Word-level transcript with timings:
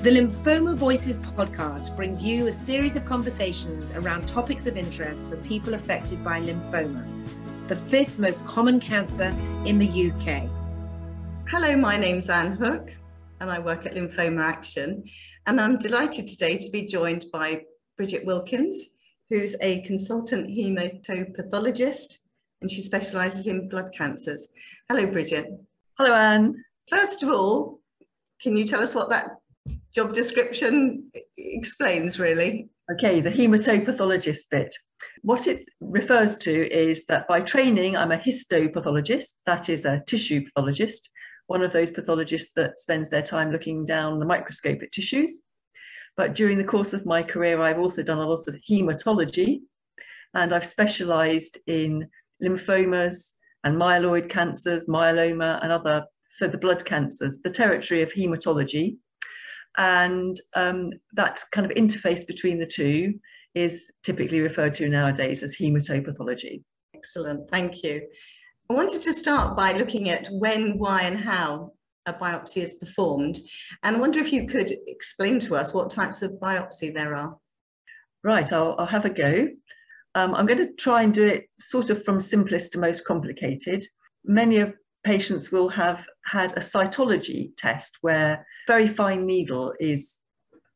The 0.00 0.10
Lymphoma 0.10 0.76
Voices 0.76 1.18
podcast 1.18 1.96
brings 1.96 2.24
you 2.24 2.46
a 2.46 2.52
series 2.52 2.94
of 2.94 3.04
conversations 3.04 3.92
around 3.96 4.28
topics 4.28 4.68
of 4.68 4.76
interest 4.76 5.28
for 5.28 5.36
people 5.38 5.74
affected 5.74 6.22
by 6.22 6.40
lymphoma, 6.40 7.04
the 7.66 7.74
fifth 7.74 8.16
most 8.16 8.46
common 8.46 8.78
cancer 8.78 9.34
in 9.66 9.76
the 9.76 9.88
UK. 9.88 10.48
Hello, 11.48 11.76
my 11.76 11.96
name's 11.96 12.28
Anne 12.28 12.52
Hook, 12.52 12.92
and 13.40 13.50
I 13.50 13.58
work 13.58 13.86
at 13.86 13.96
Lymphoma 13.96 14.40
Action. 14.40 15.02
And 15.48 15.60
I'm 15.60 15.78
delighted 15.78 16.28
today 16.28 16.58
to 16.58 16.70
be 16.70 16.86
joined 16.86 17.26
by 17.32 17.64
Bridget 17.96 18.24
Wilkins, 18.24 18.90
who's 19.30 19.56
a 19.60 19.82
consultant 19.82 20.48
hematopathologist, 20.48 22.18
and 22.60 22.70
she 22.70 22.82
specialises 22.82 23.48
in 23.48 23.68
blood 23.68 23.90
cancers. 23.98 24.46
Hello, 24.88 25.06
Bridget. 25.06 25.48
Hello, 25.98 26.14
Anne. 26.14 26.64
First 26.88 27.24
of 27.24 27.30
all, 27.30 27.80
can 28.40 28.56
you 28.56 28.64
tell 28.64 28.80
us 28.80 28.94
what 28.94 29.10
that 29.10 29.30
job 29.98 30.12
description 30.12 31.10
explains 31.36 32.20
really. 32.20 32.68
Okay, 32.92 33.20
the 33.20 33.32
hematopathologist 33.32 34.44
bit. 34.48 34.72
What 35.22 35.48
it 35.48 35.68
refers 35.80 36.36
to 36.36 36.72
is 36.72 37.04
that 37.06 37.26
by 37.26 37.40
training, 37.40 37.96
I'm 37.96 38.12
a 38.12 38.16
histopathologist, 38.16 39.40
that 39.46 39.68
is 39.68 39.84
a 39.84 40.00
tissue 40.06 40.44
pathologist, 40.44 41.10
one 41.48 41.62
of 41.62 41.72
those 41.72 41.90
pathologists 41.90 42.52
that 42.54 42.78
spends 42.78 43.10
their 43.10 43.22
time 43.22 43.50
looking 43.50 43.84
down 43.84 44.20
the 44.20 44.24
microscope 44.24 44.80
at 44.84 44.92
tissues. 44.92 45.42
But 46.16 46.36
during 46.36 46.58
the 46.58 46.70
course 46.72 46.92
of 46.92 47.04
my 47.04 47.24
career, 47.24 47.60
I've 47.60 47.80
also 47.80 48.04
done 48.04 48.18
a 48.18 48.28
lot 48.28 48.46
of 48.46 48.54
hematology, 48.70 49.62
and 50.32 50.54
I've 50.54 50.64
specialised 50.64 51.58
in 51.66 52.08
lymphomas 52.40 53.32
and 53.64 53.74
myeloid 53.74 54.30
cancers, 54.30 54.84
myeloma, 54.86 55.58
and 55.60 55.72
other, 55.72 56.06
so 56.30 56.46
the 56.46 56.56
blood 56.56 56.84
cancers, 56.84 57.38
the 57.42 57.50
territory 57.50 58.02
of 58.02 58.12
hematology 58.12 58.98
and 59.76 60.40
um, 60.54 60.90
that 61.12 61.42
kind 61.52 61.70
of 61.70 61.76
interface 61.76 62.26
between 62.26 62.58
the 62.58 62.66
two 62.66 63.14
is 63.54 63.90
typically 64.02 64.40
referred 64.40 64.74
to 64.74 64.88
nowadays 64.88 65.42
as 65.42 65.56
hematopathology. 65.56 66.62
Excellent, 66.94 67.50
thank 67.50 67.82
you. 67.82 68.06
I 68.70 68.74
wanted 68.74 69.02
to 69.02 69.12
start 69.12 69.56
by 69.56 69.72
looking 69.72 70.10
at 70.10 70.28
when, 70.28 70.78
why, 70.78 71.02
and 71.02 71.18
how 71.18 71.72
a 72.06 72.12
biopsy 72.12 72.62
is 72.62 72.74
performed. 72.74 73.38
And 73.82 73.96
I 73.96 74.00
wonder 74.00 74.18
if 74.18 74.32
you 74.32 74.46
could 74.46 74.72
explain 74.86 75.40
to 75.40 75.56
us 75.56 75.72
what 75.72 75.90
types 75.90 76.22
of 76.22 76.32
biopsy 76.32 76.94
there 76.94 77.14
are. 77.14 77.36
Right, 78.24 78.52
I'll, 78.52 78.74
I'll 78.78 78.86
have 78.86 79.04
a 79.04 79.10
go. 79.10 79.48
Um, 80.14 80.34
I'm 80.34 80.46
going 80.46 80.58
to 80.58 80.72
try 80.74 81.02
and 81.02 81.14
do 81.14 81.26
it 81.26 81.48
sort 81.60 81.90
of 81.90 82.04
from 82.04 82.20
simplest 82.20 82.72
to 82.72 82.78
most 82.78 83.06
complicated. 83.06 83.84
Many 84.24 84.58
of 84.58 84.74
patients 85.08 85.50
will 85.50 85.70
have 85.70 86.04
had 86.26 86.52
a 86.52 86.60
cytology 86.60 87.50
test 87.56 87.96
where 88.02 88.46
very 88.66 88.86
fine 88.86 89.24
needle 89.24 89.72
is 89.80 90.18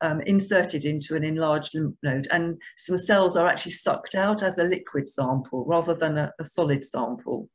um, 0.01 0.21
inserted 0.21 0.85
into 0.85 1.15
an 1.15 1.23
enlarged 1.23 1.75
lymph 1.75 1.95
node 2.01 2.27
and 2.31 2.59
some 2.75 2.97
cells 2.97 3.37
are 3.37 3.45
actually 3.47 3.73
sucked 3.73 4.15
out 4.15 4.41
as 4.41 4.57
a 4.57 4.63
liquid 4.63 5.07
sample 5.07 5.65
rather 5.67 5.93
than 5.93 6.17
a, 6.17 6.31
a 6.39 6.45
solid 6.45 6.83
sample. 6.83 7.47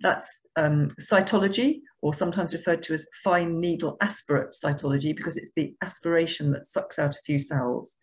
That's 0.00 0.26
um, 0.56 0.90
cytology, 1.00 1.82
or 2.00 2.12
sometimes 2.12 2.52
referred 2.52 2.82
to 2.82 2.94
as 2.94 3.06
fine 3.22 3.60
needle 3.60 3.96
aspirate 4.00 4.56
cytology, 4.64 5.16
because 5.16 5.36
it's 5.36 5.52
the 5.54 5.72
aspiration 5.82 6.50
that 6.50 6.66
sucks 6.66 6.98
out 6.98 7.14
a 7.14 7.22
few 7.24 7.38
cells. 7.38 7.96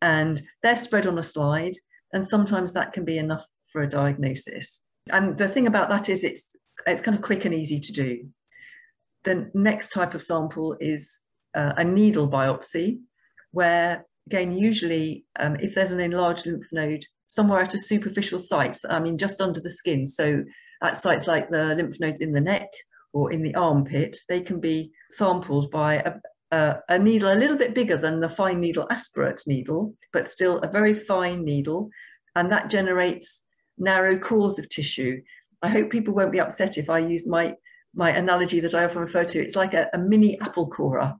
And 0.00 0.40
they're 0.62 0.78
spread 0.78 1.06
on 1.06 1.18
a 1.18 1.22
slide, 1.22 1.74
and 2.14 2.26
sometimes 2.26 2.72
that 2.72 2.94
can 2.94 3.04
be 3.04 3.18
enough 3.18 3.44
for 3.70 3.82
a 3.82 3.88
diagnosis. 3.88 4.82
And 5.12 5.36
the 5.36 5.48
thing 5.48 5.66
about 5.66 5.90
that 5.90 6.08
is 6.08 6.24
it's 6.24 6.56
it's 6.86 7.02
kind 7.02 7.16
of 7.16 7.22
quick 7.22 7.44
and 7.44 7.54
easy 7.54 7.80
to 7.80 7.92
do. 7.92 8.28
The 9.24 9.50
next 9.54 9.90
type 9.90 10.14
of 10.14 10.22
sample 10.22 10.76
is 10.80 11.20
uh, 11.54 11.72
a 11.76 11.84
needle 11.84 12.28
biopsy, 12.28 12.98
where 13.52 14.06
again, 14.26 14.56
usually 14.56 15.24
um, 15.38 15.56
if 15.56 15.74
there's 15.74 15.90
an 15.90 16.00
enlarged 16.00 16.46
lymph 16.46 16.66
node 16.72 17.04
somewhere 17.26 17.62
at 17.62 17.74
a 17.74 17.78
superficial 17.78 18.38
site, 18.38 18.78
I 18.88 19.00
mean, 19.00 19.18
just 19.18 19.40
under 19.40 19.60
the 19.60 19.70
skin, 19.70 20.06
so 20.06 20.44
at 20.82 20.98
sites 20.98 21.26
like 21.26 21.50
the 21.50 21.74
lymph 21.74 21.98
nodes 22.00 22.20
in 22.20 22.32
the 22.32 22.40
neck 22.40 22.68
or 23.12 23.32
in 23.32 23.42
the 23.42 23.54
armpit, 23.54 24.16
they 24.28 24.40
can 24.40 24.60
be 24.60 24.90
sampled 25.10 25.70
by 25.70 25.96
a, 25.96 26.12
a, 26.50 26.76
a 26.88 26.98
needle 26.98 27.32
a 27.32 27.34
little 27.34 27.56
bit 27.56 27.74
bigger 27.74 27.96
than 27.96 28.20
the 28.20 28.28
fine 28.28 28.60
needle 28.60 28.86
aspirate 28.90 29.42
needle, 29.46 29.94
but 30.12 30.30
still 30.30 30.58
a 30.58 30.70
very 30.70 30.94
fine 30.94 31.44
needle, 31.44 31.90
and 32.34 32.50
that 32.50 32.70
generates 32.70 33.42
narrow 33.78 34.18
cores 34.18 34.58
of 34.58 34.68
tissue. 34.68 35.20
I 35.64 35.68
hope 35.68 35.90
people 35.90 36.14
won't 36.14 36.32
be 36.32 36.40
upset 36.40 36.76
if 36.76 36.90
I 36.90 36.98
use 36.98 37.26
my, 37.26 37.54
my 37.94 38.10
analogy 38.10 38.60
that 38.60 38.74
I 38.74 38.84
often 38.84 39.00
refer 39.00 39.24
to. 39.24 39.40
It's 39.40 39.56
like 39.56 39.72
a, 39.72 39.88
a 39.94 39.98
mini 39.98 40.38
apple 40.40 40.68
corer. 40.68 41.14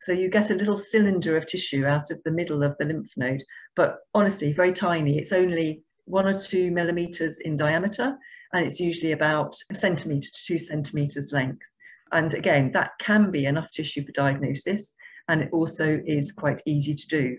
So 0.00 0.10
you 0.10 0.28
get 0.28 0.50
a 0.50 0.54
little 0.54 0.78
cylinder 0.78 1.36
of 1.36 1.46
tissue 1.46 1.86
out 1.86 2.10
of 2.10 2.20
the 2.24 2.32
middle 2.32 2.64
of 2.64 2.76
the 2.78 2.86
lymph 2.86 3.12
node, 3.16 3.44
but 3.76 3.98
honestly, 4.12 4.52
very 4.52 4.72
tiny. 4.72 5.16
It's 5.16 5.32
only 5.32 5.84
one 6.06 6.26
or 6.26 6.38
two 6.38 6.72
millimeters 6.72 7.38
in 7.38 7.56
diameter, 7.56 8.16
and 8.52 8.66
it's 8.66 8.80
usually 8.80 9.12
about 9.12 9.56
a 9.70 9.76
centimeter 9.76 10.28
to 10.28 10.44
two 10.44 10.58
centimeters 10.58 11.32
length. 11.32 11.62
And 12.10 12.34
again, 12.34 12.72
that 12.72 12.90
can 12.98 13.30
be 13.30 13.46
enough 13.46 13.70
tissue 13.70 14.04
for 14.04 14.12
diagnosis, 14.12 14.92
and 15.28 15.40
it 15.40 15.50
also 15.52 16.02
is 16.04 16.32
quite 16.32 16.60
easy 16.66 16.94
to 16.94 17.06
do. 17.06 17.36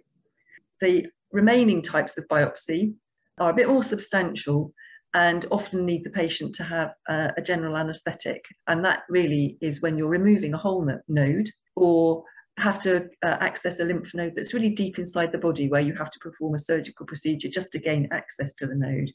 The 0.79 1.07
remaining 1.33 1.81
types 1.81 2.17
of 2.17 2.27
biopsy 2.29 2.93
are 3.39 3.51
a 3.51 3.55
bit 3.55 3.67
more 3.67 3.83
substantial 3.83 4.73
and 5.15 5.45
often 5.49 5.85
need 5.85 6.03
the 6.03 6.09
patient 6.09 6.53
to 6.53 6.63
have 6.63 6.93
a, 7.07 7.29
a 7.37 7.41
general 7.41 7.77
anaesthetic. 7.77 8.43
And 8.67 8.83
that 8.83 9.03
really 9.09 9.57
is 9.61 9.81
when 9.81 9.97
you're 9.97 10.09
removing 10.09 10.53
a 10.53 10.57
whole 10.57 10.85
node 11.07 11.49
or 11.77 12.23
have 12.57 12.79
to 12.79 13.07
uh, 13.23 13.37
access 13.39 13.79
a 13.79 13.85
lymph 13.85 14.13
node 14.13 14.33
that's 14.35 14.53
really 14.53 14.69
deep 14.69 14.99
inside 14.99 15.31
the 15.31 15.37
body 15.37 15.69
where 15.69 15.81
you 15.81 15.95
have 15.95 16.11
to 16.11 16.19
perform 16.19 16.53
a 16.53 16.59
surgical 16.59 17.05
procedure 17.05 17.47
just 17.47 17.71
to 17.71 17.79
gain 17.79 18.09
access 18.11 18.53
to 18.55 18.67
the 18.67 18.75
node. 18.75 19.09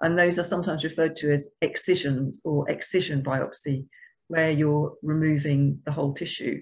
And 0.00 0.16
those 0.16 0.38
are 0.38 0.44
sometimes 0.44 0.84
referred 0.84 1.16
to 1.16 1.32
as 1.32 1.48
excisions 1.60 2.40
or 2.44 2.68
excision 2.70 3.20
biopsy, 3.20 3.86
where 4.28 4.52
you're 4.52 4.94
removing 5.02 5.80
the 5.84 5.92
whole 5.92 6.14
tissue. 6.14 6.60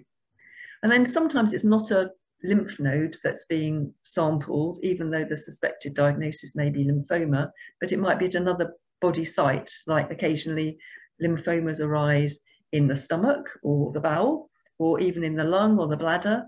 And 0.83 0.91
then 0.91 1.05
sometimes 1.05 1.53
it's 1.53 1.65
not 1.65 1.91
a 1.91 2.11
lymph 2.45 2.79
node 2.79 3.17
that's 3.23 3.45
being 3.49 3.93
sampled, 4.03 4.79
even 4.83 5.11
though 5.11 5.25
the 5.25 5.37
suspected 5.37 5.95
diagnosis 5.95 6.55
may 6.55 6.71
be 6.71 6.85
lymphoma, 6.85 7.51
but 7.81 7.93
it 7.93 7.99
might 7.99 8.19
be 8.19 8.27
at 8.27 8.35
another 8.35 8.75
body 9.01 9.25
site, 9.25 9.71
like 9.87 10.11
occasionally 10.11 10.79
lymphomas 11.23 11.81
arise 11.81 12.41
in 12.73 12.87
the 12.87 12.97
stomach 12.97 13.51
or 13.63 13.93
the 13.93 14.01
bowel, 14.01 14.51
or 14.79 15.01
even 15.01 15.25
in 15.25 15.35
the 15.35 15.45
lung 15.45 15.79
or 15.79 15.89
the 15.89 15.97
bladder. 15.97 16.45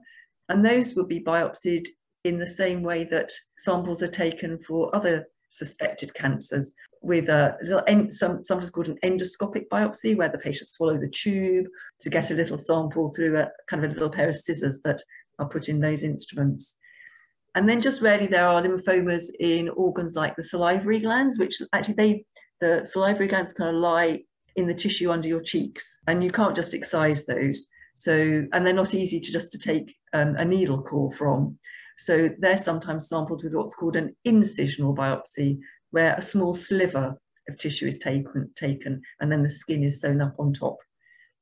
And 0.49 0.65
those 0.65 0.95
will 0.95 1.06
be 1.06 1.21
biopsied 1.21 1.89
in 2.25 2.39
the 2.39 2.49
same 2.49 2.83
way 2.83 3.05
that 3.05 3.33
samples 3.59 4.03
are 4.03 4.09
taken 4.09 4.59
for 4.62 4.95
other 4.95 5.27
suspected 5.51 6.15
cancers 6.15 6.75
with 7.03 7.28
a 7.28 7.57
little 7.62 7.83
en- 7.87 8.12
some, 8.12 8.45
sometimes 8.45 8.71
called 8.71 8.89
an 8.89 8.99
endoscopic 9.03 9.69
biopsy 9.69 10.17
where 10.17 10.28
the 10.28 10.39
patient 10.39 10.69
swallows 10.69 11.03
a 11.03 11.09
tube 11.09 11.67
to 12.01 12.11
get 12.11 12.31
a 12.31 12.34
little 12.34 12.59
sample 12.59 13.09
through 13.09 13.39
a 13.39 13.51
kind 13.69 13.84
of 13.84 13.91
a 13.91 13.95
little 13.95 14.11
pair 14.11 14.28
of 14.28 14.37
scissors 14.37 14.81
that 14.84 15.03
are 15.41 15.49
put 15.49 15.69
in 15.69 15.81
those 15.81 16.03
instruments. 16.03 16.77
And 17.55 17.69
then 17.69 17.81
just 17.81 18.01
rarely 18.01 18.28
there 18.28 18.47
are 18.47 18.62
lymphomas 18.62 19.25
in 19.41 19.69
organs 19.71 20.15
like 20.15 20.37
the 20.37 20.45
salivary 20.45 21.01
glands, 21.01 21.39
which 21.39 21.61
actually 21.73 21.95
they, 21.95 22.25
the 22.61 22.84
salivary 22.84 23.27
glands 23.27 23.53
kind 23.53 23.75
of 23.75 23.83
lie 23.83 24.23
in 24.56 24.67
the 24.67 24.75
tissue 24.75 25.11
under 25.11 25.28
your 25.28 25.43
cheeks 25.43 26.01
and 26.06 26.23
you 26.23 26.31
can't 26.31 26.55
just 26.55 26.75
excise 26.75 27.27
those. 27.27 27.67
So, 27.97 28.47
and 28.53 28.65
they're 28.65 28.73
not 28.73 28.95
easy 28.95 29.19
to 29.21 29.33
just 29.33 29.51
to 29.53 29.59
take 29.59 29.95
um, 30.12 30.37
a 30.37 30.45
needle 30.45 30.83
core 30.83 31.12
from. 31.12 31.59
So 31.99 32.31
they're 32.39 32.57
sometimes 32.57 33.09
sampled 33.09 33.43
with 33.43 33.55
what's 33.55 33.75
called 33.75 33.97
an 33.97 34.17
incisional 34.27 34.97
biopsy, 34.97 35.59
where 35.91 36.15
a 36.15 36.22
small 36.22 36.55
sliver 36.55 37.15
of 37.49 37.59
tissue 37.59 37.87
is 37.87 37.99
taken, 37.99 38.51
taken 38.57 39.03
and 39.21 39.31
then 39.31 39.43
the 39.43 39.51
skin 39.51 39.83
is 39.83 40.01
sewn 40.01 40.22
up 40.22 40.34
on 40.39 40.53
top. 40.53 40.77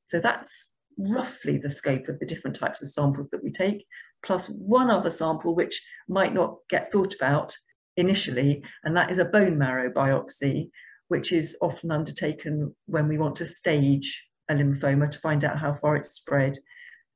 So 0.03 0.19
that's 0.19 0.71
roughly 0.99 1.57
the 1.57 1.69
scope 1.69 2.07
of 2.09 2.19
the 2.19 2.25
different 2.25 2.55
types 2.55 2.81
of 2.81 2.89
samples 2.89 3.29
that 3.29 3.43
we 3.43 3.51
take, 3.51 3.85
plus 4.23 4.47
one 4.47 4.89
other 4.89 5.11
sample 5.11 5.55
which 5.55 5.81
might 6.07 6.33
not 6.33 6.57
get 6.69 6.91
thought 6.91 7.15
about 7.15 7.55
initially, 7.97 8.63
and 8.83 8.95
that 8.95 9.11
is 9.11 9.17
a 9.17 9.25
bone 9.25 9.57
marrow 9.57 9.89
biopsy, 9.91 10.69
which 11.07 11.31
is 11.31 11.57
often 11.61 11.91
undertaken 11.91 12.75
when 12.85 13.07
we 13.07 13.17
want 13.17 13.35
to 13.35 13.45
stage 13.45 14.25
a 14.49 14.53
lymphoma 14.53 15.09
to 15.09 15.19
find 15.19 15.43
out 15.43 15.57
how 15.57 15.73
far 15.73 15.95
it's 15.95 16.13
spread. 16.13 16.57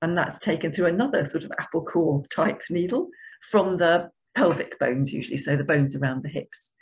And 0.01 0.17
that's 0.17 0.39
taken 0.39 0.71
through 0.71 0.87
another 0.87 1.25
sort 1.25 1.43
of 1.43 1.51
apple 1.59 1.83
core 1.83 2.23
type 2.29 2.61
needle 2.69 3.07
from 3.49 3.77
the 3.77 4.09
pelvic 4.35 4.77
bones, 4.79 5.13
usually, 5.13 5.37
so 5.37 5.55
the 5.55 5.63
bones 5.63 5.95
around 5.95 6.23
the 6.23 6.29
hips. 6.29 6.73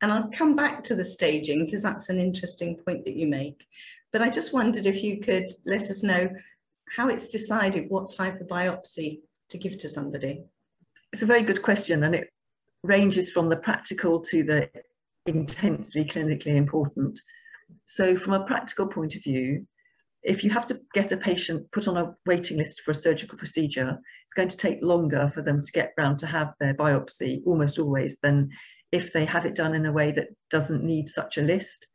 And 0.00 0.12
I'll 0.12 0.30
come 0.30 0.54
back 0.54 0.82
to 0.84 0.94
the 0.94 1.04
staging 1.04 1.64
because 1.64 1.82
that's 1.82 2.08
an 2.08 2.18
interesting 2.18 2.76
point 2.76 3.04
that 3.04 3.16
you 3.16 3.26
make. 3.26 3.64
But 4.12 4.22
I 4.22 4.30
just 4.30 4.52
wondered 4.52 4.86
if 4.86 5.02
you 5.02 5.20
could 5.20 5.46
let 5.66 5.82
us 5.82 6.02
know 6.02 6.30
how 6.96 7.08
it's 7.08 7.28
decided 7.28 7.86
what 7.88 8.10
type 8.10 8.40
of 8.40 8.46
biopsy 8.46 9.20
to 9.50 9.58
give 9.58 9.76
to 9.78 9.88
somebody. 9.88 10.44
It's 11.12 11.22
a 11.22 11.26
very 11.26 11.42
good 11.42 11.62
question, 11.62 12.04
and 12.04 12.14
it 12.14 12.28
ranges 12.82 13.30
from 13.30 13.48
the 13.48 13.56
practical 13.56 14.20
to 14.20 14.42
the 14.42 14.70
intensely 15.26 16.04
clinically 16.04 16.56
important. 16.56 17.20
So, 17.84 18.16
from 18.16 18.34
a 18.34 18.46
practical 18.46 18.86
point 18.86 19.14
of 19.14 19.22
view, 19.22 19.66
if 20.22 20.42
you 20.42 20.50
have 20.50 20.66
to 20.66 20.80
get 20.94 21.12
a 21.12 21.16
patient 21.16 21.70
put 21.72 21.86
on 21.86 21.96
a 21.96 22.14
waiting 22.26 22.58
list 22.58 22.82
for 22.82 22.90
a 22.90 22.94
surgical 22.94 23.38
procedure, 23.38 23.98
it's 24.24 24.34
going 24.34 24.48
to 24.48 24.56
take 24.56 24.82
longer 24.82 25.30
for 25.32 25.42
them 25.42 25.62
to 25.62 25.72
get 25.72 25.92
round 25.96 26.18
to 26.18 26.26
have 26.26 26.54
their 26.58 26.74
biopsy, 26.74 27.40
almost 27.46 27.78
always, 27.78 28.16
than 28.22 28.50
if 28.92 29.12
they 29.12 29.24
have 29.24 29.46
it 29.46 29.54
done 29.54 29.74
in 29.74 29.86
a 29.86 29.92
way 29.92 30.12
that 30.12 30.28
doesn't 30.50 30.84
need 30.84 31.08
such 31.08 31.38
a 31.38 31.42
list. 31.42 31.86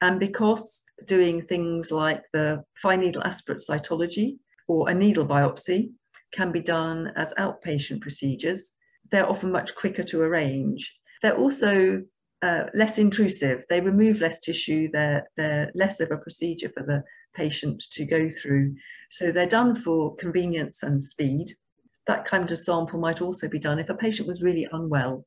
And 0.00 0.20
because 0.20 0.84
doing 1.06 1.42
things 1.42 1.90
like 1.90 2.22
the 2.32 2.62
fine 2.80 3.00
needle 3.00 3.24
aspirate 3.24 3.60
cytology 3.68 4.38
or 4.68 4.88
a 4.88 4.94
needle 4.94 5.26
biopsy 5.26 5.90
can 6.32 6.52
be 6.52 6.60
done 6.60 7.12
as 7.16 7.34
outpatient 7.38 8.00
procedures, 8.00 8.74
they're 9.10 9.28
often 9.28 9.50
much 9.50 9.74
quicker 9.74 10.04
to 10.04 10.22
arrange. 10.22 10.94
They're 11.22 11.36
also 11.36 12.02
uh, 12.42 12.64
less 12.74 12.98
intrusive. 12.98 13.64
They 13.68 13.80
remove 13.80 14.20
less 14.20 14.40
tissue. 14.40 14.88
They're, 14.92 15.28
they're 15.36 15.72
less 15.74 16.00
of 16.00 16.10
a 16.12 16.18
procedure 16.18 16.68
for 16.68 16.84
the 16.84 17.02
patient 17.34 17.82
to 17.92 18.04
go 18.04 18.30
through. 18.30 18.74
So 19.10 19.32
they're 19.32 19.46
done 19.46 19.74
for 19.74 20.14
convenience 20.16 20.82
and 20.82 21.02
speed. 21.02 21.52
That 22.06 22.24
kind 22.24 22.50
of 22.50 22.60
sample 22.60 23.00
might 23.00 23.20
also 23.20 23.48
be 23.48 23.58
done 23.58 23.78
if 23.78 23.90
a 23.90 23.94
patient 23.94 24.28
was 24.28 24.42
really 24.42 24.66
unwell, 24.72 25.26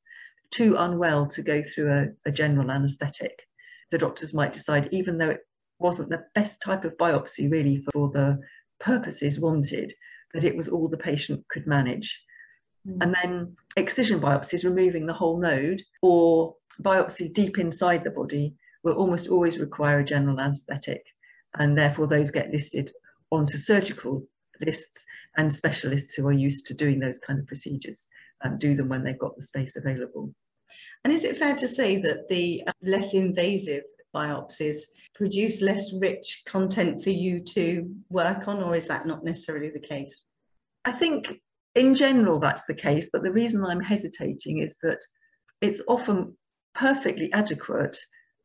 too 0.51 0.75
unwell 0.77 1.27
to 1.27 1.41
go 1.41 1.63
through 1.63 1.91
a, 1.91 2.29
a 2.29 2.31
general 2.31 2.71
anaesthetic. 2.71 3.47
The 3.91 3.97
doctors 3.97 4.33
might 4.33 4.53
decide, 4.53 4.89
even 4.91 5.17
though 5.17 5.29
it 5.29 5.41
wasn't 5.79 6.09
the 6.09 6.25
best 6.35 6.61
type 6.61 6.85
of 6.85 6.97
biopsy 6.97 7.51
really 7.51 7.83
for 7.91 8.09
the 8.09 8.39
purposes 8.79 9.39
wanted, 9.39 9.93
that 10.33 10.43
it 10.43 10.55
was 10.55 10.67
all 10.67 10.87
the 10.87 10.97
patient 10.97 11.43
could 11.49 11.67
manage. 11.67 12.21
Mm. 12.87 12.97
And 13.01 13.15
then 13.15 13.55
excision 13.75 14.19
biopsies, 14.19 14.63
removing 14.63 15.05
the 15.05 15.13
whole 15.13 15.39
node, 15.39 15.81
or 16.01 16.55
biopsy 16.81 17.33
deep 17.33 17.57
inside 17.57 18.03
the 18.03 18.11
body, 18.11 18.55
will 18.83 18.93
almost 18.93 19.27
always 19.27 19.59
require 19.59 19.99
a 19.99 20.05
general 20.05 20.39
anaesthetic. 20.39 21.03
And 21.59 21.77
therefore, 21.77 22.07
those 22.07 22.31
get 22.31 22.51
listed 22.51 22.91
onto 23.29 23.57
surgical 23.57 24.25
lists, 24.61 25.05
and 25.37 25.51
specialists 25.53 26.13
who 26.13 26.27
are 26.27 26.33
used 26.33 26.65
to 26.67 26.73
doing 26.73 26.99
those 26.99 27.19
kind 27.19 27.39
of 27.39 27.47
procedures 27.47 28.07
um, 28.43 28.57
do 28.57 28.75
them 28.75 28.89
when 28.89 29.03
they've 29.03 29.17
got 29.17 29.35
the 29.35 29.43
space 29.43 29.75
available. 29.75 30.33
And 31.03 31.13
is 31.13 31.23
it 31.23 31.37
fair 31.37 31.55
to 31.55 31.67
say 31.67 31.97
that 31.97 32.27
the 32.29 32.63
uh, 32.67 32.71
less 32.81 33.13
invasive 33.13 33.83
biopsies 34.15 34.77
produce 35.15 35.61
less 35.61 35.93
rich 35.99 36.43
content 36.45 37.03
for 37.03 37.11
you 37.11 37.39
to 37.39 37.89
work 38.09 38.47
on, 38.47 38.61
or 38.61 38.75
is 38.75 38.87
that 38.87 39.07
not 39.07 39.23
necessarily 39.23 39.69
the 39.69 39.79
case? 39.79 40.25
I 40.85 40.91
think 40.91 41.41
in 41.75 41.95
general 41.95 42.39
that's 42.39 42.63
the 42.63 42.73
case, 42.73 43.09
but 43.11 43.23
the 43.23 43.31
reason 43.31 43.63
I'm 43.63 43.81
hesitating 43.81 44.59
is 44.59 44.75
that 44.83 44.99
it's 45.61 45.81
often 45.87 46.35
perfectly 46.73 47.31
adequate 47.33 47.97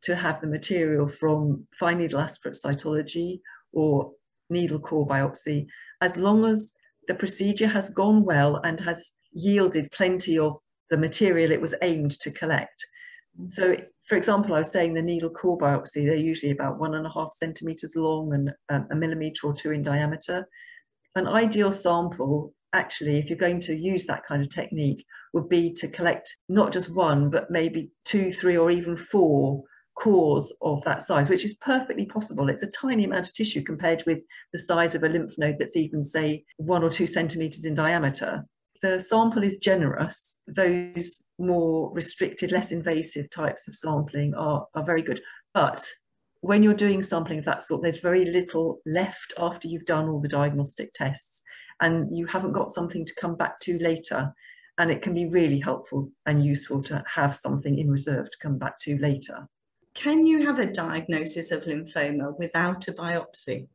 to 0.02 0.14
have 0.14 0.40
the 0.40 0.46
material 0.46 1.08
from 1.08 1.67
fine 1.78 1.99
needle 1.99 2.20
aspirate 2.20 2.58
cytology 2.64 3.40
or 3.73 4.12
needle 4.50 4.78
core 4.78 5.06
biopsy, 5.06 5.67
as 6.00 6.17
long 6.17 6.44
as 6.44 6.73
the 7.08 7.14
procedure 7.14 7.67
has 7.67 7.88
gone 7.88 8.25
well 8.25 8.56
and 8.56 8.81
has 8.81 9.12
yielded 9.32 9.90
plenty 9.93 10.38
of 10.38 10.56
the 10.90 10.98
material 10.98 11.50
it 11.50 11.60
was 11.60 11.74
aimed 11.82 12.12
to 12.20 12.30
collect. 12.30 12.84
So, 13.46 13.76
for 14.08 14.16
example, 14.16 14.54
I 14.54 14.58
was 14.58 14.72
saying 14.72 14.94
the 14.94 15.02
needle 15.02 15.30
core 15.30 15.58
biopsy, 15.58 16.06
they're 16.06 16.16
usually 16.16 16.52
about 16.52 16.78
one 16.78 16.94
and 16.94 17.06
a 17.06 17.10
half 17.10 17.32
centimeters 17.34 17.94
long 17.96 18.32
and 18.32 18.50
um, 18.70 18.88
a 18.90 18.96
millimeter 18.96 19.46
or 19.46 19.54
two 19.54 19.72
in 19.72 19.82
diameter. 19.82 20.48
An 21.16 21.26
ideal 21.26 21.72
sample, 21.72 22.54
actually, 22.72 23.18
if 23.18 23.28
you're 23.28 23.38
going 23.38 23.60
to 23.60 23.76
use 23.76 24.06
that 24.06 24.24
kind 24.24 24.42
of 24.42 24.50
technique, 24.50 25.04
would 25.34 25.48
be 25.48 25.72
to 25.74 25.88
collect 25.88 26.34
not 26.48 26.72
just 26.72 26.94
one, 26.94 27.28
but 27.28 27.50
maybe 27.50 27.90
two, 28.04 28.32
three, 28.32 28.56
or 28.56 28.70
even 28.70 28.96
four 28.96 29.62
cores 29.98 30.52
of 30.62 30.82
that 30.84 31.02
size, 31.02 31.28
which 31.28 31.44
is 31.44 31.54
perfectly 31.54 32.06
possible. 32.06 32.48
It's 32.48 32.62
a 32.62 32.70
tiny 32.70 33.04
amount 33.04 33.26
of 33.26 33.34
tissue 33.34 33.62
compared 33.62 34.02
with 34.06 34.18
the 34.52 34.58
size 34.58 34.94
of 34.94 35.02
a 35.02 35.08
lymph 35.08 35.34
node 35.36 35.56
that's 35.58 35.76
even, 35.76 36.02
say, 36.04 36.44
one 36.56 36.82
or 36.82 36.90
two 36.90 37.06
centimeters 37.06 37.64
in 37.64 37.74
diameter. 37.74 38.44
The 38.82 39.00
sample 39.00 39.43
is 39.43 39.56
generous. 39.56 40.40
Those 40.46 41.23
more 41.38 41.93
restricted, 41.93 42.52
less 42.52 42.73
invasive 42.73 43.31
types 43.31 43.69
of 43.69 43.75
sampling 43.75 44.34
are, 44.34 44.67
are 44.75 44.84
very 44.84 45.02
good. 45.02 45.20
But 45.55 45.84
when 46.40 46.62
you're 46.62 46.75
doing 46.75 47.02
sampling 47.02 47.38
of 47.38 47.44
that 47.46 47.64
sort, 47.64 47.82
there's 47.82 48.00
very 48.00 48.26
little 48.26 48.81
left 48.87 49.32
after 49.38 49.69
you've 49.69 49.84
done 49.84 50.08
all 50.08 50.20
the 50.20 50.28
diagnostic 50.28 50.93
tests 50.94 51.43
and 51.81 52.17
you 52.17 52.26
haven't 52.26 52.52
got 52.52 52.70
something 52.70 53.05
to 53.05 53.14
come 53.20 53.37
back 53.37 53.61
to 53.61 53.78
later. 53.78 54.32
And 54.78 54.90
it 54.90 55.02
can 55.02 55.14
be 55.14 55.26
really 55.26 55.58
helpful 55.58 56.11
and 56.26 56.44
useful 56.44 56.82
to 56.84 57.02
have 57.12 57.34
something 57.34 57.78
in 57.78 57.90
reserve 57.90 58.26
to 58.26 58.38
come 58.43 58.58
back 58.58 58.78
to 58.81 58.99
later. 58.99 59.49
Can 59.94 60.26
you 60.26 60.44
have 60.44 60.58
a 60.58 60.70
diagnosis 60.70 61.50
of 61.50 61.64
lymphoma 61.64 62.38
without 62.38 62.87
a 62.87 62.93
biopsy? 62.93 63.69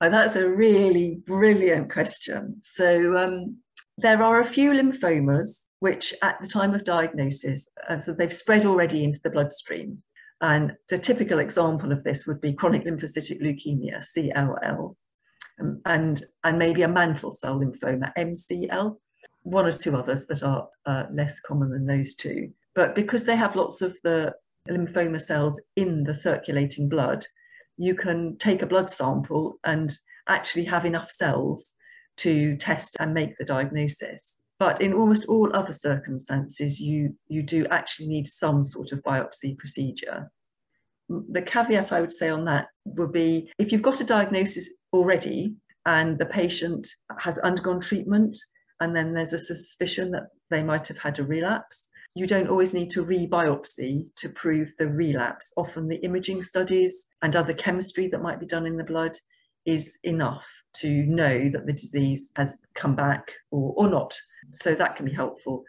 Oh, 0.00 0.08
that's 0.08 0.36
a 0.36 0.48
really 0.48 1.20
brilliant 1.26 1.92
question. 1.92 2.60
So, 2.62 3.18
um, 3.18 3.58
there 4.00 4.22
are 4.22 4.40
a 4.40 4.46
few 4.46 4.70
lymphomas 4.70 5.66
which, 5.80 6.14
at 6.22 6.36
the 6.40 6.48
time 6.48 6.74
of 6.74 6.84
diagnosis, 6.84 7.68
uh, 7.88 7.98
so 7.98 8.12
they've 8.12 8.32
spread 8.32 8.64
already 8.64 9.04
into 9.04 9.20
the 9.22 9.30
bloodstream. 9.30 10.02
And 10.42 10.72
the 10.88 10.98
typical 10.98 11.38
example 11.38 11.92
of 11.92 12.02
this 12.02 12.26
would 12.26 12.40
be 12.40 12.54
chronic 12.54 12.84
lymphocytic 12.84 13.42
leukemia, 13.42 14.04
CLL, 14.16 14.94
um, 15.60 15.80
and, 15.84 16.22
and 16.44 16.58
maybe 16.58 16.82
a 16.82 16.88
mantle 16.88 17.32
cell 17.32 17.60
lymphoma, 17.60 18.12
MCL, 18.16 18.96
one 19.42 19.66
or 19.66 19.72
two 19.72 19.96
others 19.96 20.26
that 20.26 20.42
are 20.42 20.68
uh, 20.86 21.04
less 21.10 21.40
common 21.40 21.70
than 21.70 21.86
those 21.86 22.14
two. 22.14 22.50
But 22.74 22.94
because 22.94 23.24
they 23.24 23.36
have 23.36 23.56
lots 23.56 23.82
of 23.82 23.98
the 24.02 24.32
lymphoma 24.68 25.20
cells 25.20 25.60
in 25.76 26.04
the 26.04 26.14
circulating 26.14 26.88
blood, 26.88 27.26
you 27.76 27.94
can 27.94 28.36
take 28.38 28.62
a 28.62 28.66
blood 28.66 28.90
sample 28.90 29.58
and 29.64 29.92
actually 30.28 30.64
have 30.64 30.84
enough 30.84 31.10
cells 31.10 31.74
to 32.20 32.56
test 32.56 32.96
and 33.00 33.14
make 33.14 33.36
the 33.38 33.44
diagnosis. 33.44 34.38
But 34.58 34.82
in 34.82 34.92
almost 34.92 35.24
all 35.26 35.54
other 35.54 35.72
circumstances, 35.72 36.78
you, 36.78 37.16
you 37.28 37.42
do 37.42 37.66
actually 37.70 38.08
need 38.08 38.28
some 38.28 38.64
sort 38.64 38.92
of 38.92 39.02
biopsy 39.02 39.56
procedure. 39.56 40.30
The 41.08 41.42
caveat 41.42 41.92
I 41.92 42.00
would 42.00 42.12
say 42.12 42.28
on 42.28 42.44
that 42.44 42.66
would 42.84 43.12
be 43.12 43.50
if 43.58 43.72
you've 43.72 43.82
got 43.82 44.00
a 44.00 44.04
diagnosis 44.04 44.70
already 44.92 45.56
and 45.86 46.18
the 46.18 46.26
patient 46.26 46.86
has 47.18 47.38
undergone 47.38 47.80
treatment 47.80 48.36
and 48.80 48.94
then 48.94 49.14
there's 49.14 49.32
a 49.32 49.38
suspicion 49.38 50.10
that 50.12 50.28
they 50.50 50.62
might 50.62 50.88
have 50.88 50.98
had 50.98 51.18
a 51.18 51.24
relapse, 51.24 51.88
you 52.14 52.26
don't 52.26 52.48
always 52.48 52.74
need 52.74 52.90
to 52.90 53.02
re-biopsy 53.02 54.14
to 54.16 54.28
prove 54.28 54.70
the 54.78 54.88
relapse. 54.88 55.52
Often 55.56 55.88
the 55.88 56.02
imaging 56.04 56.42
studies 56.42 57.06
and 57.22 57.34
other 57.34 57.54
chemistry 57.54 58.08
that 58.08 58.22
might 58.22 58.40
be 58.40 58.46
done 58.46 58.66
in 58.66 58.76
the 58.76 58.84
blood 58.84 59.18
is 59.66 59.98
enough 60.02 60.44
to 60.72 61.04
know 61.06 61.48
that 61.48 61.66
the 61.66 61.72
disease 61.72 62.32
has 62.36 62.60
come 62.74 62.94
back 62.94 63.32
or, 63.50 63.74
or 63.76 63.88
not. 63.88 64.14
So 64.54 64.74
that 64.74 64.96
can 64.96 65.06
be 65.06 65.12
helpful. 65.12 65.64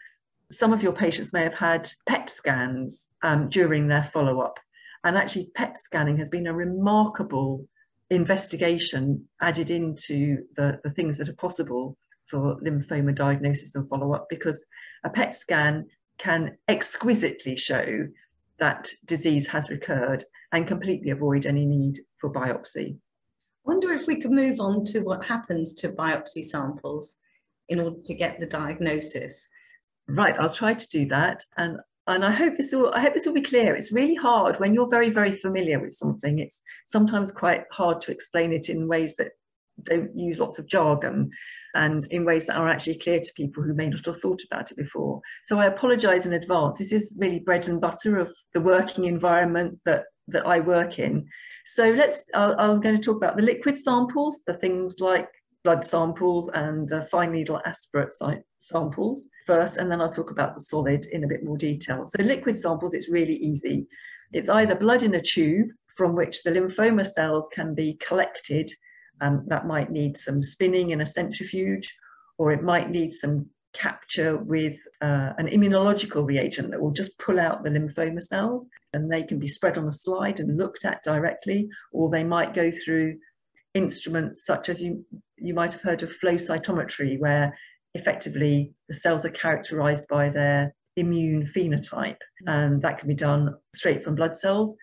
Some 0.49 0.73
of 0.73 0.83
your 0.83 0.93
patients 0.93 1.33
may 1.33 1.43
have 1.43 1.53
had 1.53 1.89
PET 2.07 2.29
scans 2.29 3.07
um, 3.23 3.49
during 3.49 3.87
their 3.87 4.09
follow 4.13 4.41
up. 4.41 4.59
And 5.03 5.17
actually, 5.17 5.51
PET 5.55 5.77
scanning 5.77 6.17
has 6.17 6.29
been 6.29 6.47
a 6.47 6.53
remarkable 6.53 7.67
investigation 8.09 9.27
added 9.41 9.69
into 9.69 10.43
the, 10.55 10.79
the 10.83 10.91
things 10.91 11.17
that 11.17 11.29
are 11.29 11.33
possible 11.33 11.97
for 12.27 12.59
lymphoma 12.61 13.15
diagnosis 13.15 13.75
and 13.75 13.87
follow 13.89 14.13
up 14.13 14.27
because 14.29 14.63
a 15.03 15.09
PET 15.09 15.33
scan 15.35 15.85
can 16.17 16.55
exquisitely 16.67 17.57
show 17.57 18.07
that 18.59 18.89
disease 19.05 19.47
has 19.47 19.69
recurred 19.69 20.23
and 20.51 20.67
completely 20.67 21.09
avoid 21.09 21.45
any 21.45 21.65
need 21.65 21.99
for 22.19 22.31
biopsy 22.31 22.97
wonder 23.63 23.93
if 23.93 24.07
we 24.07 24.19
could 24.19 24.31
move 24.31 24.59
on 24.59 24.83
to 24.85 25.01
what 25.01 25.25
happens 25.25 25.73
to 25.75 25.89
biopsy 25.89 26.43
samples 26.43 27.17
in 27.69 27.79
order 27.79 27.97
to 28.05 28.13
get 28.13 28.39
the 28.39 28.45
diagnosis. 28.45 29.49
Right, 30.07 30.35
I'll 30.37 30.53
try 30.53 30.73
to 30.73 30.89
do 30.89 31.05
that. 31.07 31.43
And 31.57 31.77
and 32.07 32.25
I 32.25 32.31
hope 32.31 32.57
this 32.57 32.73
will 32.73 32.91
I 32.93 32.99
hope 32.99 33.13
this 33.13 33.25
will 33.25 33.33
be 33.33 33.41
clear. 33.41 33.75
It's 33.75 33.91
really 33.91 34.15
hard 34.15 34.59
when 34.59 34.73
you're 34.73 34.89
very, 34.89 35.11
very 35.11 35.35
familiar 35.35 35.79
with 35.79 35.93
something. 35.93 36.39
It's 36.39 36.61
sometimes 36.87 37.31
quite 37.31 37.63
hard 37.71 38.01
to 38.01 38.11
explain 38.11 38.51
it 38.51 38.69
in 38.69 38.87
ways 38.87 39.15
that 39.17 39.31
don't 39.83 40.15
use 40.17 40.39
lots 40.39 40.59
of 40.59 40.67
jargon 40.67 41.29
and 41.73 42.05
in 42.07 42.25
ways 42.25 42.45
that 42.45 42.57
are 42.57 42.67
actually 42.67 42.97
clear 42.97 43.19
to 43.19 43.33
people 43.35 43.63
who 43.63 43.73
may 43.73 43.87
not 43.87 44.05
have 44.05 44.19
thought 44.19 44.41
about 44.51 44.71
it 44.71 44.77
before. 44.77 45.21
So 45.45 45.59
I 45.59 45.67
apologize 45.67 46.25
in 46.25 46.33
advance. 46.33 46.77
This 46.77 46.91
is 46.91 47.15
really 47.17 47.39
bread 47.39 47.67
and 47.67 47.79
butter 47.79 48.17
of 48.17 48.31
the 48.53 48.61
working 48.61 49.05
environment 49.05 49.79
that 49.85 50.03
that 50.27 50.45
I 50.45 50.59
work 50.59 50.99
in. 50.99 51.27
So 51.65 51.89
let's, 51.91 52.23
uh, 52.33 52.55
I'm 52.57 52.81
going 52.81 52.95
to 52.95 53.01
talk 53.01 53.17
about 53.17 53.37
the 53.37 53.43
liquid 53.43 53.77
samples, 53.77 54.41
the 54.45 54.53
things 54.53 54.99
like 54.99 55.29
blood 55.63 55.85
samples 55.85 56.49
and 56.49 56.89
the 56.89 57.07
fine 57.11 57.31
needle 57.31 57.61
aspirate 57.65 58.13
samples 58.57 59.29
first, 59.45 59.77
and 59.77 59.91
then 59.91 60.01
I'll 60.01 60.11
talk 60.11 60.31
about 60.31 60.55
the 60.55 60.61
solid 60.61 61.05
in 61.05 61.23
a 61.23 61.27
bit 61.27 61.43
more 61.43 61.57
detail. 61.57 62.05
So 62.05 62.23
liquid 62.23 62.57
samples, 62.57 62.93
it's 62.93 63.09
really 63.09 63.35
easy. 63.35 63.87
It's 64.31 64.49
either 64.49 64.75
blood 64.75 65.03
in 65.03 65.15
a 65.15 65.21
tube 65.21 65.69
from 65.95 66.15
which 66.15 66.43
the 66.43 66.51
lymphoma 66.51 67.05
cells 67.05 67.49
can 67.53 67.75
be 67.75 67.95
collected. 67.95 68.71
Um, 69.19 69.43
that 69.47 69.67
might 69.67 69.91
need 69.91 70.17
some 70.17 70.41
spinning 70.41 70.91
in 70.91 71.01
a 71.01 71.05
centrifuge, 71.05 71.93
or 72.37 72.51
it 72.51 72.63
might 72.63 72.89
need 72.89 73.13
some 73.13 73.47
capture 73.73 74.37
with 74.37 74.77
uh, 75.01 75.31
an 75.37 75.47
immunological 75.47 76.25
reagent 76.25 76.71
that 76.71 76.81
will 76.81 76.91
just 76.91 77.17
pull 77.17 77.39
out 77.39 77.63
the 77.63 77.69
lymphoma 77.69 78.21
cells 78.21 78.67
and 78.93 79.11
they 79.11 79.23
can 79.23 79.39
be 79.39 79.47
spread 79.47 79.77
on 79.77 79.87
a 79.87 79.91
slide 79.91 80.39
and 80.39 80.57
looked 80.57 80.85
at 80.85 81.03
directly, 81.03 81.69
or 81.91 82.09
they 82.09 82.23
might 82.23 82.53
go 82.53 82.71
through 82.71 83.17
instruments 83.73 84.45
such 84.45 84.67
as 84.69 84.81
you, 84.81 85.05
you 85.37 85.53
might 85.53 85.73
have 85.73 85.81
heard 85.81 86.03
of 86.03 86.11
flow 86.11 86.35
cytometry, 86.35 87.19
where 87.19 87.57
effectively 87.93 88.73
the 88.89 88.93
cells 88.93 89.25
are 89.25 89.29
characterized 89.29 90.07
by 90.09 90.29
their 90.29 90.73
immune 90.97 91.49
phenotype, 91.55 92.17
and 92.47 92.81
that 92.81 92.99
can 92.99 93.07
be 93.07 93.15
done 93.15 93.55
straight 93.73 94.03
from 94.03 94.15
blood 94.15 94.35
cells. 94.35 94.75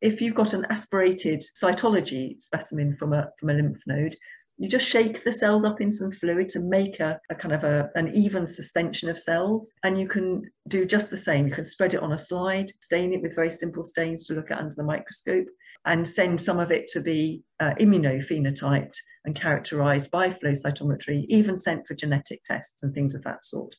If 0.00 0.20
you've 0.20 0.34
got 0.34 0.52
an 0.52 0.66
aspirated 0.70 1.42
cytology 1.60 2.40
specimen 2.40 2.96
from 2.96 3.12
a, 3.12 3.30
from 3.38 3.50
a 3.50 3.54
lymph 3.54 3.80
node, 3.86 4.16
you 4.58 4.68
just 4.68 4.88
shake 4.88 5.22
the 5.22 5.32
cells 5.32 5.64
up 5.64 5.80
in 5.80 5.92
some 5.92 6.10
fluid 6.10 6.48
to 6.50 6.60
make 6.60 6.98
a, 6.98 7.20
a 7.30 7.34
kind 7.34 7.52
of 7.52 7.62
a, 7.64 7.90
an 7.94 8.10
even 8.14 8.46
suspension 8.46 9.10
of 9.10 9.20
cells. 9.20 9.74
And 9.84 9.98
you 9.98 10.08
can 10.08 10.50
do 10.68 10.86
just 10.86 11.10
the 11.10 11.16
same. 11.16 11.46
You 11.46 11.52
can 11.52 11.64
spread 11.64 11.92
it 11.92 12.02
on 12.02 12.12
a 12.12 12.18
slide, 12.18 12.72
stain 12.80 13.12
it 13.12 13.20
with 13.20 13.34
very 13.34 13.50
simple 13.50 13.82
stains 13.82 14.26
to 14.26 14.34
look 14.34 14.50
at 14.50 14.58
under 14.58 14.74
the 14.74 14.82
microscope, 14.82 15.46
and 15.84 16.08
send 16.08 16.40
some 16.40 16.58
of 16.58 16.70
it 16.70 16.88
to 16.88 17.00
be 17.00 17.42
uh, 17.60 17.74
immunophenotyped 17.78 18.96
and 19.26 19.34
characterized 19.34 20.10
by 20.10 20.30
flow 20.30 20.52
cytometry, 20.52 21.26
even 21.28 21.58
sent 21.58 21.86
for 21.86 21.94
genetic 21.94 22.42
tests 22.44 22.82
and 22.82 22.94
things 22.94 23.14
of 23.14 23.22
that 23.24 23.44
sort. 23.44 23.74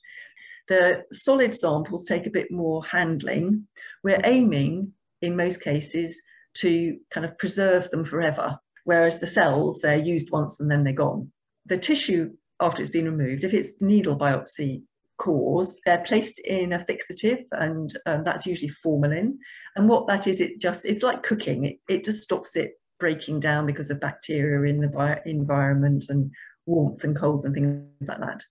The 0.67 1.05
solid 1.11 1.55
samples 1.55 2.05
take 2.05 2.27
a 2.27 2.31
bit 2.31 2.51
more 2.51 2.85
handling. 2.85 3.67
We're 4.03 4.21
aiming, 4.25 4.91
in 5.21 5.35
most 5.35 5.61
cases, 5.61 6.21
to 6.55 6.97
kind 7.09 7.25
of 7.25 7.37
preserve 7.37 7.89
them 7.89 8.05
forever 8.05 8.59
whereas 8.87 9.19
the 9.19 9.27
cells, 9.27 9.81
they're 9.81 9.97
used 9.97 10.31
once 10.31 10.61
and 10.61 10.71
then 10.71 10.85
they're 10.85 10.93
gone. 10.93 11.29
The 11.65 11.77
tissue, 11.77 12.31
after 12.61 12.81
it's 12.81 12.89
been 12.89 13.03
removed, 13.03 13.43
if 13.43 13.53
it's 13.53 13.81
needle 13.81 14.17
biopsy 14.17 14.83
cores, 15.17 15.77
they're 15.85 16.05
placed 16.05 16.39
in 16.39 16.71
a 16.71 16.79
fixative 16.79 17.43
and 17.51 17.93
um, 18.05 18.23
that's 18.23 18.45
usually 18.45 18.69
formalin. 18.69 19.39
And 19.75 19.89
what 19.89 20.07
that 20.07 20.25
is, 20.25 20.39
it 20.39 20.61
just, 20.61 20.85
it's 20.85 21.03
like 21.03 21.21
cooking. 21.21 21.65
It, 21.65 21.79
it 21.89 22.05
just 22.05 22.23
stops 22.23 22.55
it 22.55 22.79
breaking 22.97 23.41
down 23.41 23.65
because 23.65 23.91
of 23.91 23.99
bacteria 23.99 24.73
in 24.73 24.79
the 24.79 25.21
environment 25.25 26.05
and 26.07 26.31
warmth 26.65 27.03
and 27.03 27.19
cold 27.19 27.43
and 27.43 27.53
things 27.53 28.07
like 28.07 28.21
that. 28.21 28.41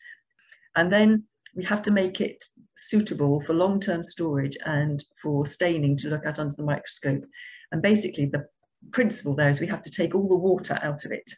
And 0.74 0.92
then 0.92 1.24
we 1.54 1.64
have 1.64 1.80
to 1.84 1.90
make 1.90 2.20
it 2.20 2.44
suitable 2.76 3.40
for 3.40 3.54
long-term 3.54 4.04
storage 4.04 4.58
and 4.66 5.02
for 5.22 5.46
staining 5.46 5.96
to 5.96 6.10
look 6.10 6.26
at 6.26 6.38
under 6.38 6.54
the 6.54 6.62
microscope. 6.62 7.24
And 7.72 7.80
basically 7.80 8.26
the 8.26 8.44
principle 8.92 9.34
there 9.34 9.50
is 9.50 9.60
we 9.60 9.66
have 9.66 9.82
to 9.82 9.90
take 9.90 10.14
all 10.14 10.28
the 10.28 10.36
water 10.36 10.78
out 10.82 11.04
of 11.04 11.12
it. 11.12 11.30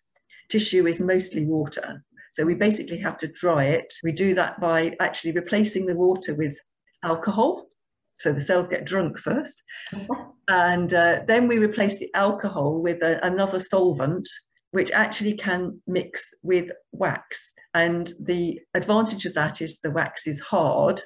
Tissue 0.49 0.87
is 0.87 1.01
mostly 1.01 1.45
water. 1.45 2.05
So 2.33 2.45
we 2.45 2.55
basically 2.55 2.99
have 2.99 3.19
to 3.19 3.29
dry 3.29 3.65
it. 3.65 3.93
We 4.03 4.13
do 4.13 4.35
that 4.35 4.61
by 4.61 4.97
actually 5.01 5.33
replacing 5.33 5.87
the 5.87 5.97
water 5.97 6.35
with 6.35 6.59
alcohol. 7.03 7.69
So 8.15 8.33
the 8.33 8.41
cells 8.41 8.69
get 8.69 8.85
drunk 8.85 9.19
first. 9.19 9.63
and 10.49 10.93
uh, 10.93 11.21
then 11.27 11.49
we 11.49 11.59
replace 11.59 11.99
the 11.99 12.13
alcohol 12.15 12.81
with 12.81 13.03
a, 13.03 13.25
another 13.25 13.61
solvent, 13.61 14.29
which 14.73 14.91
actually 14.91 15.35
can 15.35 15.81
mix 15.87 16.29
with 16.43 16.71
wax. 16.93 17.55
And 17.75 18.13
the 18.21 18.61
advantage 18.75 19.27
of 19.27 19.35
that 19.35 19.61
is 19.61 19.79
the 19.79 19.91
wax 19.91 20.27
is 20.27 20.41
hard. 20.41 21.01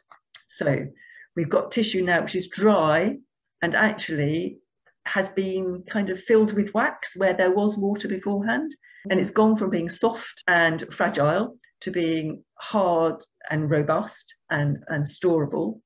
So 0.49 0.87
we've 1.37 1.51
got 1.51 1.71
tissue 1.71 2.03
now 2.03 2.23
which 2.23 2.37
is 2.37 2.49
dry 2.49 3.17
and 3.63 3.75
actually 3.75 4.59
has 5.07 5.29
been 5.31 5.83
kind 5.89 6.11
of 6.11 6.23
filled 6.23 6.53
with 6.53 6.75
wax 6.75 7.17
where 7.17 7.35
there 7.35 7.53
was 7.53 7.77
water 7.77 8.09
beforehand. 8.09 8.75
And 9.11 9.19
it's 9.19 9.31
gone 9.31 9.57
from 9.57 9.71
being 9.71 9.89
soft 9.89 10.45
and 10.47 10.85
fragile 10.93 11.57
to 11.81 11.91
being 11.91 12.45
hard 12.61 13.17
and 13.51 13.69
robust 13.71 14.33
and, 14.51 14.79
and 14.89 15.05
storable. 15.05 15.81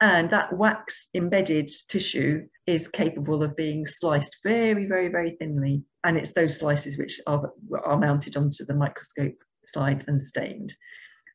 And 0.00 0.30
that 0.30 0.56
wax 0.56 1.08
embedded 1.14 1.70
tissue 1.88 2.46
is 2.66 2.86
capable 2.86 3.42
of 3.42 3.56
being 3.56 3.86
sliced 3.86 4.36
very, 4.44 4.86
very, 4.86 5.08
very 5.08 5.32
thinly. 5.40 5.82
And 6.04 6.16
it's 6.18 6.32
those 6.32 6.56
slices 6.56 6.98
which 6.98 7.20
are, 7.26 7.50
are 7.84 7.98
mounted 7.98 8.36
onto 8.36 8.64
the 8.64 8.74
microscope 8.74 9.34
slides 9.64 10.04
and 10.06 10.22
stained. 10.22 10.74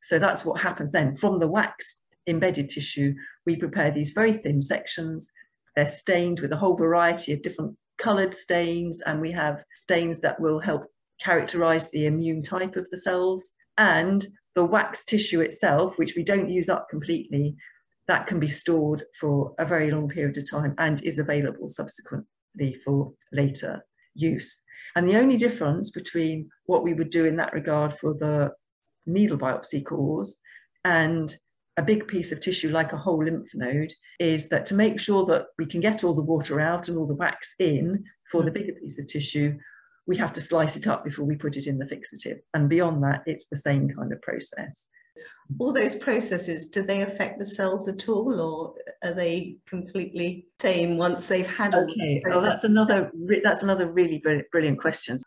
So 0.01 0.19
that's 0.19 0.45
what 0.45 0.61
happens 0.61 0.91
then. 0.91 1.15
From 1.15 1.39
the 1.39 1.47
wax 1.47 1.99
embedded 2.27 2.69
tissue, 2.69 3.15
we 3.45 3.55
prepare 3.55 3.91
these 3.91 4.11
very 4.11 4.33
thin 4.33 4.61
sections 4.61 5.29
they're 5.75 5.87
stained 5.87 6.39
with 6.39 6.51
a 6.51 6.57
whole 6.57 6.75
variety 6.75 7.33
of 7.33 7.41
different 7.41 7.75
coloured 7.97 8.33
stains, 8.33 9.01
and 9.01 9.21
we 9.21 9.31
have 9.31 9.63
stains 9.75 10.19
that 10.19 10.39
will 10.39 10.59
help 10.59 10.85
characterize 11.21 11.89
the 11.89 12.05
immune 12.05 12.41
type 12.41 12.75
of 12.75 12.89
the 12.89 12.97
cells. 12.97 13.51
And 13.77 14.25
the 14.55 14.65
wax 14.65 15.03
tissue 15.03 15.41
itself, 15.41 15.97
which 15.97 16.15
we 16.15 16.23
don't 16.23 16.49
use 16.49 16.69
up 16.69 16.87
completely, 16.89 17.55
that 18.07 18.27
can 18.27 18.39
be 18.39 18.49
stored 18.49 19.03
for 19.19 19.53
a 19.57 19.65
very 19.65 19.89
long 19.89 20.09
period 20.09 20.37
of 20.37 20.49
time 20.49 20.75
and 20.77 21.03
is 21.03 21.19
available 21.19 21.69
subsequently 21.69 22.73
for 22.83 23.13
later 23.31 23.83
use. 24.13 24.61
And 24.95 25.09
the 25.09 25.17
only 25.17 25.37
difference 25.37 25.89
between 25.89 26.49
what 26.65 26.83
we 26.83 26.93
would 26.93 27.09
do 27.09 27.25
in 27.25 27.35
that 27.37 27.53
regard 27.53 27.97
for 27.97 28.13
the 28.13 28.51
needle 29.05 29.37
biopsy 29.37 29.83
cores 29.83 30.37
and 30.85 31.35
a 31.77 31.83
big 31.83 32.07
piece 32.07 32.31
of 32.31 32.39
tissue 32.39 32.69
like 32.69 32.93
a 32.93 32.97
whole 32.97 33.23
lymph 33.23 33.49
node 33.53 33.93
is 34.19 34.49
that 34.49 34.65
to 34.67 34.75
make 34.75 34.99
sure 34.99 35.25
that 35.25 35.45
we 35.57 35.65
can 35.65 35.81
get 35.81 36.03
all 36.03 36.13
the 36.13 36.21
water 36.21 36.59
out 36.59 36.87
and 36.87 36.97
all 36.97 37.07
the 37.07 37.15
wax 37.15 37.55
in 37.59 38.03
for 38.31 38.43
the 38.43 38.51
mm. 38.51 38.55
bigger 38.55 38.73
piece 38.73 38.99
of 38.99 39.07
tissue, 39.07 39.57
we 40.05 40.17
have 40.17 40.33
to 40.33 40.41
slice 40.41 40.75
it 40.75 40.87
up 40.87 41.03
before 41.03 41.25
we 41.25 41.35
put 41.35 41.57
it 41.57 41.67
in 41.67 41.77
the 41.77 41.85
fixative. 41.85 42.39
And 42.53 42.69
beyond 42.69 43.01
that, 43.03 43.23
it's 43.25 43.47
the 43.47 43.57
same 43.57 43.89
kind 43.89 44.11
of 44.11 44.21
process. 44.21 44.87
All 45.59 45.73
those 45.73 45.95
processes, 45.95 46.65
do 46.65 46.81
they 46.81 47.01
affect 47.01 47.39
the 47.39 47.45
cells 47.45 47.87
at 47.87 48.09
all 48.09 48.39
or 48.39 48.73
are 49.03 49.13
they 49.13 49.57
completely 49.67 50.47
same 50.59 50.97
once 50.97 51.27
they've 51.27 51.47
had 51.47 51.75
okay. 51.75 52.21
Well, 52.25 52.41
that's 52.41 52.63
another, 52.63 53.11
that's 53.43 53.63
another 53.63 53.91
really 53.91 54.23
brilliant 54.51 54.79
question. 54.79 55.19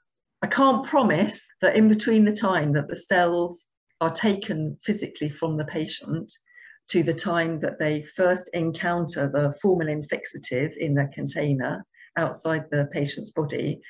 I 0.43 0.49
can't 0.49 0.85
promise 0.85 1.41
that 1.63 1.77
in 1.77 1.89
between 1.89 2.25
the 2.25 2.35
time 2.35 2.73
that 2.75 2.89
the 2.89 2.97
cells 2.97 3.69
are 4.01 4.13
taken 4.13 4.79
physically 4.85 5.29
from 5.29 5.57
the 5.57 5.65
patient 5.65 6.33
to 6.89 7.03
the 7.03 7.15
time 7.15 7.61
that 7.61 7.79
they 7.79 8.03
first 8.15 8.49
encounter 8.53 9.29
the 9.29 9.55
formalin 9.61 10.05
fixative 10.13 10.77
in 10.77 10.95
the 10.95 11.09
container 11.13 11.85
outside 12.17 12.65
the 12.71 12.89
patient's 12.93 13.31
body 13.31 13.81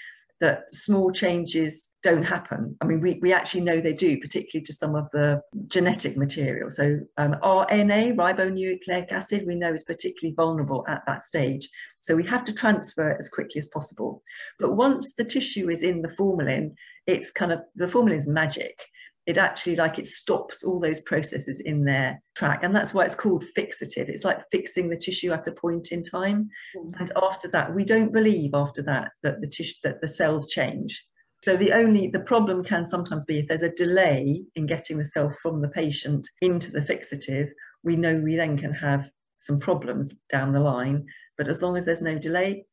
that 0.41 0.65
small 0.73 1.11
changes 1.11 1.91
don't 2.03 2.23
happen. 2.23 2.77
I 2.83 2.85
mean, 2.85 3.01
we, 3.01 3.19
we 3.23 3.33
actually 3.33 3.63
know 3.63 3.81
they 3.81 3.95
do, 3.95 4.19
particularly 4.21 4.65
to 4.67 4.75
some 4.75 4.95
of 4.95 5.09
the 5.13 5.41
genetic 5.69 6.17
material. 6.17 6.71
So 6.71 7.01
um, 7.17 7.37
RNA, 7.43 8.17
ribonucleic 8.17 9.11
acid, 9.11 9.45
we 9.47 9.55
know 9.55 9.73
is 9.73 9.85
particularly 9.85 10.35
vulnerable 10.35 10.85
at 10.89 11.07
that 11.07 11.23
stage. 11.23 11.71
So 12.03 12.15
we 12.15 12.25
have 12.25 12.45
to 12.45 12.53
transfer 12.53 13.11
it 13.11 13.17
as 13.19 13.31
quickly 13.31 13.59
as 13.59 13.69
possible. 13.69 14.23
But 14.61 14.77
once 14.77 15.15
the 15.17 15.25
tissue 15.25 15.71
is 15.71 15.83
in 15.83 16.03
the 16.03 16.11
formalin, 16.11 16.75
it's 17.07 17.31
kind 17.31 17.51
of, 17.51 17.61
the 17.75 17.89
formalin 17.89 18.19
is 18.19 18.27
magic 18.27 18.79
it 19.27 19.39
actually 19.39 19.75
like 19.75 19.99
it 19.99 20.07
stops 20.07 20.63
all 20.63 20.79
those 20.79 21.01
processes 21.01 21.61
in 21.61 21.85
their 21.85 22.23
track. 22.37 22.63
And 22.63 22.75
that's 22.75 22.95
why 22.95 23.05
it's 23.05 23.15
called 23.15 23.45
fixative. 23.59 24.09
It's 24.09 24.25
like 24.25 24.41
fixing 24.53 24.89
the 24.89 24.97
tissue 24.97 25.33
at 25.33 25.49
a 25.49 25.53
point 25.53 25.89
in 25.91 26.03
time. 26.03 26.49
Mm. 26.77 27.01
and 27.01 27.11
after 27.23 27.49
that 27.49 27.75
we 27.75 27.85
don't 27.85 28.13
believe 28.13 28.51
after 28.55 28.83
that 28.83 29.11
that 29.23 29.41
the 29.41 29.49
tissue 29.49 29.75
that 29.83 30.01
the 30.01 30.09
cells 30.09 30.49
change. 30.49 31.05
So 31.45 31.57
the 31.57 31.73
only 31.73 32.09
the 32.09 32.21
problem 32.21 32.65
can 32.65 32.87
sometimes 32.87 33.25
be 33.25 33.41
if 33.41 33.49
there's 33.49 33.63
a 33.63 33.71
delay 33.71 34.45
in 34.55 34.67
getting 34.67 34.99
the 34.99 35.05
cell 35.05 35.33
from 35.43 35.61
the 35.61 35.69
patient 35.69 36.29
into 36.41 36.71
the 36.71 36.81
fixative 36.81 37.49
we 37.83 37.97
know 37.97 38.17
we 38.17 38.37
then 38.37 38.59
can 38.59 38.73
have 38.73 39.05
some 39.39 39.61
problems 39.61 40.15
down 40.31 40.53
the 40.53 40.61
line. 40.61 41.05
But 41.39 41.49
as 41.49 41.63
long 41.63 41.77
as 41.77 41.85
there's 41.85 42.03
no 42.03 42.19
delay 42.19 42.65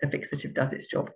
the 0.00 0.08
fixative 0.08 0.54
does 0.54 0.72
its 0.72 0.86
job 0.86 1.10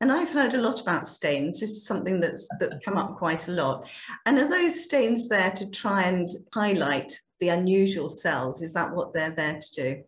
and 0.00 0.12
I've 0.12 0.30
heard 0.30 0.54
a 0.54 0.60
lot 0.60 0.80
about 0.80 1.08
stains. 1.08 1.60
This 1.60 1.70
is 1.70 1.86
something 1.86 2.20
that's 2.20 2.48
that's 2.60 2.78
come 2.84 2.96
up 2.96 3.16
quite 3.16 3.48
a 3.48 3.52
lot. 3.52 3.88
And 4.26 4.38
are 4.38 4.48
those 4.48 4.82
stains 4.82 5.28
there 5.28 5.50
to 5.52 5.70
try 5.70 6.02
and 6.02 6.28
highlight 6.54 7.12
the 7.40 7.48
unusual 7.48 8.10
cells? 8.10 8.62
Is 8.62 8.72
that 8.74 8.94
what 8.94 9.14
they're 9.14 9.30
there 9.30 9.58
to 9.60 9.72
do? 9.72 10.02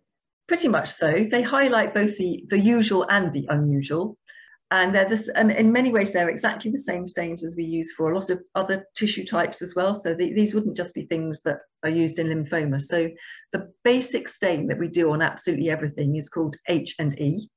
Pretty 0.47 0.69
much 0.69 0.91
so. 0.91 1.27
They 1.31 1.43
highlight 1.43 1.95
both 1.95 2.17
the, 2.17 2.45
the 2.49 2.59
usual 2.59 3.07
and 3.11 3.33
the 3.33 3.47
unusual. 3.51 4.17
And 4.71 4.95
they're 4.95 5.09
this, 5.09 5.29
and 5.29 5.51
in 5.51 5.73
many 5.73 5.91
ways, 5.93 6.13
they're 6.13 6.29
exactly 6.29 6.71
the 6.71 6.79
same 6.79 7.07
stains 7.07 7.43
as 7.43 7.57
we 7.57 7.65
use 7.65 7.93
for 7.93 8.11
a 8.11 8.15
lot 8.15 8.29
of 8.29 8.41
other 8.55 8.87
tissue 8.95 9.25
types 9.25 9.63
as 9.63 9.75
well. 9.75 9.95
So 9.95 10.15
the, 10.15 10.35
these 10.35 10.53
wouldn't 10.53 10.77
just 10.77 10.95
be 10.95 11.07
things 11.07 11.41
that 11.43 11.61
are 11.85 11.89
used 11.89 12.19
in 12.19 12.27
lymphoma. 12.27 12.81
So 12.81 13.09
the 13.53 13.73
basic 13.83 14.29
stain 14.29 14.67
that 14.69 14.79
we 14.79 14.89
do 14.89 15.13
on 15.13 15.23
absolutely 15.23 15.71
everything 15.71 16.17
is 16.17 16.29
called 16.29 16.57
H 16.69 16.95
and 16.99 17.19
E. 17.19 17.49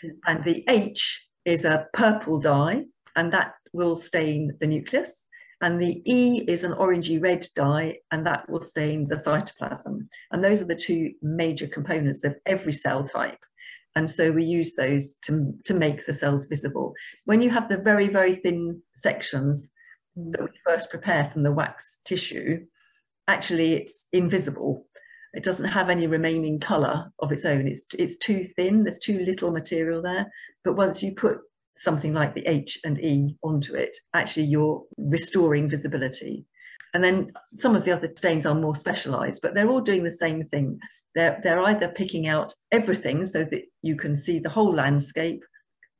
Hmm. 0.00 0.08
And 0.26 0.44
the 0.44 0.64
H 0.68 1.26
is 1.44 1.64
a 1.64 1.86
purple 1.92 2.38
dye, 2.38 2.84
and 3.16 3.32
that 3.32 3.54
will 3.72 3.96
stain 3.96 4.56
the 4.60 4.66
nucleus. 4.66 5.26
And 5.62 5.80
the 5.80 6.02
E 6.10 6.44
is 6.48 6.64
an 6.64 6.72
orangey 6.72 7.22
red 7.22 7.46
dye, 7.54 7.98
and 8.10 8.26
that 8.26 8.48
will 8.48 8.62
stain 8.62 9.08
the 9.08 9.16
cytoplasm. 9.16 10.08
And 10.30 10.42
those 10.42 10.62
are 10.62 10.66
the 10.66 10.74
two 10.74 11.12
major 11.22 11.66
components 11.66 12.24
of 12.24 12.34
every 12.46 12.72
cell 12.72 13.04
type. 13.04 13.38
And 13.96 14.10
so 14.10 14.30
we 14.30 14.44
use 14.44 14.74
those 14.74 15.14
to, 15.24 15.52
to 15.64 15.74
make 15.74 16.06
the 16.06 16.14
cells 16.14 16.46
visible. 16.46 16.94
When 17.24 17.42
you 17.42 17.50
have 17.50 17.68
the 17.68 17.78
very, 17.78 18.08
very 18.08 18.36
thin 18.36 18.80
sections 18.94 19.70
that 20.16 20.42
we 20.42 20.50
first 20.64 20.90
prepare 20.90 21.28
from 21.32 21.42
the 21.42 21.52
wax 21.52 21.98
tissue, 22.04 22.64
actually 23.28 23.74
it's 23.74 24.06
invisible. 24.12 24.86
It 25.32 25.44
doesn't 25.44 25.68
have 25.68 25.90
any 25.90 26.06
remaining 26.06 26.58
colour 26.58 27.12
of 27.20 27.32
its 27.32 27.44
own. 27.44 27.68
It's, 27.68 27.84
it's 27.98 28.16
too 28.16 28.48
thin, 28.56 28.84
there's 28.84 28.98
too 28.98 29.20
little 29.20 29.52
material 29.52 30.02
there. 30.02 30.26
But 30.64 30.76
once 30.76 31.02
you 31.02 31.14
put 31.14 31.38
something 31.78 32.12
like 32.12 32.34
the 32.34 32.46
H 32.46 32.78
and 32.84 32.98
E 32.98 33.36
onto 33.42 33.74
it, 33.74 33.96
actually 34.14 34.46
you're 34.46 34.82
restoring 34.98 35.70
visibility. 35.70 36.44
And 36.92 37.04
then 37.04 37.32
some 37.54 37.76
of 37.76 37.84
the 37.84 37.92
other 37.92 38.10
stains 38.16 38.44
are 38.44 38.54
more 38.54 38.74
specialized, 38.74 39.40
but 39.42 39.54
they're 39.54 39.70
all 39.70 39.80
doing 39.80 40.02
the 40.02 40.12
same 40.12 40.42
thing. 40.42 40.78
They're, 41.14 41.40
they're 41.42 41.62
either 41.62 41.88
picking 41.88 42.26
out 42.26 42.52
everything 42.72 43.24
so 43.26 43.44
that 43.44 43.62
you 43.82 43.96
can 43.96 44.16
see 44.16 44.40
the 44.40 44.50
whole 44.50 44.74
landscape, 44.74 45.42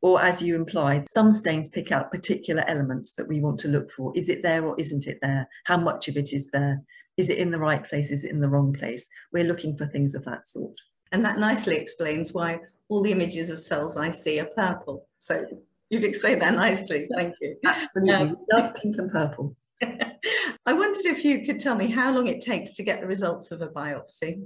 or 0.03 0.21
as 0.21 0.43
you 0.43 0.57
implied, 0.57 1.07
some 1.09 1.33
stains 1.33 1.69
pick 1.69 1.93
out 1.93 2.11
particular 2.11 2.65
elements 2.67 3.13
that 3.13 3.29
we 3.29 3.41
want 3.41 3.61
to 3.61 3.69
look 3.69 3.91
for. 3.93 4.13
Is 4.17 4.29
it 4.29 4.43
there 4.43 4.65
or 4.65 4.75
isn't 4.79 5.07
it 5.07 5.19
there? 5.23 5.47
How 5.67 5.77
much 5.77 6.09
of 6.09 6.17
it 6.17 6.33
is 6.33 6.51
there? 6.53 6.83
Is 7.21 7.29
it 7.29 7.37
in 7.37 7.51
the 7.51 7.59
right 7.59 7.87
place? 7.87 8.11
Is 8.11 8.25
it 8.25 8.31
in 8.31 8.41
the 8.41 8.49
wrong 8.49 8.73
place? 8.73 9.07
We're 9.31 9.45
looking 9.45 9.77
for 9.77 9.87
things 9.87 10.15
of 10.15 10.25
that 10.25 10.47
sort. 10.47 10.75
And 11.13 11.23
that 11.23 11.39
nicely 11.39 11.77
explains 11.77 12.33
why 12.33 12.61
all 12.89 13.03
the 13.03 13.13
images 13.13 13.51
of 13.51 13.61
cells 13.61 13.99
I 13.99 14.11
see 14.11 14.41
are 14.41 14.49
purple. 14.57 15.07
So 15.19 15.45
you've 15.91 16.05
explained 16.05 16.41
that 16.41 16.55
nicely. 16.55 17.07
Thank 17.15 17.35
you. 17.43 17.57
Absolutely. 17.63 18.15
Um, 18.15 18.37
love 18.51 18.75
pink 18.75 18.97
and 18.97 19.13
purple. 19.13 19.55
I 19.83 20.73
wondered 20.73 21.05
if 21.05 21.23
you 21.23 21.45
could 21.45 21.61
tell 21.61 21.75
me 21.75 21.89
how 21.89 22.11
long 22.11 22.27
it 22.27 22.41
takes 22.41 22.73
to 22.77 22.83
get 22.83 23.03
the 23.03 23.07
results 23.07 23.51
of 23.51 23.61
a 23.61 23.69
biopsy. 23.69 24.41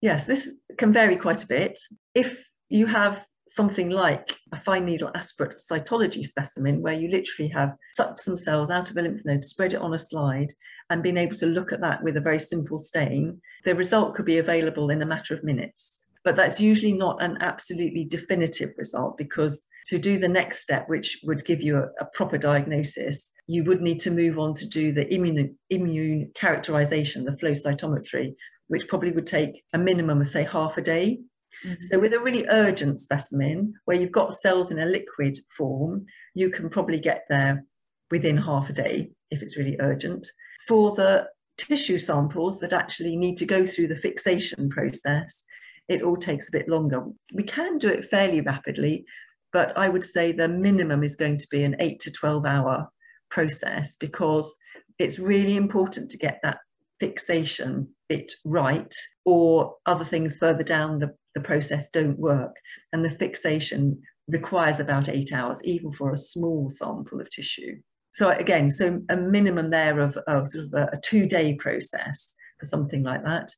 Yes, 0.00 0.24
this 0.24 0.54
can 0.78 0.92
vary 0.92 1.16
quite 1.16 1.42
a 1.42 1.48
bit. 1.48 1.80
If 2.14 2.38
you 2.68 2.86
have 2.86 3.26
something 3.54 3.90
like 3.90 4.38
a 4.52 4.56
fine 4.56 4.84
needle 4.84 5.10
aspirate 5.14 5.58
cytology 5.58 6.24
specimen, 6.24 6.80
where 6.80 6.94
you 6.94 7.10
literally 7.10 7.48
have 7.48 7.74
sucked 7.92 8.20
some 8.20 8.38
cells 8.38 8.70
out 8.70 8.90
of 8.90 8.96
a 8.96 9.02
lymph 9.02 9.22
node, 9.24 9.44
spread 9.44 9.74
it 9.74 9.80
on 9.80 9.94
a 9.94 9.98
slide, 9.98 10.52
and 10.90 11.02
been 11.02 11.18
able 11.18 11.36
to 11.36 11.46
look 11.46 11.72
at 11.72 11.80
that 11.80 12.02
with 12.02 12.16
a 12.16 12.20
very 12.20 12.38
simple 12.38 12.78
stain, 12.78 13.40
the 13.64 13.74
result 13.74 14.14
could 14.14 14.24
be 14.24 14.38
available 14.38 14.90
in 14.90 15.02
a 15.02 15.06
matter 15.06 15.34
of 15.34 15.44
minutes. 15.44 16.06
But 16.22 16.36
that's 16.36 16.60
usually 16.60 16.92
not 16.92 17.22
an 17.22 17.38
absolutely 17.40 18.04
definitive 18.04 18.70
result 18.76 19.16
because 19.16 19.66
to 19.86 19.98
do 19.98 20.18
the 20.18 20.28
next 20.28 20.60
step, 20.60 20.88
which 20.88 21.18
would 21.24 21.44
give 21.44 21.62
you 21.62 21.78
a, 21.78 21.84
a 22.00 22.04
proper 22.12 22.36
diagnosis, 22.36 23.32
you 23.46 23.64
would 23.64 23.80
need 23.80 24.00
to 24.00 24.10
move 24.10 24.38
on 24.38 24.54
to 24.54 24.66
do 24.66 24.92
the 24.92 25.12
immune, 25.12 25.56
immune 25.70 26.30
characterization, 26.34 27.24
the 27.24 27.36
flow 27.38 27.52
cytometry, 27.52 28.34
which 28.68 28.86
probably 28.86 29.12
would 29.12 29.26
take 29.26 29.64
a 29.72 29.78
minimum 29.78 30.20
of, 30.20 30.28
say, 30.28 30.44
half 30.44 30.76
a 30.76 30.82
day. 30.82 31.20
Mm-hmm. 31.64 31.80
So, 31.90 31.98
with 31.98 32.14
a 32.14 32.20
really 32.20 32.46
urgent 32.48 33.00
specimen 33.00 33.74
where 33.84 33.96
you've 33.96 34.12
got 34.12 34.34
cells 34.34 34.70
in 34.70 34.78
a 34.78 34.86
liquid 34.86 35.38
form, 35.56 36.06
you 36.34 36.50
can 36.50 36.68
probably 36.70 37.00
get 37.00 37.24
there 37.28 37.64
within 38.10 38.36
half 38.36 38.70
a 38.70 38.72
day 38.72 39.10
if 39.30 39.42
it's 39.42 39.56
really 39.56 39.76
urgent. 39.80 40.26
For 40.66 40.94
the 40.94 41.28
tissue 41.58 41.98
samples 41.98 42.58
that 42.60 42.72
actually 42.72 43.16
need 43.16 43.36
to 43.38 43.46
go 43.46 43.66
through 43.66 43.88
the 43.88 43.96
fixation 43.96 44.68
process, 44.70 45.44
it 45.88 46.02
all 46.02 46.16
takes 46.16 46.48
a 46.48 46.52
bit 46.52 46.68
longer. 46.68 47.04
We 47.32 47.42
can 47.42 47.78
do 47.78 47.88
it 47.88 48.10
fairly 48.10 48.40
rapidly, 48.40 49.04
but 49.52 49.76
I 49.76 49.88
would 49.88 50.04
say 50.04 50.32
the 50.32 50.48
minimum 50.48 51.02
is 51.02 51.16
going 51.16 51.38
to 51.38 51.48
be 51.50 51.64
an 51.64 51.76
8 51.78 52.00
to 52.00 52.10
12 52.10 52.46
hour 52.46 52.88
process 53.30 53.96
because 53.96 54.54
it's 54.98 55.18
really 55.18 55.56
important 55.56 56.10
to 56.10 56.18
get 56.18 56.40
that 56.42 56.58
fixation 56.98 57.88
bit 58.10 58.32
right 58.44 58.92
or 59.24 59.76
other 59.86 60.04
things 60.04 60.36
further 60.36 60.64
down 60.64 60.98
the, 60.98 61.14
the 61.36 61.40
process 61.40 61.88
don't 61.90 62.18
work 62.18 62.56
and 62.92 63.04
the 63.04 63.10
fixation 63.10 64.02
requires 64.26 64.80
about 64.80 65.08
eight 65.08 65.32
hours 65.32 65.60
even 65.62 65.92
for 65.92 66.12
a 66.12 66.18
small 66.18 66.68
sample 66.68 67.20
of 67.20 67.30
tissue 67.30 67.76
so 68.12 68.30
again 68.30 68.68
so 68.68 69.00
a 69.10 69.16
minimum 69.16 69.70
there 69.70 70.00
of, 70.00 70.18
of 70.26 70.48
sort 70.48 70.64
of 70.64 70.74
a, 70.74 70.96
a 70.96 71.00
two 71.04 71.24
day 71.26 71.54
process 71.54 72.34
for 72.58 72.66
something 72.66 73.04
like 73.04 73.24
that 73.24 73.48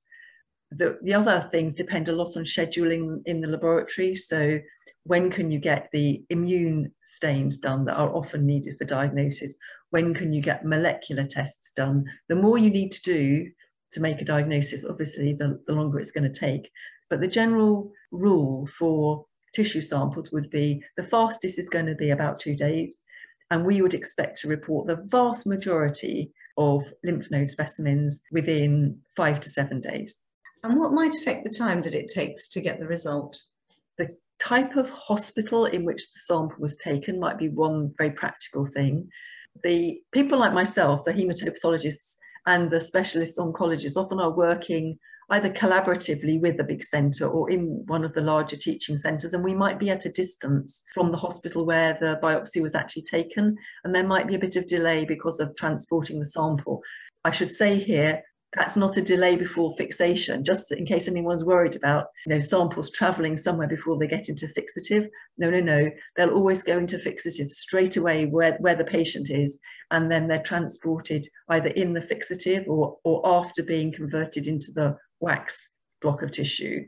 the, 0.71 0.99
the 1.03 1.15
other 1.15 1.49
things 1.51 1.75
depend 1.75 2.11
a 2.11 2.15
lot 2.15 2.37
on 2.37 2.45
scheduling 2.45 3.23
in 3.25 3.41
the 3.41 3.49
laboratory 3.49 4.15
so 4.15 4.59
when 5.05 5.31
can 5.31 5.51
you 5.51 5.59
get 5.59 5.89
the 5.93 6.23
immune 6.31 6.93
stains 7.05 7.57
done 7.57 7.85
that 7.87 7.97
are 7.97 8.15
often 8.15 8.47
needed 8.47 8.77
for 8.79 8.85
diagnosis? 8.85 9.57
When 9.91 10.15
can 10.15 10.33
you 10.33 10.41
get 10.41 10.65
molecular 10.65 11.25
tests 11.25 11.73
done? 11.75 12.05
The 12.29 12.37
more 12.37 12.57
you 12.57 12.71
need 12.71 12.93
to 12.93 13.03
do 13.03 13.51
to 13.93 14.01
make 14.01 14.21
a 14.21 14.25
diagnosis, 14.25 14.85
obviously, 14.85 15.35
the, 15.35 15.61
the 15.67 15.73
longer 15.73 15.99
it's 15.99 16.11
going 16.11 16.31
to 16.31 16.41
take. 16.41 16.71
But 17.11 17.21
the 17.21 17.29
general 17.29 17.93
rule 18.11 18.67
for 18.67 19.27
tissue 19.55 19.81
samples 19.81 20.33
would 20.33 20.51
be 20.51 20.83
the 20.97 21.05
fastest 21.05 21.59
is 21.59 21.69
going 21.69 21.87
to 21.87 21.95
be 21.95 22.11
about 22.11 22.39
two 22.39 22.57
days. 22.57 23.01
And 23.51 23.67
we 23.67 23.83
would 23.83 23.95
expect 23.95 24.39
to 24.39 24.49
report 24.49 24.87
the 24.87 25.03
vast 25.05 25.47
majority 25.47 26.33
of 26.57 26.85
lymph 27.05 27.31
node 27.31 27.51
specimens 27.51 28.23
within 28.31 28.99
five 29.15 29.41
to 29.41 29.51
seven 29.51 29.81
days. 29.81 30.21
And 30.65 30.79
what 30.79 30.93
might 30.93 31.15
affect 31.17 31.45
the 31.45 31.51
time 31.51 31.83
that 31.83 31.95
it 31.95 32.09
takes 32.09 32.49
to 32.49 32.61
get 32.61 32.79
the 32.79 32.87
result? 32.87 33.43
The 33.99 34.17
type 34.39 34.77
of 34.77 34.89
hospital 34.91 35.67
in 35.67 35.85
which 35.85 36.13
the 36.13 36.21
sample 36.21 36.57
was 36.59 36.77
taken 36.77 37.21
might 37.21 37.39
be 37.39 37.49
one 37.49 37.93
very 37.99 38.13
practical 38.13 38.67
thing. 38.67 39.09
The 39.63 40.01
people 40.13 40.39
like 40.39 40.55
myself, 40.55 41.05
the 41.05 41.13
hematopathologists 41.13 42.17
and 42.47 42.71
the 42.71 42.81
specialist 42.81 43.39
oncologists, 43.39 43.97
often 43.97 44.21
are 44.21 44.33
working 44.33 44.99
either 45.31 45.51
collaboratively 45.51 46.41
with 46.41 46.61
a 46.61 46.65
big 46.65 46.83
centre 46.85 47.27
or 47.27 47.51
in 47.51 47.83
one 47.87 48.05
of 48.05 48.13
the 48.13 48.21
larger 48.21 48.57
teaching 48.57 48.99
centres, 48.99 49.33
and 49.33 49.43
we 49.43 49.55
might 49.55 49.79
be 49.79 49.89
at 49.89 50.05
a 50.05 50.13
distance 50.13 50.83
from 50.93 51.11
the 51.11 51.17
hospital 51.17 51.65
where 51.65 51.97
the 52.01 52.19
biopsy 52.23 52.61
was 52.61 52.75
actually 52.75 53.03
taken, 53.03 53.57
and 53.85 53.95
there 53.95 54.07
might 54.07 54.27
be 54.27 54.35
a 54.35 54.39
bit 54.39 54.57
of 54.57 54.67
delay 54.67 55.05
because 55.05 55.41
of 55.41 55.55
transporting 55.57 56.21
the 56.21 56.27
sample. 56.27 56.83
I 57.25 57.31
should 57.31 57.53
say 57.53 57.79
here 57.79 58.23
that's 58.55 58.77
not 58.77 58.99
a 58.99 59.03
delay 59.03 59.37
before 59.37 59.75
fixation, 59.77 60.45
just 60.45 60.73
in 60.73 60.85
case 60.85 61.09
anyone's 61.09 61.45
worried 61.45 61.75
about 61.75 62.07
you 62.27 62.35
know 62.35 62.41
samples 62.41 62.91
traveling 62.91 63.37
somewhere 63.37 63.69
before 63.69 63.99
they 63.99 64.07
get 64.07 64.29
into 64.29 64.47
fixative. 64.47 65.09
No, 65.39 65.49
no, 65.49 65.61
no. 65.61 65.91
They'll 66.17 66.35
always 66.35 66.63
go 66.63 66.77
into 66.77 66.99
fixative 66.99 67.51
straight 67.51 67.97
away 67.97 68.27
where, 68.27 68.57
where 68.61 68.75
the 68.75 68.85
patient 68.85 69.31
is, 69.31 69.59
and 69.91 70.11
then 70.11 70.29
they're 70.29 70.43
transported 70.43 71.27
either 71.49 71.69
in 71.71 71.95
the 71.95 72.03
fixative 72.03 72.69
or, 72.69 72.99
or 73.05 73.27
after 73.27 73.63
being 73.63 73.93
converted 73.93 74.47
into 74.47 74.71
the 74.73 74.97
wax 75.21 75.71
block 76.03 76.23
of 76.23 76.33
tissue. 76.33 76.85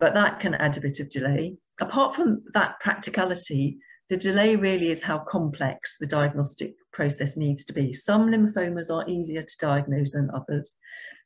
But 0.00 0.14
that 0.14 0.40
can 0.40 0.54
add 0.54 0.76
a 0.76 0.80
bit 0.80 0.98
of 0.98 1.10
delay. 1.10 1.56
Apart 1.80 2.16
from 2.16 2.42
that 2.54 2.80
practicality, 2.80 3.78
the 4.08 4.16
delay 4.16 4.56
really 4.56 4.90
is 4.90 5.02
how 5.02 5.18
complex 5.18 5.96
the 5.98 6.06
diagnostic 6.06 6.74
process 6.92 7.36
needs 7.36 7.64
to 7.64 7.72
be. 7.72 7.92
Some 7.92 8.28
lymphomas 8.30 8.90
are 8.90 9.08
easier 9.08 9.42
to 9.42 9.58
diagnose 9.58 10.12
than 10.12 10.30
others. 10.32 10.74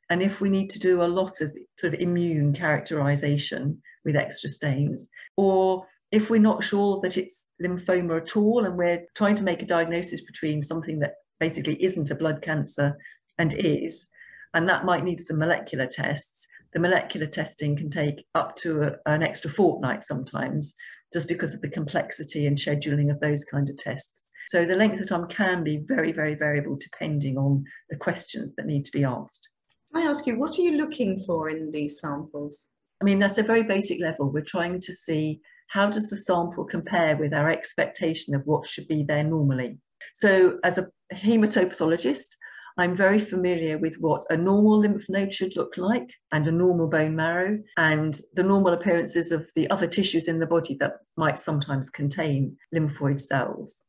And 0.09 0.21
if 0.21 0.41
we 0.41 0.49
need 0.49 0.69
to 0.71 0.79
do 0.79 1.03
a 1.03 1.05
lot 1.05 1.41
of 1.41 1.55
sort 1.79 1.93
of 1.93 1.99
immune 1.99 2.53
characterization 2.53 3.81
with 4.03 4.15
extra 4.15 4.49
stains, 4.49 5.07
or 5.37 5.85
if 6.11 6.29
we're 6.29 6.41
not 6.41 6.63
sure 6.63 6.99
that 7.01 7.17
it's 7.17 7.45
lymphoma 7.63 8.17
at 8.17 8.35
all 8.35 8.65
and 8.65 8.77
we're 8.77 9.05
trying 9.15 9.35
to 9.35 9.43
make 9.43 9.61
a 9.61 9.65
diagnosis 9.65 10.21
between 10.21 10.61
something 10.61 10.99
that 10.99 11.13
basically 11.39 11.81
isn't 11.81 12.11
a 12.11 12.15
blood 12.15 12.41
cancer 12.41 12.97
and 13.37 13.53
is, 13.53 14.09
and 14.53 14.67
that 14.67 14.85
might 14.85 15.05
need 15.05 15.21
some 15.21 15.37
molecular 15.37 15.87
tests, 15.87 16.47
the 16.73 16.79
molecular 16.79 17.27
testing 17.27 17.75
can 17.75 17.89
take 17.89 18.25
up 18.35 18.55
to 18.57 18.83
a, 18.83 18.95
an 19.05 19.23
extra 19.23 19.49
fortnight 19.49 20.03
sometimes, 20.03 20.75
just 21.13 21.27
because 21.27 21.53
of 21.53 21.61
the 21.61 21.69
complexity 21.69 22.47
and 22.47 22.57
scheduling 22.57 23.11
of 23.11 23.19
those 23.19 23.43
kind 23.43 23.69
of 23.69 23.77
tests. 23.77 24.27
So 24.47 24.65
the 24.65 24.75
length 24.75 24.99
of 24.99 25.07
time 25.07 25.27
can 25.27 25.63
be 25.63 25.83
very, 25.87 26.11
very 26.11 26.35
variable 26.35 26.77
depending 26.79 27.37
on 27.37 27.63
the 27.89 27.95
questions 27.95 28.53
that 28.57 28.65
need 28.65 28.85
to 28.85 28.91
be 28.91 29.03
asked. 29.03 29.47
Can 29.93 30.03
I 30.03 30.09
ask 30.09 30.25
you, 30.25 30.37
what 30.37 30.57
are 30.57 30.61
you 30.61 30.77
looking 30.77 31.23
for 31.25 31.49
in 31.49 31.71
these 31.71 31.99
samples? 31.99 32.65
I 33.01 33.05
mean, 33.05 33.23
at 33.23 33.37
a 33.37 33.43
very 33.43 33.63
basic 33.63 33.99
level, 33.99 34.31
we're 34.31 34.41
trying 34.41 34.79
to 34.81 34.93
see 34.93 35.41
how 35.67 35.89
does 35.89 36.07
the 36.09 36.17
sample 36.17 36.65
compare 36.65 37.15
with 37.17 37.33
our 37.33 37.49
expectation 37.49 38.35
of 38.35 38.41
what 38.45 38.67
should 38.67 38.87
be 38.87 39.03
there 39.03 39.23
normally. 39.23 39.79
So 40.15 40.59
as 40.63 40.77
a 40.77 40.87
hematopathologist, 41.13 42.35
I'm 42.77 42.95
very 42.95 43.19
familiar 43.19 43.77
with 43.77 43.95
what 43.95 44.23
a 44.29 44.37
normal 44.37 44.79
lymph 44.79 45.05
node 45.09 45.33
should 45.33 45.55
look 45.55 45.77
like 45.77 46.09
and 46.31 46.47
a 46.47 46.51
normal 46.51 46.87
bone 46.87 47.15
marrow 47.15 47.59
and 47.77 48.19
the 48.33 48.43
normal 48.43 48.73
appearances 48.73 49.31
of 49.31 49.49
the 49.55 49.69
other 49.69 49.87
tissues 49.87 50.27
in 50.27 50.39
the 50.39 50.47
body 50.47 50.77
that 50.79 50.93
might 51.17 51.39
sometimes 51.39 51.89
contain 51.89 52.57
lymphoid 52.73 53.19
cells. 53.19 53.85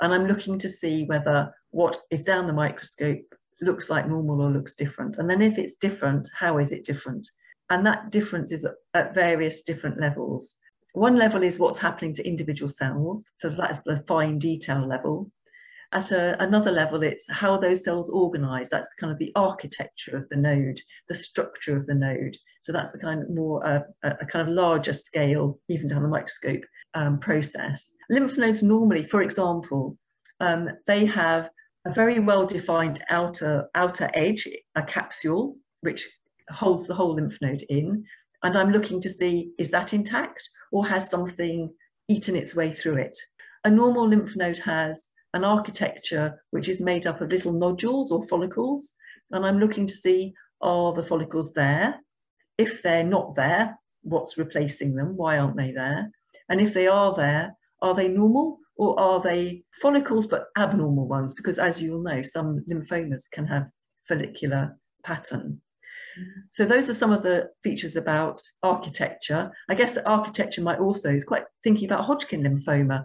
And 0.00 0.12
I'm 0.12 0.26
looking 0.26 0.58
to 0.58 0.68
see 0.68 1.04
whether 1.04 1.52
what 1.70 2.00
is 2.10 2.24
down 2.24 2.46
the 2.46 2.52
microscope 2.52 3.24
looks 3.60 3.88
like 3.88 4.08
normal 4.08 4.42
or 4.42 4.50
looks 4.50 4.74
different. 4.74 5.16
And 5.16 5.30
then 5.30 5.40
if 5.40 5.58
it's 5.58 5.76
different, 5.76 6.28
how 6.34 6.58
is 6.58 6.72
it 6.72 6.84
different? 6.84 7.26
And 7.70 7.86
that 7.86 8.10
difference 8.10 8.52
is 8.52 8.66
at 8.94 9.14
various 9.14 9.62
different 9.62 9.98
levels. 10.00 10.56
One 10.92 11.16
level 11.16 11.42
is 11.42 11.58
what's 11.58 11.78
happening 11.78 12.14
to 12.14 12.26
individual 12.26 12.68
cells. 12.68 13.30
So 13.40 13.50
that's 13.50 13.80
the 13.84 14.02
fine 14.06 14.38
detail 14.38 14.86
level. 14.86 15.30
At 15.92 16.10
a, 16.10 16.40
another 16.42 16.70
level, 16.70 17.02
it's 17.02 17.30
how 17.30 17.58
those 17.58 17.84
cells 17.84 18.10
organize. 18.10 18.70
That's 18.70 18.88
kind 18.98 19.12
of 19.12 19.18
the 19.18 19.32
architecture 19.34 20.16
of 20.16 20.28
the 20.28 20.36
node, 20.36 20.80
the 21.08 21.14
structure 21.14 21.76
of 21.76 21.86
the 21.86 21.94
node. 21.94 22.36
So 22.62 22.72
that's 22.72 22.92
the 22.92 22.98
kind 22.98 23.22
of 23.22 23.30
more 23.30 23.64
uh, 23.66 23.80
a 24.02 24.26
kind 24.26 24.48
of 24.48 24.54
larger 24.54 24.92
scale, 24.92 25.58
even 25.68 25.88
down 25.88 26.02
the 26.02 26.08
microscope 26.08 26.64
um, 26.94 27.18
process. 27.18 27.94
Lymph 28.10 28.36
nodes 28.36 28.62
normally, 28.62 29.06
for 29.06 29.22
example, 29.22 29.96
um, 30.40 30.68
they 30.86 31.06
have 31.06 31.48
a 31.86 31.92
very 31.92 32.18
well-defined 32.18 33.02
outer 33.10 33.68
outer 33.74 34.10
edge, 34.14 34.48
a 34.74 34.82
capsule, 34.82 35.56
which 35.82 36.08
holds 36.50 36.86
the 36.86 36.94
whole 36.94 37.14
lymph 37.14 37.38
node 37.40 37.62
in. 37.68 38.04
And 38.42 38.56
I'm 38.58 38.72
looking 38.72 39.00
to 39.00 39.10
see, 39.10 39.52
is 39.58 39.70
that 39.70 39.94
intact 39.94 40.50
or 40.72 40.86
has 40.86 41.08
something 41.08 41.72
eaten 42.08 42.36
its 42.36 42.54
way 42.54 42.72
through 42.72 42.96
it? 42.96 43.16
a 43.66 43.70
normal 43.70 44.08
lymph 44.08 44.36
node 44.36 44.60
has 44.60 45.08
an 45.36 45.44
architecture 45.44 46.42
which 46.50 46.68
is 46.68 46.80
made 46.80 47.06
up 47.06 47.20
of 47.20 47.30
little 47.30 47.52
nodules 47.52 48.10
or 48.10 48.26
follicles. 48.26 48.94
And 49.30 49.46
I'm 49.46 49.60
looking 49.60 49.86
to 49.86 49.94
see 49.94 50.34
are 50.60 50.92
the 50.92 51.04
follicles 51.04 51.52
there? 51.52 52.00
If 52.58 52.82
they're 52.82 53.04
not 53.04 53.36
there, 53.36 53.78
what's 54.02 54.38
replacing 54.38 54.94
them? 54.94 55.16
Why 55.16 55.38
aren't 55.38 55.56
they 55.56 55.72
there? 55.72 56.10
And 56.48 56.60
if 56.60 56.72
they 56.72 56.86
are 56.86 57.14
there, 57.14 57.54
are 57.82 57.94
they 57.94 58.08
normal 58.08 58.58
or 58.76 58.98
are 58.98 59.20
they 59.20 59.64
follicles 59.82 60.26
but 60.26 60.46
abnormal 60.56 61.06
ones? 61.06 61.34
Because 61.34 61.58
as 61.58 61.80
you 61.80 61.92
will 61.92 62.02
know, 62.02 62.22
some 62.22 62.64
lymphomas 62.70 63.24
can 63.30 63.46
have 63.46 63.66
follicular 64.08 64.78
pattern. 65.04 65.60
Mm-hmm. 66.18 66.40
So 66.50 66.64
those 66.64 66.88
are 66.88 66.94
some 66.94 67.12
of 67.12 67.22
the 67.22 67.50
features 67.62 67.96
about 67.96 68.40
architecture. 68.62 69.50
I 69.68 69.74
guess 69.74 69.94
that 69.94 70.08
architecture 70.08 70.62
might 70.62 70.78
also 70.78 71.10
is 71.10 71.24
quite 71.24 71.44
thinking 71.62 71.86
about 71.90 72.04
Hodgkin 72.04 72.42
lymphoma. 72.42 73.04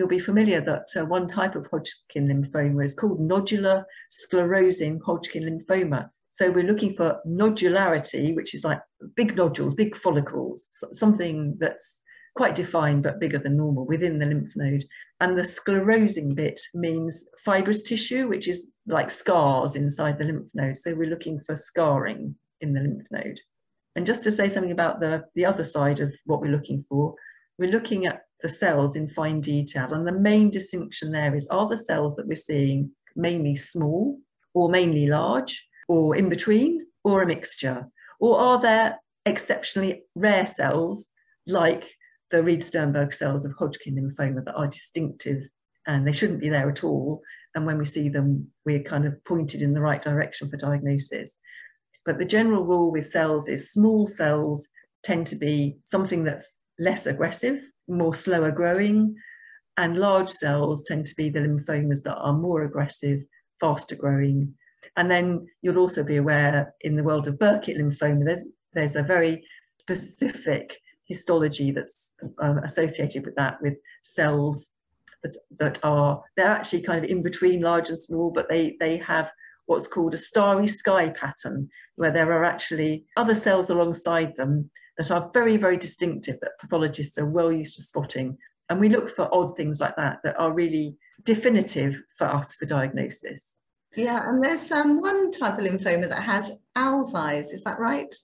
You'll 0.00 0.08
be 0.08 0.18
familiar 0.18 0.62
that 0.62 0.88
uh, 0.96 1.04
one 1.04 1.26
type 1.26 1.56
of 1.56 1.66
Hodgkin 1.66 2.26
lymphoma 2.26 2.82
is 2.82 2.94
called 2.94 3.20
nodular 3.20 3.84
sclerosing 4.10 4.98
Hodgkin 5.04 5.42
lymphoma. 5.42 6.08
So 6.32 6.50
we're 6.50 6.64
looking 6.64 6.94
for 6.94 7.20
nodularity, 7.28 8.34
which 8.34 8.54
is 8.54 8.64
like 8.64 8.80
big 9.14 9.36
nodules, 9.36 9.74
big 9.74 9.94
follicles, 9.94 10.70
something 10.92 11.54
that's 11.60 12.00
quite 12.34 12.56
defined 12.56 13.02
but 13.02 13.20
bigger 13.20 13.38
than 13.38 13.58
normal 13.58 13.84
within 13.84 14.18
the 14.18 14.24
lymph 14.24 14.52
node. 14.56 14.86
And 15.20 15.36
the 15.36 15.42
sclerosing 15.42 16.34
bit 16.34 16.58
means 16.72 17.26
fibrous 17.44 17.82
tissue, 17.82 18.26
which 18.26 18.48
is 18.48 18.70
like 18.86 19.10
scars 19.10 19.76
inside 19.76 20.16
the 20.16 20.24
lymph 20.24 20.48
node. 20.54 20.78
So 20.78 20.94
we're 20.94 21.10
looking 21.10 21.40
for 21.40 21.56
scarring 21.56 22.36
in 22.62 22.72
the 22.72 22.80
lymph 22.80 23.06
node. 23.10 23.38
And 23.96 24.06
just 24.06 24.24
to 24.24 24.32
say 24.32 24.50
something 24.50 24.72
about 24.72 25.00
the, 25.00 25.24
the 25.34 25.44
other 25.44 25.64
side 25.64 26.00
of 26.00 26.14
what 26.24 26.40
we're 26.40 26.52
looking 26.52 26.86
for, 26.88 27.14
we're 27.58 27.70
looking 27.70 28.06
at 28.06 28.22
the 28.42 28.48
cells 28.48 28.96
in 28.96 29.08
fine 29.08 29.40
detail. 29.40 29.92
And 29.92 30.06
the 30.06 30.12
main 30.12 30.50
distinction 30.50 31.12
there 31.12 31.34
is, 31.34 31.46
are 31.48 31.68
the 31.68 31.78
cells 31.78 32.16
that 32.16 32.26
we're 32.26 32.36
seeing 32.36 32.90
mainly 33.16 33.56
small 33.56 34.18
or 34.54 34.68
mainly 34.68 35.06
large 35.06 35.66
or 35.88 36.16
in 36.16 36.28
between 36.28 36.86
or 37.04 37.22
a 37.22 37.26
mixture? 37.26 37.86
Or 38.20 38.38
are 38.38 38.60
there 38.60 38.98
exceptionally 39.26 40.02
rare 40.14 40.46
cells 40.46 41.10
like 41.46 41.96
the 42.30 42.42
Reed-Sternberg 42.42 43.12
cells 43.12 43.44
of 43.44 43.52
Hodgkin 43.58 43.96
lymphoma 43.96 44.44
that 44.44 44.54
are 44.54 44.68
distinctive 44.68 45.42
and 45.86 46.06
they 46.06 46.12
shouldn't 46.12 46.40
be 46.40 46.48
there 46.48 46.68
at 46.68 46.84
all. 46.84 47.22
And 47.54 47.66
when 47.66 47.78
we 47.78 47.84
see 47.84 48.08
them, 48.08 48.48
we're 48.64 48.82
kind 48.82 49.06
of 49.06 49.22
pointed 49.24 49.62
in 49.62 49.74
the 49.74 49.80
right 49.80 50.02
direction 50.02 50.48
for 50.48 50.56
diagnosis. 50.56 51.38
But 52.04 52.18
the 52.18 52.24
general 52.24 52.64
rule 52.64 52.92
with 52.92 53.08
cells 53.08 53.48
is 53.48 53.72
small 53.72 54.06
cells 54.06 54.68
tend 55.02 55.26
to 55.28 55.36
be 55.36 55.78
something 55.84 56.24
that's 56.24 56.56
less 56.78 57.06
aggressive, 57.06 57.60
more 57.90 58.14
slower 58.14 58.50
growing, 58.50 59.16
and 59.76 59.96
large 59.96 60.28
cells 60.28 60.84
tend 60.84 61.06
to 61.06 61.14
be 61.14 61.28
the 61.28 61.40
lymphomas 61.40 62.02
that 62.02 62.16
are 62.16 62.32
more 62.32 62.64
aggressive, 62.64 63.20
faster 63.60 63.96
growing. 63.96 64.54
And 64.96 65.10
then 65.10 65.46
you'll 65.62 65.78
also 65.78 66.02
be 66.02 66.16
aware 66.16 66.74
in 66.80 66.96
the 66.96 67.02
world 67.02 67.28
of 67.28 67.38
Burkitt 67.38 67.78
lymphoma, 67.78 68.24
there's, 68.24 68.42
there's 68.74 68.96
a 68.96 69.02
very 69.02 69.44
specific 69.80 70.76
histology 71.06 71.70
that's 71.70 72.12
um, 72.40 72.58
associated 72.58 73.24
with 73.24 73.34
that, 73.36 73.60
with 73.62 73.74
cells 74.02 74.70
that, 75.22 75.36
that 75.58 75.78
are, 75.82 76.22
they're 76.36 76.46
actually 76.46 76.82
kind 76.82 77.04
of 77.04 77.10
in 77.10 77.22
between 77.22 77.62
large 77.62 77.88
and 77.88 77.98
small, 77.98 78.30
but 78.30 78.48
they, 78.48 78.76
they 78.80 78.96
have 78.98 79.30
what's 79.66 79.86
called 79.86 80.14
a 80.14 80.18
starry 80.18 80.66
sky 80.66 81.10
pattern, 81.10 81.68
where 81.96 82.12
there 82.12 82.32
are 82.32 82.44
actually 82.44 83.06
other 83.16 83.34
cells 83.34 83.70
alongside 83.70 84.34
them 84.36 84.70
that 85.00 85.10
are 85.10 85.30
very, 85.32 85.56
very 85.56 85.78
distinctive 85.78 86.38
that 86.42 86.58
pathologists 86.60 87.16
are 87.16 87.24
well 87.24 87.50
used 87.50 87.74
to 87.76 87.82
spotting. 87.82 88.36
And 88.68 88.78
we 88.78 88.90
look 88.90 89.08
for 89.08 89.34
odd 89.34 89.56
things 89.56 89.80
like 89.80 89.96
that 89.96 90.18
that 90.24 90.38
are 90.38 90.52
really 90.52 90.98
definitive 91.24 92.02
for 92.18 92.26
us 92.26 92.54
for 92.54 92.66
diagnosis. 92.66 93.60
Yeah, 93.96 94.28
and 94.28 94.44
there's 94.44 94.70
um, 94.70 95.00
one 95.00 95.30
type 95.30 95.58
of 95.58 95.64
lymphoma 95.64 96.06
that 96.06 96.22
has 96.22 96.52
owl's 96.76 97.14
eyes, 97.14 97.50
is 97.50 97.64
that 97.64 97.78
right? 97.78 98.14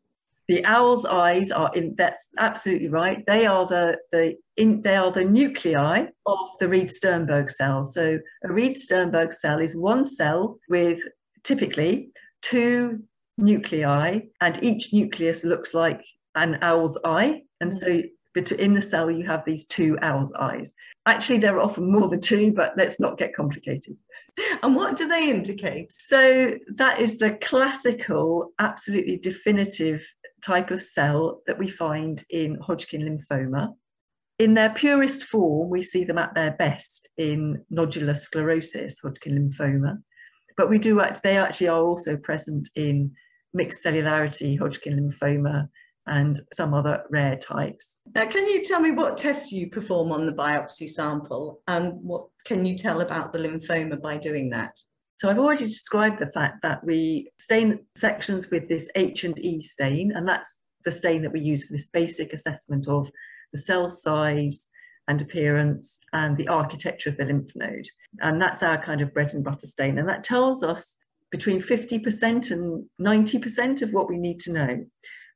The 0.49 0.62
owl's 0.67 1.07
eyes 1.07 1.51
are 1.51 1.71
in. 1.75 1.95
That's 1.97 2.29
absolutely 2.39 2.89
right. 2.89 3.25
They 3.27 3.47
are 3.47 3.67
the 3.67 3.97
the 4.12 4.37
in, 4.59 4.83
they 4.83 4.97
are 4.97 5.11
the 5.11 5.25
nuclei 5.25 6.09
of 6.27 6.49
the 6.61 6.69
Reed-Sternberg 6.69 7.49
cell. 7.49 7.85
So 7.85 8.19
a 8.45 8.53
Reed-Sternberg 8.53 9.33
cell 9.33 9.61
is 9.61 9.75
one 9.75 10.05
cell 10.05 10.59
with 10.69 11.01
typically 11.43 12.11
two 12.43 13.03
nuclei, 13.39 14.21
and 14.41 14.62
each 14.62 14.93
nucleus 14.93 15.43
looks 15.43 15.75
like 15.75 16.05
an 16.37 16.59
owl's 16.62 16.99
eye. 17.05 17.42
And 17.61 17.72
mm. 17.72 17.81
so 17.81 18.03
in 18.59 18.75
the 18.75 18.83
cell, 18.83 19.11
you 19.11 19.25
have 19.27 19.44
these 19.46 19.64
two 19.64 19.99
owl's 20.03 20.33
eyes. 20.35 20.75
Actually, 21.07 21.38
there 21.38 21.57
are 21.57 21.61
often 21.61 21.90
more 21.90 22.09
than 22.09 22.20
two, 22.20 22.53
but 22.53 22.75
let's 22.77 23.01
not 23.01 23.18
get 23.18 23.35
complicated. 23.35 23.99
And 24.62 24.77
what 24.77 24.96
do 24.96 25.09
they 25.09 25.31
indicate? 25.31 25.90
So 25.96 26.59
that 26.75 27.01
is 27.01 27.18
the 27.18 27.38
classical, 27.38 28.53
absolutely 28.59 29.16
definitive 29.16 30.07
type 30.44 30.70
of 30.70 30.83
cell 30.83 31.40
that 31.46 31.59
we 31.59 31.68
find 31.68 32.22
in 32.29 32.59
Hodgkin 32.61 33.01
lymphoma. 33.01 33.72
In 34.38 34.53
their 34.53 34.68
purest 34.68 35.25
form, 35.25 35.70
we 35.70 35.83
see 35.83 36.05
them 36.05 36.18
at 36.18 36.35
their 36.35 36.51
best 36.51 37.09
in 37.16 37.64
nodular 37.72 38.14
sclerosis, 38.14 38.99
Hodgkin 38.99 39.38
lymphoma. 39.38 40.03
But 40.59 40.68
we 40.68 40.79
do 40.79 41.01
act, 41.01 41.22
they 41.22 41.38
actually 41.38 41.68
are 41.68 41.83
also 41.83 42.18
present 42.18 42.68
in 42.77 43.12
mixed 43.55 43.83
cellularity, 43.83 44.59
Hodgkin 44.59 44.99
lymphoma, 44.99 45.68
and 46.07 46.40
some 46.55 46.73
other 46.75 47.03
rare 47.11 47.37
types. 47.37 48.01
Now, 48.14 48.27
can 48.27 48.47
you 48.47 48.62
tell 48.62 48.81
me 48.81 48.92
what 48.92 49.16
tests 49.16 49.51
you 49.53 49.69
perform 49.71 50.12
on 50.12 50.27
the 50.27 50.33
biopsy 50.33 50.88
sample 50.88 51.62
and 51.66 51.95
what 52.03 52.27
can 52.45 52.64
you 52.64 52.77
tell 52.77 53.01
about 53.01 53.33
the 53.33 53.38
lymphoma 53.38 54.01
by 54.01 54.16
doing 54.16 54.51
that? 54.51 54.73
So 55.19 55.31
I've 55.31 55.38
already 55.38 55.64
described 55.64 56.19
the 56.19 56.31
fact 56.33 56.62
that 56.62 56.85
we 56.85 57.31
stain 57.38 57.81
sections 57.97 58.51
with 58.51 58.69
this 58.69 58.87
H 58.95 59.25
and 59.25 59.38
E 59.38 59.62
stain, 59.62 60.12
and 60.12 60.29
that's 60.29 60.61
the 60.85 60.92
stain 60.92 61.23
that 61.23 61.33
we 61.33 61.40
use 61.40 61.64
for 61.64 61.73
this 61.73 61.87
basic 61.87 62.33
assessment 62.33 62.87
of 62.87 63.11
the 63.53 63.59
cell 63.59 63.90
size 63.90 64.69
and 65.09 65.23
appearance 65.23 65.99
and 66.12 66.37
the 66.37 66.49
architecture 66.49 67.09
of 67.09 67.16
the 67.16 67.25
lymph 67.25 67.51
node. 67.55 67.87
And 68.21 68.40
that's 68.40 68.62
our 68.62 68.77
kind 68.77 69.01
of 69.01 69.14
bread 69.14 69.33
and 69.35 69.45
butter 69.45 69.66
stain. 69.66 69.99
And 69.99 70.09
that 70.09 70.25
tells 70.25 70.62
us 70.62 70.97
between 71.31 71.62
50% 71.62 72.51
and 72.51 72.85
90% 73.01 73.83
of 73.83 73.90
what 73.92 74.09
we 74.09 74.19
need 74.19 74.40
to 74.40 74.53
know. 74.53 74.85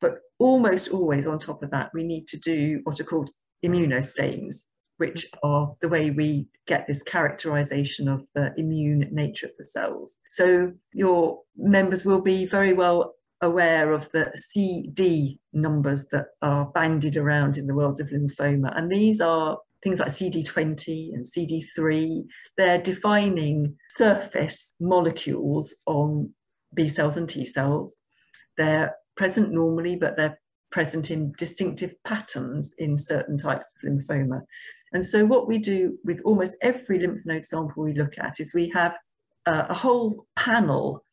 But 0.01 0.21
almost 0.39 0.89
always 0.89 1.27
on 1.27 1.39
top 1.39 1.63
of 1.63 1.71
that, 1.71 1.91
we 1.95 2.05
need 2.05 2.27
to 2.29 2.39
do 2.39 2.81
what 2.85 3.01
are 3.01 3.05
called 3.05 3.31
immunostains 3.65 4.65
which 5.01 5.27
are 5.43 5.75
the 5.81 5.89
way 5.89 6.11
we 6.11 6.47
get 6.67 6.87
this 6.87 7.03
characterization 7.03 8.07
of 8.07 8.29
the 8.35 8.53
immune 8.59 9.09
nature 9.11 9.47
of 9.47 9.53
the 9.57 9.65
cells. 9.65 10.19
So 10.29 10.75
your 10.93 11.41
members 11.57 12.05
will 12.05 12.21
be 12.21 12.45
very 12.45 12.75
well 12.75 13.15
aware 13.41 13.95
of 13.95 14.13
the 14.13 14.31
CD 14.35 15.41
numbers 15.55 16.05
that 16.13 16.27
are 16.43 16.67
bandied 16.67 17.17
around 17.17 17.57
in 17.57 17.67
the 17.67 17.75
world 17.75 17.99
of 17.99 18.11
lymphoma. 18.11 18.77
And 18.77 18.93
these 18.93 19.23
are 19.23 19.57
things 19.83 20.01
like 20.01 20.11
CD20 20.11 21.15
and 21.15 21.25
CD3. 21.25 22.23
They're 22.59 22.83
defining 22.83 23.75
surface 23.89 24.75
molecules 24.81 25.75
on 25.87 26.31
B 26.75 26.89
cells 26.89 27.17
and 27.17 27.27
T 27.27 27.47
cells. 27.47 27.97
They're 28.59 28.95
present 29.21 29.53
normally, 29.53 29.97
but 29.97 30.17
they're 30.17 30.41
present 30.73 31.11
in 31.11 31.31
distinctive 31.37 31.93
patterns 32.05 32.75
in 32.79 32.97
certain 32.97 33.37
types 33.37 33.75
of 33.75 33.87
lymphoma. 33.87 34.41
And 34.95 35.05
so 35.05 35.27
what 35.27 35.47
we 35.47 35.59
do 35.59 35.99
with 36.05 36.23
almost 36.25 36.57
every 36.63 36.99
lymph 37.01 37.21
node 37.27 37.45
sample 37.45 37.85
we 37.85 37.93
look 37.93 38.15
at 38.17 38.41
is 38.41 38.55
we 38.55 38.71
have 38.71 38.97
uh, 39.45 39.67
a 39.69 39.75
whole 39.75 40.27
panel 40.37 41.05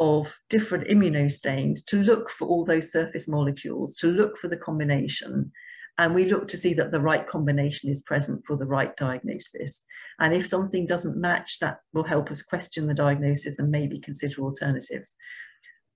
of 0.00 0.34
different 0.50 0.88
immunostains 0.88 1.84
to 1.86 2.02
look 2.02 2.30
for 2.30 2.48
all 2.48 2.64
those 2.64 2.90
surface 2.90 3.28
molecules, 3.28 3.94
to 3.98 4.08
look 4.08 4.38
for 4.38 4.48
the 4.48 4.56
combination. 4.56 5.52
And 5.98 6.16
we 6.16 6.24
look 6.24 6.48
to 6.48 6.56
see 6.56 6.74
that 6.74 6.90
the 6.90 7.00
right 7.00 7.28
combination 7.28 7.90
is 7.90 8.00
present 8.00 8.42
for 8.44 8.56
the 8.56 8.66
right 8.66 8.96
diagnosis. 8.96 9.84
And 10.18 10.34
if 10.34 10.48
something 10.48 10.84
doesn't 10.84 11.16
match, 11.16 11.60
that 11.60 11.76
will 11.92 12.02
help 12.02 12.32
us 12.32 12.42
question 12.42 12.88
the 12.88 12.94
diagnosis 12.94 13.60
and 13.60 13.70
maybe 13.70 14.00
consider 14.00 14.42
alternatives. 14.42 15.14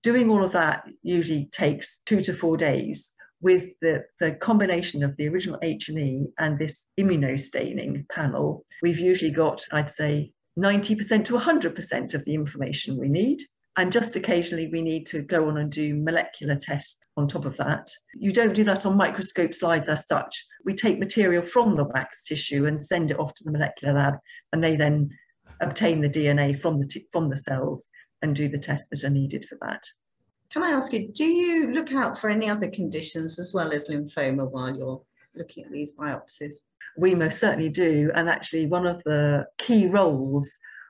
Doing 0.07 0.29
all 0.29 0.41
of 0.41 0.53
that 0.53 0.85
usually 1.03 1.49
takes 1.51 1.99
two 2.05 2.21
to 2.21 2.33
four 2.33 2.55
days 2.55 3.13
with 3.41 3.71
the, 3.81 4.05
the 4.21 4.35
combination 4.35 5.03
of 5.03 5.17
the 5.17 5.27
original 5.27 5.59
H&E 5.61 6.27
and 6.39 6.57
this 6.57 6.85
immunostaining 6.97 8.07
panel, 8.07 8.65
we've 8.81 8.99
usually 8.99 9.31
got, 9.31 9.65
I'd 9.73 9.91
say, 9.91 10.31
90% 10.57 11.25
to 11.25 11.33
100% 11.33 12.13
of 12.13 12.23
the 12.23 12.33
information 12.33 12.97
we 12.97 13.09
need. 13.09 13.41
And 13.75 13.91
just 13.91 14.15
occasionally 14.15 14.69
we 14.71 14.81
need 14.81 15.07
to 15.07 15.23
go 15.23 15.49
on 15.49 15.57
and 15.57 15.69
do 15.69 16.01
molecular 16.01 16.55
tests 16.55 16.99
on 17.17 17.27
top 17.27 17.43
of 17.43 17.57
that. 17.57 17.89
You 18.15 18.31
don't 18.31 18.55
do 18.55 18.63
that 18.63 18.85
on 18.85 18.95
microscope 18.95 19.53
slides 19.53 19.89
as 19.89 20.07
such. 20.07 20.33
We 20.63 20.73
take 20.73 20.99
material 20.99 21.43
from 21.43 21.75
the 21.75 21.83
wax 21.83 22.21
tissue 22.21 22.65
and 22.65 22.81
send 22.81 23.11
it 23.11 23.19
off 23.19 23.33
to 23.33 23.43
the 23.43 23.51
molecular 23.51 23.93
lab, 23.93 24.13
and 24.53 24.63
they 24.63 24.77
then 24.77 25.09
obtain 25.59 25.99
the 25.99 26.09
DNA 26.09 26.57
from 26.61 26.79
the, 26.79 27.05
from 27.11 27.29
the 27.29 27.37
cells 27.37 27.89
and 28.21 28.35
do 28.35 28.47
the 28.47 28.57
tests 28.57 28.87
that 28.91 29.03
are 29.03 29.09
needed 29.09 29.45
for 29.45 29.57
that. 29.61 29.83
Can 30.49 30.63
I 30.63 30.69
ask 30.69 30.93
you, 30.93 31.09
do 31.09 31.25
you 31.25 31.71
look 31.71 31.93
out 31.93 32.17
for 32.17 32.29
any 32.29 32.49
other 32.49 32.69
conditions 32.69 33.37
as 33.37 33.53
well 33.53 33.73
as 33.73 33.89
lymphoma 33.89 34.49
while 34.49 34.75
you're 34.75 35.01
looking 35.35 35.65
at 35.65 35.71
these 35.71 35.91
biopsies? 35.91 36.53
We 36.97 37.13
most 37.15 37.39
certainly 37.39 37.69
do. 37.69 38.11
And 38.15 38.29
actually, 38.29 38.65
one 38.65 38.87
of 38.87 39.03
the 39.03 39.45
key 39.57 39.87
roles 39.87 40.49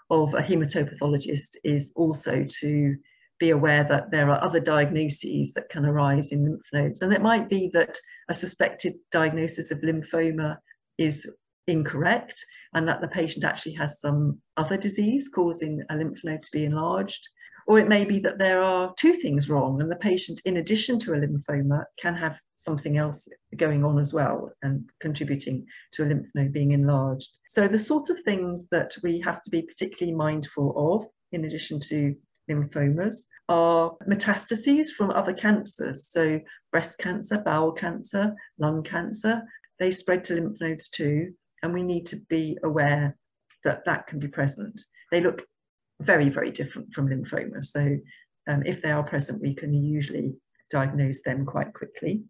of 0.09 0.33
a 0.33 0.41
hematopathologist 0.41 1.55
is 1.63 1.91
also 1.95 2.45
to 2.61 2.95
be 3.39 3.49
aware 3.49 3.83
that 3.83 4.09
there 4.11 4.29
are 4.29 4.43
other 4.43 4.59
diagnoses 4.59 5.53
that 5.53 5.69
can 5.69 5.85
arise 5.85 6.29
in 6.29 6.45
lymph 6.45 6.61
nodes. 6.73 7.01
And 7.01 7.13
it 7.13 7.21
might 7.21 7.49
be 7.49 7.69
that 7.73 7.99
a 8.29 8.33
suspected 8.33 8.95
diagnosis 9.11 9.69
of 9.71 9.81
lymphoma 9.81 10.57
is 10.97 11.29
incorrect 11.67 12.43
and 12.73 12.87
that 12.87 13.01
the 13.01 13.07
patient 13.07 13.43
actually 13.43 13.73
has 13.73 13.99
some 13.99 14.39
other 14.57 14.77
disease 14.77 15.29
causing 15.29 15.83
a 15.89 15.97
lymph 15.97 16.23
node 16.23 16.43
to 16.43 16.51
be 16.51 16.65
enlarged. 16.65 17.27
Or 17.67 17.79
it 17.79 17.89
may 17.89 18.05
be 18.05 18.19
that 18.19 18.37
there 18.37 18.63
are 18.63 18.93
two 18.97 19.13
things 19.13 19.49
wrong 19.49 19.81
and 19.81 19.91
the 19.91 19.97
patient, 19.97 20.41
in 20.45 20.57
addition 20.57 20.99
to 20.99 21.13
a 21.13 21.17
lymphoma, 21.17 21.83
can 21.99 22.15
have 22.15 22.39
something 22.55 22.97
else 22.97 23.27
going 23.57 23.83
on 23.83 23.99
as 23.99 24.13
well 24.13 24.53
and 24.61 24.89
contributing 25.01 25.65
to 25.91 26.03
a 26.03 26.07
lymph 26.07 26.27
node 26.33 26.53
being 26.53 26.71
enlarged. 26.71 27.29
So 27.47 27.67
the 27.67 27.77
sort 27.77 28.09
of 28.09 28.21
things 28.21 28.69
that 28.69 28.95
we 29.03 29.19
have 29.19 29.41
to 29.41 29.49
be 29.49 29.61
particularly 29.61 30.15
mindful 30.15 30.73
of, 30.77 31.07
in 31.33 31.43
addition 31.43 31.81
to 31.81 32.15
lymphomas, 32.49 33.25
are 33.49 33.91
metastases 34.09 34.87
from 34.87 35.11
other 35.11 35.33
cancers. 35.33 36.07
So 36.07 36.39
breast 36.71 36.97
cancer, 36.99 37.39
bowel 37.39 37.73
cancer, 37.73 38.33
lung 38.57 38.81
cancer, 38.81 39.43
they 39.77 39.91
spread 39.91 40.23
to 40.25 40.35
lymph 40.35 40.61
nodes 40.61 40.87
too. 40.87 41.33
And 41.63 41.73
we 41.73 41.83
need 41.83 42.05
to 42.07 42.17
be 42.29 42.57
aware 42.63 43.17
that 43.63 43.85
that 43.85 44.07
can 44.07 44.19
be 44.19 44.27
present. 44.27 44.79
They 45.11 45.21
look 45.21 45.43
very, 46.01 46.29
very 46.29 46.51
different 46.51 46.93
from 46.93 47.09
lymphoma. 47.09 47.65
So 47.65 47.97
um, 48.47 48.63
if 48.65 48.81
they 48.81 48.91
are 48.91 49.03
present, 49.03 49.41
we 49.41 49.55
can 49.55 49.73
usually 49.73 50.33
diagnose 50.69 51.21
them 51.21 51.45
quite 51.45 51.73
quickly. 51.73 52.23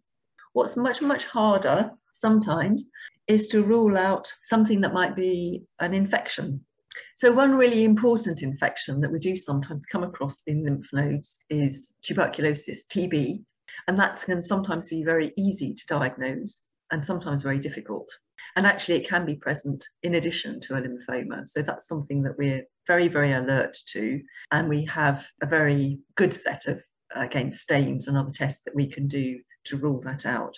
What's 0.52 0.76
much, 0.76 1.02
much 1.02 1.24
harder 1.24 1.90
sometimes 2.12 2.88
is 3.26 3.46
to 3.48 3.62
rule 3.62 3.96
out 3.96 4.32
something 4.42 4.80
that 4.80 4.94
might 4.94 5.14
be 5.14 5.64
an 5.80 5.92
infection. 5.94 6.64
So 7.16 7.30
one 7.30 7.54
really 7.54 7.84
important 7.84 8.42
infection 8.42 9.00
that 9.00 9.12
we 9.12 9.18
do 9.18 9.36
sometimes 9.36 9.86
come 9.86 10.02
across 10.02 10.42
in 10.46 10.64
lymph 10.64 10.86
nodes 10.92 11.38
is 11.50 11.92
tuberculosis, 12.02 12.84
TB, 12.86 13.44
and 13.86 13.98
that 13.98 14.22
can 14.22 14.42
sometimes 14.42 14.88
be 14.88 15.04
very 15.04 15.32
easy 15.36 15.74
to 15.74 15.86
diagnose 15.86 16.62
and 16.90 17.04
sometimes 17.04 17.42
very 17.42 17.58
difficult. 17.58 18.08
And 18.58 18.66
actually, 18.66 18.96
it 18.96 19.08
can 19.08 19.24
be 19.24 19.36
present 19.36 19.86
in 20.02 20.16
addition 20.16 20.58
to 20.62 20.74
a 20.74 20.82
lymphoma. 20.82 21.46
So 21.46 21.62
that's 21.62 21.86
something 21.86 22.24
that 22.24 22.36
we're 22.36 22.64
very, 22.88 23.06
very 23.06 23.32
alert 23.32 23.78
to. 23.92 24.20
And 24.50 24.68
we 24.68 24.84
have 24.86 25.24
a 25.40 25.46
very 25.46 26.00
good 26.16 26.34
set 26.34 26.66
of, 26.66 26.82
again, 27.14 27.52
stains 27.52 28.08
and 28.08 28.18
other 28.18 28.32
tests 28.34 28.62
that 28.64 28.74
we 28.74 28.88
can 28.88 29.06
do 29.06 29.38
to 29.66 29.76
rule 29.76 30.00
that 30.00 30.26
out. 30.26 30.56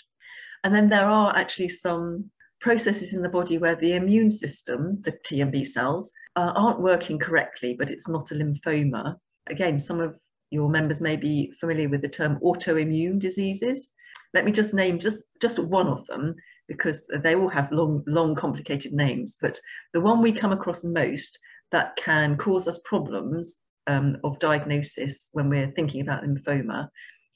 And 0.65 0.75
then 0.75 0.89
there 0.89 1.05
are 1.05 1.37
actually 1.37 1.69
some 1.69 2.31
processes 2.63 3.13
in 3.13 3.21
the 3.21 3.29
body 3.29 3.59
where 3.59 3.77
the 3.77 3.93
immune 3.93 4.31
system, 4.31 5.03
the 5.03 5.19
T 5.27 5.43
and 5.43 5.53
B 5.53 5.63
cells, 5.63 6.11
uh, 6.37 6.53
aren't 6.57 6.81
working 6.81 7.19
correctly, 7.19 7.77
but 7.79 7.91
it's 7.91 8.09
not 8.09 8.31
a 8.31 8.35
lymphoma. 8.35 9.17
Again, 9.51 9.79
some 9.79 10.01
of 10.01 10.17
your 10.51 10.71
members 10.71 11.03
may 11.03 11.17
be 11.17 11.53
familiar 11.61 11.91
with 11.91 12.01
the 12.01 12.09
term 12.09 12.39
autoimmune 12.43 13.19
diseases. 13.19 13.93
Let 14.33 14.47
me 14.47 14.53
just 14.53 14.73
name 14.73 14.99
just, 14.99 15.23
just 15.43 15.59
one 15.59 15.89
of 15.89 16.07
them 16.07 16.35
because 16.70 17.04
they 17.24 17.35
all 17.35 17.48
have 17.48 17.72
long, 17.72 18.00
long, 18.06 18.37
complicated 18.37 18.92
names. 18.92 19.37
But 19.40 19.59
the 19.92 20.00
one 20.00 20.22
we 20.22 20.30
come 20.30 20.52
across 20.52 20.85
most 20.85 21.37
that 21.72 21.96
can 21.96 22.37
cause 22.37 22.68
us 22.68 22.78
problems 22.85 23.56
um, 23.88 24.18
of 24.22 24.38
diagnosis 24.38 25.30
when 25.33 25.48
we're 25.48 25.72
thinking 25.72 26.00
about 26.00 26.22
lymphoma 26.22 26.87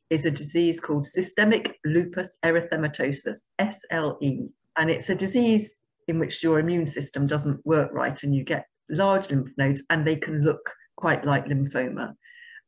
is 0.08 0.24
a 0.24 0.30
disease 0.30 0.78
called 0.78 1.04
systemic 1.04 1.80
lupus 1.84 2.38
erythematosus, 2.44 3.38
SLE. 3.60 4.50
And 4.76 4.88
it's 4.88 5.08
a 5.08 5.16
disease 5.16 5.78
in 6.06 6.20
which 6.20 6.40
your 6.44 6.60
immune 6.60 6.86
system 6.86 7.26
doesn't 7.26 7.66
work 7.66 7.90
right 7.92 8.22
and 8.22 8.36
you 8.36 8.44
get 8.44 8.66
large 8.88 9.30
lymph 9.30 9.50
nodes 9.58 9.82
and 9.90 10.06
they 10.06 10.14
can 10.14 10.44
look 10.44 10.70
quite 10.96 11.24
like 11.24 11.46
lymphoma. 11.46 12.14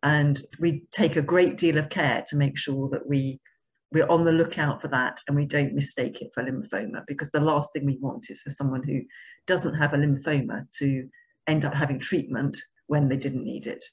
And 0.02 0.42
we 0.58 0.82
take 0.90 1.14
a 1.14 1.22
great 1.22 1.58
deal 1.58 1.78
of 1.78 1.90
care 1.90 2.24
to 2.28 2.36
make 2.36 2.58
sure 2.58 2.88
that 2.88 3.06
we 3.06 3.38
we're 3.92 4.08
on 4.08 4.24
the 4.24 4.32
lookout 4.32 4.80
for 4.82 4.88
that 4.88 5.20
and 5.26 5.36
we 5.36 5.44
don't 5.44 5.74
mistake 5.74 6.20
it 6.20 6.30
for 6.34 6.42
lymphoma 6.42 7.04
because 7.06 7.30
the 7.30 7.40
last 7.40 7.72
thing 7.72 7.86
we 7.86 7.98
want 8.00 8.30
is 8.30 8.40
for 8.40 8.50
someone 8.50 8.82
who 8.82 9.00
doesn't 9.46 9.74
have 9.74 9.94
a 9.94 9.96
lymphoma 9.96 10.66
to 10.78 11.08
end 11.46 11.64
up 11.64 11.74
having 11.74 11.98
treatment 11.98 12.60
when 12.86 13.08
they 13.08 13.16
didn't 13.16 13.44
need 13.44 13.66
it. 13.66 13.84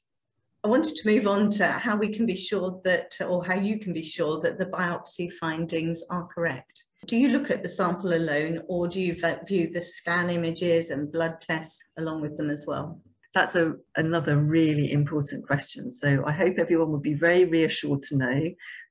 I 0.64 0.70
wanted 0.70 0.96
to 0.96 1.08
move 1.08 1.28
on 1.28 1.50
to 1.52 1.68
how 1.68 1.98
we 1.98 2.08
can 2.08 2.26
be 2.26 2.36
sure 2.36 2.80
that, 2.86 3.20
or 3.28 3.44
how 3.46 3.56
you 3.56 3.80
can 3.80 3.92
be 3.92 4.04
sure 4.04 4.40
that 4.40 4.58
the 4.58 4.68
biopsy 4.68 5.32
findings 5.34 6.02
are 6.10 6.26
correct. 6.28 6.84
Do 7.06 7.18
you 7.18 7.30
look 7.30 7.52
at 7.52 7.62
the 7.62 7.70
sample 7.70 8.14
alone 8.14 8.62
or 8.70 8.88
do 8.88 9.02
you 9.02 9.14
view 9.46 9.70
the 9.70 9.82
scan 9.82 10.30
images 10.30 10.90
and 10.90 11.12
blood 11.12 11.42
tests 11.42 11.82
along 11.98 12.22
with 12.22 12.38
them 12.38 12.50
as 12.50 12.66
well? 12.66 13.02
That's 13.34 13.56
a, 13.56 13.74
another 13.96 14.38
really 14.38 14.92
important 14.92 15.48
question. 15.48 15.92
So 15.92 16.24
I 16.26 16.32
hope 16.32 16.56
everyone 16.60 16.90
will 16.90 17.00
be 17.00 17.16
very 17.16 17.46
reassured 17.46 18.04
to 18.04 18.18
know 18.18 18.42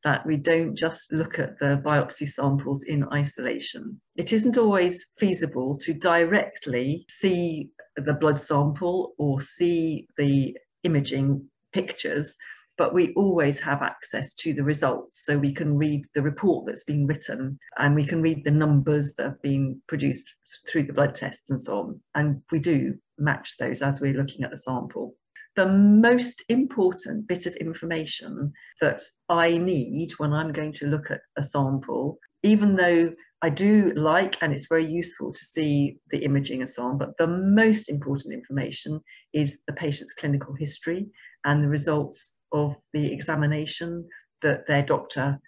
that 0.02 0.26
we 0.26 0.36
don't 0.36 0.74
just 0.74 1.12
look 1.12 1.38
at 1.38 1.58
the 1.60 1.80
biopsy 1.84 2.28
samples 2.28 2.82
in 2.82 3.08
isolation. 3.12 4.00
It 4.16 4.32
isn't 4.32 4.58
always 4.58 5.06
feasible 5.16 5.78
to 5.82 5.94
directly 5.94 7.06
see 7.08 7.70
the 7.96 8.14
blood 8.14 8.40
sample 8.40 9.12
or 9.16 9.40
see 9.40 10.08
the 10.16 10.56
imaging 10.82 11.48
pictures 11.72 12.36
but 12.78 12.94
we 12.94 13.12
always 13.14 13.60
have 13.60 13.82
access 13.82 14.32
to 14.34 14.52
the 14.52 14.64
results. 14.64 15.24
So 15.24 15.38
we 15.38 15.52
can 15.52 15.76
read 15.76 16.04
the 16.14 16.22
report 16.22 16.66
that's 16.66 16.84
been 16.84 17.06
written 17.06 17.58
and 17.78 17.94
we 17.94 18.06
can 18.06 18.22
read 18.22 18.44
the 18.44 18.50
numbers 18.50 19.14
that 19.14 19.24
have 19.24 19.42
been 19.42 19.80
produced 19.88 20.24
through 20.68 20.84
the 20.84 20.92
blood 20.92 21.14
tests 21.14 21.50
and 21.50 21.60
so 21.60 21.78
on. 21.78 22.00
And 22.14 22.42
we 22.50 22.58
do 22.58 22.94
match 23.22 23.56
those 23.58 23.82
as 23.82 24.00
we're 24.00 24.16
looking 24.16 24.44
at 24.44 24.50
the 24.50 24.58
sample. 24.58 25.14
The 25.54 25.68
most 25.68 26.42
important 26.48 27.28
bit 27.28 27.46
of 27.46 27.54
information 27.56 28.52
that 28.80 29.02
I 29.28 29.58
need 29.58 30.12
when 30.12 30.32
I'm 30.32 30.52
going 30.52 30.72
to 30.74 30.86
look 30.86 31.10
at 31.10 31.20
a 31.36 31.42
sample, 31.42 32.18
even 32.42 32.76
though 32.76 33.12
I 33.42 33.50
do 33.50 33.92
like 33.94 34.38
and 34.40 34.52
it's 34.52 34.66
very 34.68 34.86
useful 34.86 35.32
to 35.32 35.44
see 35.44 35.98
the 36.10 36.24
imaging 36.24 36.60
and 36.60 36.70
so 36.70 36.84
on, 36.84 36.96
but 36.96 37.16
the 37.18 37.26
most 37.26 37.88
important 37.88 38.32
information 38.32 39.00
is 39.32 39.62
the 39.66 39.72
patient's 39.72 40.14
clinical 40.14 40.54
history 40.54 41.08
and 41.44 41.62
the 41.62 41.68
results 41.68 42.34
of 42.52 42.76
the 42.92 43.12
examination 43.12 44.08
that 44.42 44.66
their 44.68 44.82
doctor 44.82 45.38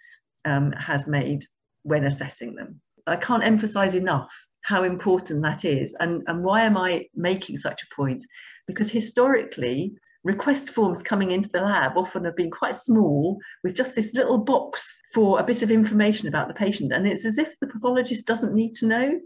um, 0.44 0.72
has 0.72 1.06
made 1.06 1.44
when 1.82 2.04
assessing 2.04 2.56
them. 2.56 2.80
I 3.06 3.16
can't 3.16 3.44
emphasize 3.44 3.94
enough 3.94 4.32
how 4.64 4.82
important 4.82 5.42
that 5.42 5.64
is. 5.64 5.94
And, 6.00 6.22
and 6.26 6.42
why 6.42 6.62
am 6.62 6.76
I 6.76 7.06
making 7.14 7.58
such 7.58 7.82
a 7.82 7.94
point? 7.94 8.24
Because 8.66 8.90
historically, 8.90 9.94
request 10.24 10.70
forms 10.70 11.02
coming 11.02 11.30
into 11.30 11.50
the 11.50 11.60
lab 11.60 11.96
often 11.96 12.24
have 12.24 12.34
been 12.34 12.50
quite 12.50 12.76
small 12.76 13.38
with 13.62 13.76
just 13.76 13.94
this 13.94 14.14
little 14.14 14.38
box 14.38 15.02
for 15.12 15.38
a 15.38 15.44
bit 15.44 15.62
of 15.62 15.70
information 15.70 16.28
about 16.28 16.48
the 16.48 16.54
patient. 16.54 16.92
And 16.92 17.06
it's 17.06 17.26
as 17.26 17.36
if 17.36 17.58
the 17.60 17.66
pathologist 17.66 18.26
doesn't 18.26 18.54
need 18.54 18.74
to 18.76 18.86
know. 18.86 19.20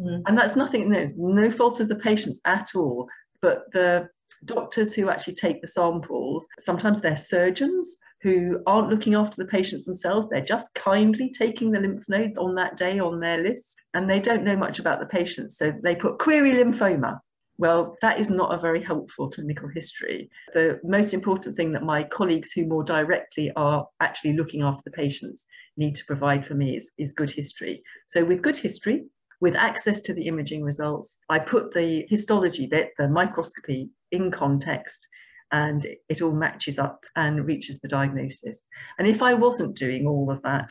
Mm. 0.00 0.22
And 0.26 0.38
that's 0.38 0.54
nothing, 0.54 0.90
no, 0.90 1.08
no 1.16 1.50
fault 1.50 1.80
of 1.80 1.88
the 1.88 1.96
patients 1.96 2.40
at 2.44 2.72
all. 2.74 3.08
But 3.40 3.64
the 3.72 4.08
doctors 4.44 4.92
who 4.92 5.08
actually 5.08 5.36
take 5.36 5.62
the 5.62 5.68
samples, 5.68 6.46
sometimes 6.60 7.00
they're 7.00 7.16
surgeons 7.16 7.96
who 8.24 8.58
aren't 8.66 8.88
looking 8.88 9.14
after 9.14 9.36
the 9.36 9.48
patients 9.48 9.84
themselves. 9.84 10.28
They're 10.30 10.40
just 10.40 10.72
kindly 10.74 11.30
taking 11.30 11.70
the 11.70 11.78
lymph 11.78 12.08
node 12.08 12.38
on 12.38 12.54
that 12.54 12.78
day 12.78 12.98
on 12.98 13.20
their 13.20 13.36
list, 13.36 13.76
and 13.92 14.08
they 14.08 14.18
don't 14.18 14.44
know 14.44 14.56
much 14.56 14.78
about 14.78 14.98
the 14.98 15.06
patient. 15.06 15.52
So 15.52 15.74
they 15.82 15.94
put 15.94 16.18
query 16.18 16.52
lymphoma. 16.52 17.18
Well, 17.58 17.96
that 18.00 18.18
is 18.18 18.30
not 18.30 18.54
a 18.54 18.60
very 18.60 18.82
helpful 18.82 19.30
clinical 19.30 19.68
history. 19.68 20.30
The 20.54 20.80
most 20.82 21.12
important 21.12 21.54
thing 21.54 21.72
that 21.72 21.82
my 21.82 22.02
colleagues 22.02 22.50
who 22.50 22.66
more 22.66 22.82
directly 22.82 23.52
are 23.56 23.86
actually 24.00 24.32
looking 24.32 24.62
after 24.62 24.82
the 24.86 24.90
patients 24.90 25.46
need 25.76 25.94
to 25.96 26.06
provide 26.06 26.46
for 26.46 26.54
me 26.54 26.76
is, 26.76 26.92
is 26.96 27.12
good 27.12 27.30
history. 27.30 27.82
So 28.06 28.24
with 28.24 28.40
good 28.40 28.56
history, 28.56 29.04
with 29.42 29.54
access 29.54 30.00
to 30.00 30.14
the 30.14 30.26
imaging 30.28 30.62
results, 30.62 31.18
I 31.28 31.40
put 31.40 31.74
the 31.74 32.06
histology 32.08 32.66
bit, 32.66 32.92
the 32.96 33.06
microscopy 33.06 33.90
in 34.10 34.30
context 34.30 35.06
and 35.54 35.86
it 36.08 36.20
all 36.20 36.32
matches 36.32 36.80
up 36.80 37.04
and 37.14 37.46
reaches 37.46 37.78
the 37.78 37.86
diagnosis. 37.86 38.66
And 38.98 39.06
if 39.06 39.22
I 39.22 39.34
wasn't 39.34 39.78
doing 39.78 40.04
all 40.04 40.28
of 40.28 40.42
that 40.42 40.68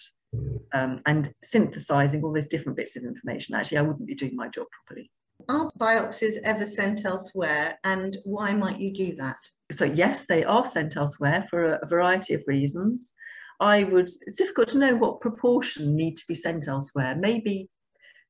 um, 0.74 1.00
and 1.06 1.34
synthesizing 1.42 2.22
all 2.22 2.34
those 2.34 2.48
different 2.48 2.78
bits 2.78 2.98
of 2.98 3.06
information, 3.06 3.56
actually, 3.56 3.78
I 3.78 3.84
wouldn't 3.84 4.06
be 4.06 4.14
doing 4.14 4.36
my 4.36 4.50
job 4.50 4.68
properly. 4.86 5.10
Are 5.48 5.72
biopsies 5.80 6.36
ever 6.44 6.66
sent 6.66 7.06
elsewhere 7.06 7.80
and 7.86 8.18
why 8.26 8.54
might 8.54 8.82
you 8.82 8.92
do 8.94 9.16
that? 9.16 9.38
So, 9.72 9.86
yes, 9.86 10.26
they 10.28 10.44
are 10.44 10.66
sent 10.66 10.98
elsewhere 10.98 11.48
for 11.50 11.76
a, 11.76 11.80
a 11.82 11.88
variety 11.88 12.34
of 12.34 12.44
reasons. 12.46 13.14
I 13.62 13.86
would, 13.86 14.10
it's 14.28 14.36
difficult 14.36 14.68
to 14.70 14.80
know 14.80 14.96
what 14.98 15.22
proportion 15.22 15.96
need 15.96 16.18
to 16.18 16.26
be 16.28 16.36
sent 16.36 16.68
elsewhere, 16.68 17.16
maybe 17.18 17.70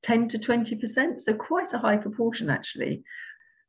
10 0.04 0.28
to 0.30 0.38
20%, 0.38 1.20
so 1.20 1.34
quite 1.34 1.74
a 1.74 1.80
high 1.80 1.98
proportion 1.98 2.52
actually. 2.52 3.04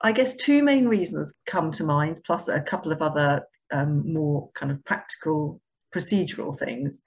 I 0.04 0.12
guess 0.12 0.34
two 0.34 0.62
main 0.62 0.86
reasons 0.86 1.32
come 1.46 1.72
to 1.72 1.82
mind, 1.82 2.18
plus 2.26 2.46
a 2.48 2.60
couple 2.60 2.92
of 2.92 3.00
other 3.00 3.42
um, 3.72 4.12
more 4.12 4.50
kind 4.54 4.70
of 4.70 4.84
practical 4.84 5.62
procedural 5.94 6.58
things. 6.58 7.00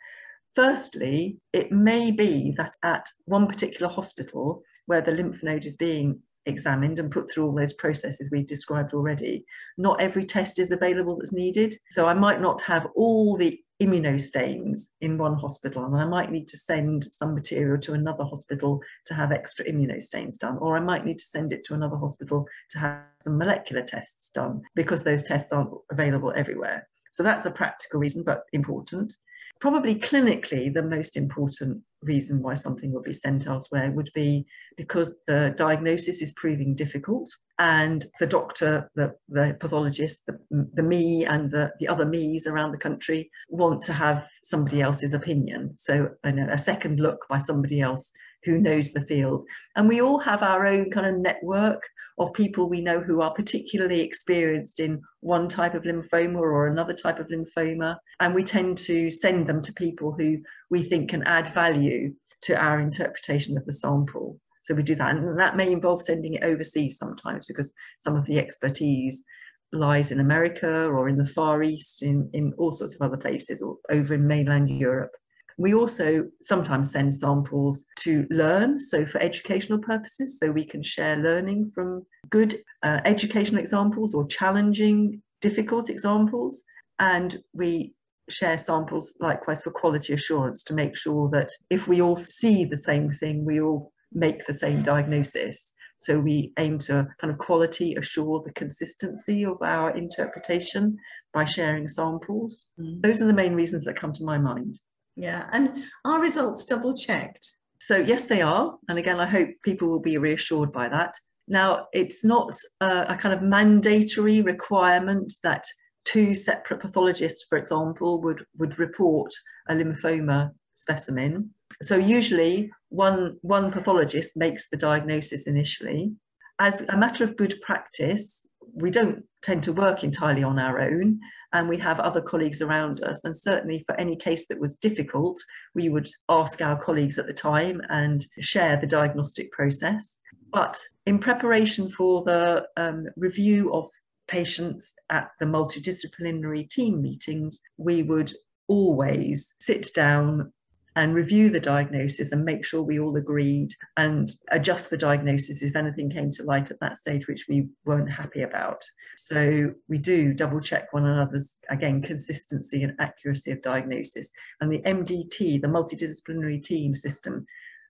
Firstly, 0.55 1.37
it 1.53 1.71
may 1.71 2.09
be 2.09 2.55
that 2.57 2.73
at 2.81 3.05
one 3.25 3.45
particular 3.45 3.87
hospital, 3.87 4.63
where 4.87 5.01
the 5.01 5.11
lymph 5.11 5.43
node 5.43 5.65
is 5.65 5.75
being 5.75 6.19
examined 6.47 6.97
and 6.97 7.11
put 7.11 7.29
through 7.29 7.45
all 7.45 7.53
those 7.53 7.73
processes 7.73 8.29
we've 8.31 8.47
described 8.47 8.95
already, 8.95 9.45
not 9.77 10.01
every 10.01 10.25
test 10.25 10.57
is 10.57 10.71
available 10.71 11.17
that's 11.19 11.31
needed. 11.31 11.77
So 11.91 12.07
I 12.07 12.15
might 12.15 12.41
not 12.41 12.63
have 12.63 12.87
all 12.95 13.37
the 13.37 13.61
immunostains 13.81 14.89
in 15.01 15.17
one 15.17 15.35
hospital 15.35 15.85
and 15.85 15.95
I 15.95 16.05
might 16.05 16.31
need 16.31 16.47
to 16.47 16.57
send 16.57 17.05
some 17.11 17.35
material 17.35 17.79
to 17.81 17.93
another 17.93 18.23
hospital 18.23 18.81
to 19.05 19.13
have 19.13 19.31
extra 19.31 19.65
immunostains 19.65 20.37
done 20.37 20.57
or 20.57 20.75
I 20.75 20.79
might 20.79 21.05
need 21.05 21.19
to 21.19 21.23
send 21.23 21.53
it 21.53 21.63
to 21.65 21.75
another 21.75 21.97
hospital 21.97 22.47
to 22.71 22.79
have 22.79 23.01
some 23.21 23.37
molecular 23.37 23.83
tests 23.83 24.31
done 24.31 24.61
because 24.75 25.03
those 25.03 25.21
tests 25.21 25.51
aren't 25.51 25.69
available 25.91 26.33
everywhere. 26.35 26.87
So 27.11 27.21
that's 27.21 27.45
a 27.45 27.51
practical 27.51 27.99
reason 27.99 28.23
but 28.23 28.43
important. 28.51 29.13
Probably 29.59 29.95
clinically 29.95 30.73
the 30.73 30.83
most 30.83 31.17
important 31.17 31.81
reason 32.03 32.41
why 32.41 32.53
something 32.53 32.91
would 32.91 33.03
be 33.03 33.13
sent 33.13 33.47
elsewhere 33.47 33.91
would 33.91 34.11
be 34.13 34.45
because 34.77 35.19
the 35.27 35.53
diagnosis 35.57 36.21
is 36.21 36.31
proving 36.33 36.75
difficult 36.75 37.29
and 37.59 38.05
the 38.19 38.27
doctor, 38.27 38.89
the, 38.95 39.13
the 39.29 39.57
pathologist, 39.59 40.21
the, 40.27 40.37
the 40.73 40.83
me 40.83 41.25
and 41.25 41.49
the, 41.51 41.71
the 41.79 41.87
other 41.87 42.05
me's 42.05 42.45
around 42.45 42.71
the 42.71 42.77
country 42.77 43.31
want 43.49 43.81
to 43.83 43.93
have 43.93 44.27
somebody 44.43 44.81
else's 44.81 45.13
opinion. 45.13 45.73
So 45.75 46.09
you 46.23 46.31
know, 46.33 46.47
a 46.51 46.57
second 46.57 46.99
look 46.99 47.25
by 47.29 47.39
somebody 47.39 47.81
else 47.81 48.11
who 48.43 48.57
knows 48.57 48.91
the 48.91 49.05
field. 49.05 49.43
And 49.75 49.87
we 49.87 50.01
all 50.01 50.19
have 50.19 50.43
our 50.43 50.65
own 50.65 50.91
kind 50.91 51.05
of 51.05 51.21
network 51.21 51.81
of 52.19 52.33
people 52.33 52.67
we 52.67 52.81
know 52.81 52.99
who 52.99 53.21
are 53.21 53.33
particularly 53.33 54.01
experienced 54.01 54.79
in 54.79 55.01
one 55.19 55.47
type 55.47 55.75
of 55.75 55.83
lymphoma 55.83 56.37
or 56.37 56.67
another 56.67 56.93
type 56.93 57.19
of 57.19 57.27
lymphoma. 57.27 57.97
And 58.19 58.33
we 58.33 58.43
tend 58.43 58.77
to 58.79 59.11
send 59.11 59.47
them 59.47 59.61
to 59.61 59.73
people 59.73 60.15
who 60.17 60.37
we 60.69 60.83
think 60.83 61.09
can 61.09 61.23
add 61.23 61.53
value 61.53 62.13
to 62.41 62.59
our 62.59 62.79
interpretation 62.79 63.57
of 63.57 63.65
the 63.65 63.73
sample. 63.73 64.39
So 64.63 64.73
we 64.73 64.83
do 64.83 64.95
that. 64.95 65.15
And 65.15 65.39
that 65.39 65.55
may 65.55 65.71
involve 65.71 66.01
sending 66.01 66.33
it 66.33 66.43
overseas 66.43 66.97
sometimes 66.97 67.45
because 67.45 67.73
some 67.99 68.15
of 68.15 68.25
the 68.25 68.37
expertise 68.37 69.23
lies 69.71 70.11
in 70.11 70.19
America 70.19 70.85
or 70.87 71.07
in 71.07 71.17
the 71.17 71.25
Far 71.25 71.61
East, 71.63 72.01
in, 72.01 72.29
in 72.33 72.53
all 72.57 72.71
sorts 72.71 72.95
of 72.95 73.01
other 73.01 73.17
places, 73.17 73.61
or 73.61 73.77
over 73.89 74.13
in 74.13 74.27
mainland 74.27 74.69
Europe. 74.69 75.11
We 75.57 75.73
also 75.73 76.25
sometimes 76.41 76.91
send 76.91 77.15
samples 77.15 77.85
to 77.99 78.27
learn, 78.29 78.79
so 78.79 79.05
for 79.05 79.19
educational 79.19 79.79
purposes, 79.79 80.37
so 80.39 80.51
we 80.51 80.65
can 80.65 80.83
share 80.83 81.15
learning 81.17 81.71
from 81.73 82.05
good 82.29 82.55
uh, 82.83 83.01
educational 83.05 83.59
examples 83.61 84.13
or 84.13 84.27
challenging, 84.27 85.21
difficult 85.41 85.89
examples. 85.89 86.63
And 86.99 87.37
we 87.53 87.95
share 88.29 88.57
samples 88.57 89.15
likewise 89.19 89.61
for 89.61 89.71
quality 89.71 90.13
assurance 90.13 90.63
to 90.63 90.73
make 90.73 90.95
sure 90.95 91.29
that 91.29 91.49
if 91.69 91.87
we 91.87 92.01
all 92.01 92.17
see 92.17 92.65
the 92.65 92.77
same 92.77 93.11
thing, 93.11 93.45
we 93.45 93.59
all 93.59 93.91
make 94.13 94.45
the 94.45 94.53
same 94.53 94.83
diagnosis. 94.83 95.73
So 95.99 96.19
we 96.19 96.53
aim 96.59 96.77
to 96.79 97.07
kind 97.19 97.33
of 97.33 97.39
quality 97.39 97.95
assure 97.95 98.43
the 98.45 98.53
consistency 98.53 99.43
of 99.43 99.57
our 99.63 99.95
interpretation 99.97 100.97
by 101.33 101.45
sharing 101.45 101.87
samples. 101.87 102.67
Mm. 102.79 103.01
Those 103.01 103.21
are 103.21 103.25
the 103.25 103.33
main 103.33 103.55
reasons 103.55 103.85
that 103.85 103.95
come 103.95 104.13
to 104.13 104.23
my 104.23 104.37
mind. 104.37 104.77
Yeah, 105.17 105.49
and 105.51 105.83
are 106.05 106.21
results 106.21 106.63
double 106.63 106.95
checked? 106.95 107.49
So, 107.81 107.97
yes, 107.97 108.25
they 108.25 108.41
are. 108.41 108.75
And 108.87 108.99
again, 108.99 109.19
I 109.19 109.25
hope 109.25 109.49
people 109.63 109.87
will 109.89 109.99
be 109.99 110.17
reassured 110.17 110.71
by 110.71 110.87
that. 110.89 111.15
Now, 111.47 111.87
it's 111.91 112.23
not 112.23 112.55
a, 112.81 113.05
a 113.09 113.17
kind 113.17 113.33
of 113.33 113.41
mandatory 113.41 114.41
requirement 114.41 115.33
that 115.43 115.65
two 116.05 116.35
separate 116.35 116.81
pathologists, 116.81 117.45
for 117.49 117.57
example, 117.57 118.21
would, 118.21 118.45
would 118.57 118.77
report 118.77 119.33
a 119.69 119.73
lymphoma 119.73 120.51
specimen. 120.75 121.49
So 121.81 121.95
usually 121.95 122.71
one, 122.89 123.37
one 123.41 123.71
pathologist 123.71 124.31
makes 124.35 124.69
the 124.69 124.77
diagnosis 124.77 125.47
initially. 125.47 126.13
As 126.59 126.81
a 126.89 126.97
matter 126.97 127.23
of 127.23 127.37
good 127.37 127.55
practice, 127.65 128.45
we 128.73 128.91
don't 128.91 129.23
tend 129.41 129.63
to 129.63 129.73
work 129.73 130.03
entirely 130.03 130.43
on 130.43 130.59
our 130.59 130.79
own 130.79 131.19
and 131.53 131.69
we 131.69 131.77
have 131.77 131.99
other 131.99 132.21
colleagues 132.21 132.61
around 132.61 133.03
us. 133.03 133.23
And 133.23 133.35
certainly 133.35 133.83
for 133.85 133.99
any 133.99 134.15
case 134.15 134.47
that 134.47 134.59
was 134.59 134.77
difficult 134.77 135.39
we 135.73 135.89
would 135.89 136.09
ask 136.29 136.61
our 136.61 136.81
colleagues 136.81 137.17
at 137.17 137.27
the 137.27 137.33
time 137.33 137.81
and 137.89 138.25
share 138.39 138.77
the 138.77 138.87
diagnostic 138.87 139.51
process. 139.51 140.19
But 140.51 140.79
in 141.05 141.19
preparation 141.19 141.89
for 141.89 142.23
the 142.23 142.67
um, 142.77 143.07
review 143.15 143.73
of 143.73 143.89
patients 144.27 144.93
at 145.09 145.29
the 145.39 145.45
multidisciplinary 145.45 146.69
team 146.69 147.01
meetings 147.01 147.61
we 147.77 148.03
would 148.03 148.33
always 148.67 149.55
sit 149.61 149.93
down 149.93 150.51
and 150.97 151.13
review 151.13 151.51
the 151.51 151.59
diagnosis 151.59 152.31
and 152.31 152.43
make 152.43 152.65
sure 152.65 152.81
we 152.81 152.99
all 152.99 153.15
agreed 153.17 153.71
and 153.97 154.31
adjust 154.49 154.89
the 154.89 154.97
diagnosis 154.97 155.61
if 155.61 155.75
anything 155.75 156.09
came 156.09 156.31
to 156.31 156.41
light 156.41 156.71
at 156.71 156.79
that 156.79 156.97
stage 156.97 157.27
which 157.27 157.45
we 157.47 157.67
weren't 157.85 158.09
happy 158.09 158.41
about. 158.41 158.83
So 159.15 159.73
we 159.87 159.99
do 159.99 160.33
double 160.33 160.59
check 160.59 160.91
one 160.91 161.05
another's, 161.05 161.57
again, 161.69 162.01
consistency 162.01 162.81
and 162.81 162.95
accuracy 162.99 163.51
of 163.51 163.61
diagnosis. 163.61 164.31
And 164.59 164.71
the 164.71 164.79
MDT, 164.79 165.61
the 165.61 165.67
multidisciplinary 165.67 166.63
team 166.63 166.95
system, 166.95 167.45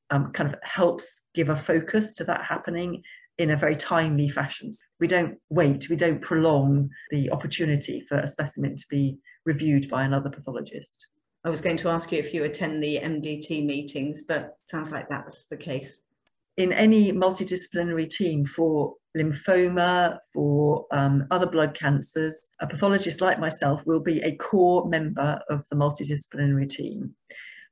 um, 0.09 0.33
kind 0.33 0.53
of 0.53 0.59
helps 0.61 1.23
give 1.33 1.47
a 1.47 1.55
focus 1.55 2.13
to 2.15 2.25
that 2.25 2.43
happening 2.43 3.03
in 3.37 3.51
a 3.51 3.57
very 3.57 3.77
timely 3.77 4.27
fashion. 4.27 4.71
We 4.99 5.07
don't 5.07 5.37
wait, 5.49 5.89
we 5.89 5.95
don't 5.95 6.21
prolong 6.21 6.89
the 7.11 7.31
opportunity 7.31 8.01
for 8.01 8.17
a 8.17 8.27
specimen 8.27 8.75
to 8.75 8.85
be 8.89 9.17
reviewed 9.45 9.89
by 9.89 10.03
another 10.03 10.29
pathologist. 10.29 11.07
I 11.47 11.49
was 11.49 11.61
going 11.61 11.77
to 11.77 11.87
ask 11.87 12.11
you 12.11 12.19
if 12.19 12.33
you 12.33 12.43
attend 12.43 12.83
the 12.83 12.99
MDT 13.01 13.65
meetings, 13.65 14.21
but 14.21 14.57
sounds 14.65 14.91
like 14.91 15.07
that's 15.07 15.45
the 15.45 15.55
case. 15.55 16.01
In 16.57 16.73
any 16.73 17.13
multidisciplinary 17.13 18.09
team 18.09 18.45
for 18.45 18.95
lymphoma, 19.15 20.17
for 20.33 20.85
um, 20.91 21.25
other 21.31 21.45
blood 21.45 21.73
cancers, 21.73 22.51
a 22.59 22.67
pathologist 22.67 23.21
like 23.21 23.39
myself 23.39 23.79
will 23.85 24.01
be 24.01 24.19
a 24.23 24.35
core 24.35 24.89
member 24.89 25.39
of 25.49 25.63
the 25.69 25.77
multidisciplinary 25.77 26.69
team. 26.69 27.15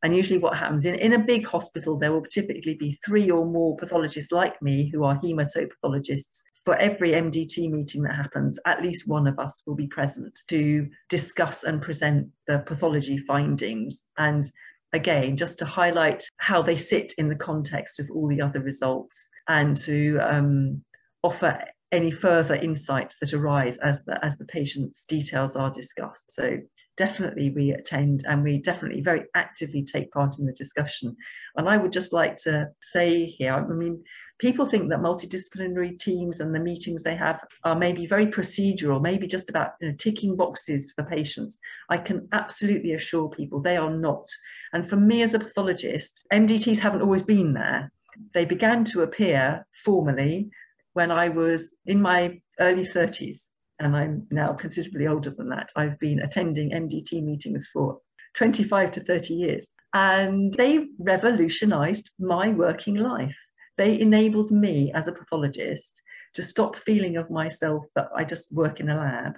And 0.03 0.15
usually, 0.15 0.39
what 0.39 0.57
happens 0.57 0.85
in, 0.85 0.95
in 0.95 1.11
a 1.11 1.19
big 1.19 1.45
hospital, 1.45 1.99
there 1.99 2.13
will 2.13 2.23
typically 2.23 2.75
be 2.75 2.97
three 3.05 3.29
or 3.29 3.45
more 3.45 3.75
pathologists 3.75 4.31
like 4.31 4.61
me 4.61 4.89
who 4.89 5.03
are 5.03 5.19
hematopathologists 5.19 6.43
for 6.65 6.75
every 6.77 7.11
MDT 7.11 7.69
meeting 7.69 8.01
that 8.03 8.15
happens, 8.15 8.57
at 8.65 8.81
least 8.81 9.07
one 9.07 9.27
of 9.27 9.37
us 9.37 9.61
will 9.65 9.75
be 9.75 9.87
present 9.87 10.39
to 10.49 10.89
discuss 11.09 11.63
and 11.63 11.81
present 11.81 12.27
the 12.47 12.59
pathology 12.59 13.19
findings. 13.19 14.01
And 14.17 14.49
again, 14.91 15.37
just 15.37 15.59
to 15.59 15.65
highlight 15.65 16.23
how 16.37 16.63
they 16.63 16.75
sit 16.75 17.13
in 17.19 17.29
the 17.29 17.35
context 17.35 17.99
of 17.99 18.09
all 18.11 18.27
the 18.27 18.41
other 18.41 18.61
results 18.61 19.29
and 19.47 19.77
to 19.77 20.17
um, 20.21 20.83
offer 21.21 21.63
any 21.91 22.09
further 22.11 22.55
insights 22.55 23.17
that 23.21 23.33
arise 23.33 23.77
as 23.77 24.03
the, 24.05 24.23
as 24.25 24.37
the 24.37 24.45
patient's 24.45 25.05
details 25.05 25.55
are 25.55 25.69
discussed. 25.69 26.31
So 26.31 26.57
definitely 26.97 27.51
we 27.51 27.71
attend 27.71 28.25
and 28.27 28.43
we 28.43 28.59
definitely 28.59 29.01
very 29.01 29.25
actively 29.35 29.83
take 29.83 30.11
part 30.11 30.39
in 30.39 30.45
the 30.45 30.53
discussion. 30.53 31.15
And 31.55 31.69
I 31.69 31.77
would 31.77 31.91
just 31.91 32.11
like 32.11 32.37
to 32.37 32.69
say 32.81 33.25
here, 33.25 33.53
I 33.53 33.73
mean, 33.73 34.03
people 34.39 34.65
think 34.65 34.89
that 34.89 34.99
multidisciplinary 34.99 35.97
teams 35.97 36.39
and 36.39 36.53
the 36.53 36.59
meetings 36.59 37.03
they 37.03 37.15
have 37.15 37.39
are 37.63 37.75
maybe 37.75 38.05
very 38.05 38.27
procedural, 38.27 39.01
maybe 39.01 39.27
just 39.27 39.49
about 39.49 39.71
you 39.81 39.89
know, 39.89 39.95
ticking 39.97 40.35
boxes 40.35 40.91
for 40.95 41.03
patients. 41.03 41.59
I 41.89 41.97
can 41.97 42.27
absolutely 42.31 42.93
assure 42.93 43.29
people 43.29 43.61
they 43.61 43.77
are 43.77 43.91
not. 43.91 44.27
And 44.73 44.87
for 44.87 44.97
me 44.97 45.21
as 45.21 45.33
a 45.33 45.39
pathologist, 45.39 46.25
MDTs 46.33 46.79
haven't 46.79 47.01
always 47.01 47.23
been 47.23 47.53
there. 47.53 47.91
They 48.33 48.45
began 48.45 48.83
to 48.85 49.03
appear 49.03 49.65
formally 49.83 50.49
when 50.93 51.11
I 51.11 51.29
was 51.29 51.75
in 51.85 52.01
my 52.01 52.39
early 52.59 52.85
30s, 52.85 53.49
and 53.79 53.95
I'm 53.95 54.25
now 54.31 54.53
considerably 54.53 55.07
older 55.07 55.31
than 55.31 55.49
that. 55.49 55.69
I've 55.75 55.99
been 55.99 56.19
attending 56.19 56.71
MDT 56.71 57.21
meetings 57.21 57.67
for 57.71 57.99
25 58.35 58.91
to 58.93 59.01
30 59.01 59.33
years, 59.33 59.73
and 59.93 60.53
they 60.53 60.85
revolutionized 60.99 62.11
my 62.19 62.49
working 62.49 62.95
life 62.95 63.35
they 63.77 63.99
enables 63.99 64.51
me 64.51 64.91
as 64.93 65.07
a 65.07 65.11
pathologist 65.11 66.01
to 66.33 66.43
stop 66.43 66.75
feeling 66.75 67.17
of 67.17 67.29
myself 67.29 67.85
that 67.95 68.09
I 68.15 68.23
just 68.23 68.53
work 68.53 68.79
in 68.79 68.89
a 68.89 68.97
lab, 68.97 69.37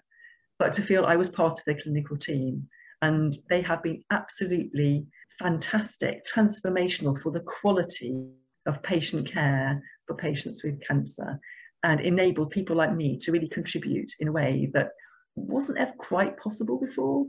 but 0.60 0.74
to 0.74 0.82
feel 0.82 1.06
I 1.06 1.16
was 1.16 1.30
part 1.30 1.60
of 1.60 1.66
the 1.66 1.76
clinical 1.76 2.18
team. 2.18 2.68
And 3.02 3.38
they 3.50 3.62
have 3.62 3.84
been 3.84 4.04
absolutely 4.12 5.06
fantastic, 5.40 6.26
transformational 6.26 7.20
for 7.22 7.32
the 7.32 7.42
quality 7.42 8.26
of 8.66 8.82
patient 8.82 9.32
care 9.32 9.82
for 10.08 10.16
patients 10.16 10.64
with 10.64 10.82
cancer 10.86 11.40
and 11.84 12.02
enabled 12.02 12.50
people 12.50 12.76
like 12.76 12.96
me 12.96 13.18
to 13.20 13.32
really 13.32 13.48
contribute 13.48 14.12
in 14.20 14.28
a 14.28 14.32
way 14.32 14.70
that 14.74 14.90
wasn't 15.36 15.78
ever 15.78 15.94
quite 15.98 16.38
possible 16.38 16.80
before. 16.80 17.26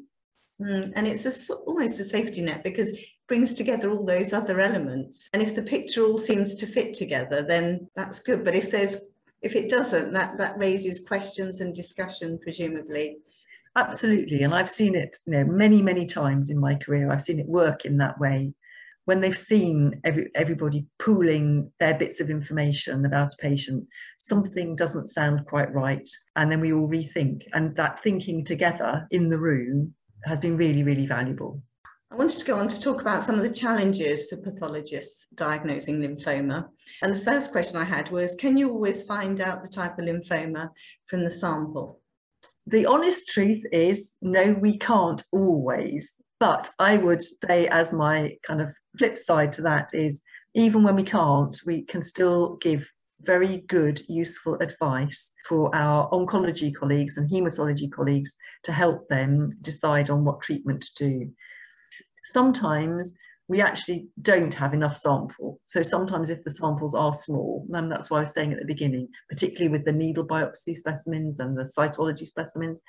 Mm, 0.61 0.93
and 0.97 1.07
it's 1.07 1.51
a, 1.51 1.55
almost 1.55 2.01
a 2.01 2.05
safety 2.05 2.43
net 2.43 2.65
because 2.65 2.91
it 2.91 3.01
brings 3.29 3.55
together 3.55 3.91
all 3.91 4.05
those 4.05 4.33
other 4.33 4.61
elements. 4.61 5.29
And 5.33 5.41
if 5.41 5.55
the 5.55 5.63
picture 5.63 6.03
all 6.03 6.19
seems 6.19 6.57
to 6.57 6.67
fit 6.67 6.95
together, 6.95 7.43
then 7.43 7.89
that's 7.95 8.21
good. 8.21 8.45
But 8.45 8.55
if 8.55 8.71
there's 8.71 8.97
if 9.41 9.55
it 9.55 9.69
doesn't, 9.69 10.13
that 10.15 10.37
that 10.39 10.59
raises 10.59 11.01
questions 11.07 11.61
and 11.61 11.73
discussion, 11.73 12.41
presumably. 12.43 13.19
Absolutely, 13.77 14.43
and 14.43 14.53
I've 14.53 14.71
seen 14.71 14.97
it, 14.97 15.17
you 15.27 15.33
know, 15.33 15.45
many 15.45 15.81
many 15.81 16.07
times 16.07 16.51
in 16.51 16.59
my 16.59 16.75
career. 16.75 17.13
I've 17.13 17.23
seen 17.23 17.39
it 17.39 17.47
work 17.47 17.85
in 17.85 17.99
that 17.99 18.19
way, 18.19 18.53
when 19.09 19.23
they've 19.23 19.35
seen 19.35 19.99
every, 20.05 20.31
everybody 20.35 20.85
pooling 20.99 21.73
their 21.81 21.95
bits 21.95 22.21
of 22.21 22.29
information 22.29 23.07
about 23.07 23.33
a 23.33 23.37
patient, 23.39 23.89
something 24.19 24.77
doesn't 24.77 25.09
sound 25.09 25.47
quite 25.47 25.73
right. 25.73 26.07
And 26.37 26.53
then 26.53 26.61
we 26.61 26.75
all 26.75 26.87
rethink. 26.87 27.45
And 27.55 27.75
that 27.77 28.03
thinking 28.03 28.45
together 28.45 29.09
in 29.11 29.31
the 29.31 29.39
room 29.39 29.95
has 30.25 30.41
been 30.41 30.57
really, 30.57 30.83
really 30.83 31.07
valuable. 31.07 31.63
I 32.11 32.17
wanted 32.17 32.39
to 32.39 32.47
go 32.47 32.59
on 32.59 32.69
to 32.69 32.81
talk 32.81 33.03
about 33.03 33.23
some 33.23 33.35
of 33.35 33.43
the 33.43 33.53
challenges 33.53 34.27
for 34.27 34.39
pathologists 34.39 35.29
diagnosing 35.35 36.01
lymphoma. 36.01 36.67
And 37.03 37.13
the 37.13 37.21
first 37.21 37.53
question 37.53 37.77
I 37.77 37.85
had 37.85 38.11
was 38.11 38.35
Can 38.35 38.57
you 38.57 38.71
always 38.71 39.03
find 39.03 39.41
out 39.41 39.63
the 39.63 39.69
type 39.69 39.99
of 39.99 40.07
lymphoma 40.07 40.71
from 41.07 41.23
the 41.23 41.31
sample? 41.31 42.01
The 42.67 42.87
honest 42.87 43.29
truth 43.29 43.63
is, 43.73 44.17
no, 44.23 44.53
we 44.53 44.79
can't 44.79 45.23
always. 45.33 46.15
But 46.41 46.71
I 46.79 46.97
would 46.97 47.23
say, 47.23 47.67
as 47.69 47.93
my 47.93 48.37
kind 48.43 48.63
of 48.63 48.75
flip 48.97 49.19
side 49.19 49.53
to 49.55 49.63
that, 49.63 49.91
is 49.93 50.23
even 50.55 50.83
when 50.83 50.97
we 50.97 51.03
can't, 51.03 51.59
we 51.67 51.83
can 51.83 52.03
still 52.03 52.57
give 52.57 52.89
very 53.23 53.59
good, 53.69 54.01
useful 54.09 54.55
advice 54.61 55.33
for 55.49 55.75
our 55.75 56.09
oncology 56.11 56.75
colleagues 56.75 57.17
and 57.17 57.31
haematology 57.31 57.91
colleagues 57.91 58.37
to 58.65 58.73
help 58.73 59.09
them 59.09 59.51
decide 59.63 60.11
on 60.11 60.25
what 60.25 60.41
treatment 60.41 60.83
to 60.83 61.09
do. 61.09 61.31
Sometimes 62.25 63.15
we 63.49 63.63
actually 63.63 64.09
don't 64.21 64.53
have 64.53 64.75
enough 64.75 64.97
sample. 64.97 65.59
So 65.65 65.83
sometimes 65.83 66.29
if 66.29 66.45
the 66.45 66.51
samples 66.51 66.95
are 66.95 67.15
small, 67.15 67.67
and 67.73 67.91
that's 67.91 68.11
why 68.11 68.19
I 68.19 68.21
was 68.21 68.33
saying 68.33 68.53
at 68.53 68.59
the 68.59 68.67
beginning, 68.67 69.09
particularly 69.31 69.71
with 69.71 69.87
the 69.87 69.93
needle 69.93 70.27
biopsy 70.27 70.77
specimens 70.77 71.39
and 71.39 71.57
the 71.57 71.71
cytology 71.77 72.27
specimens, 72.27 72.83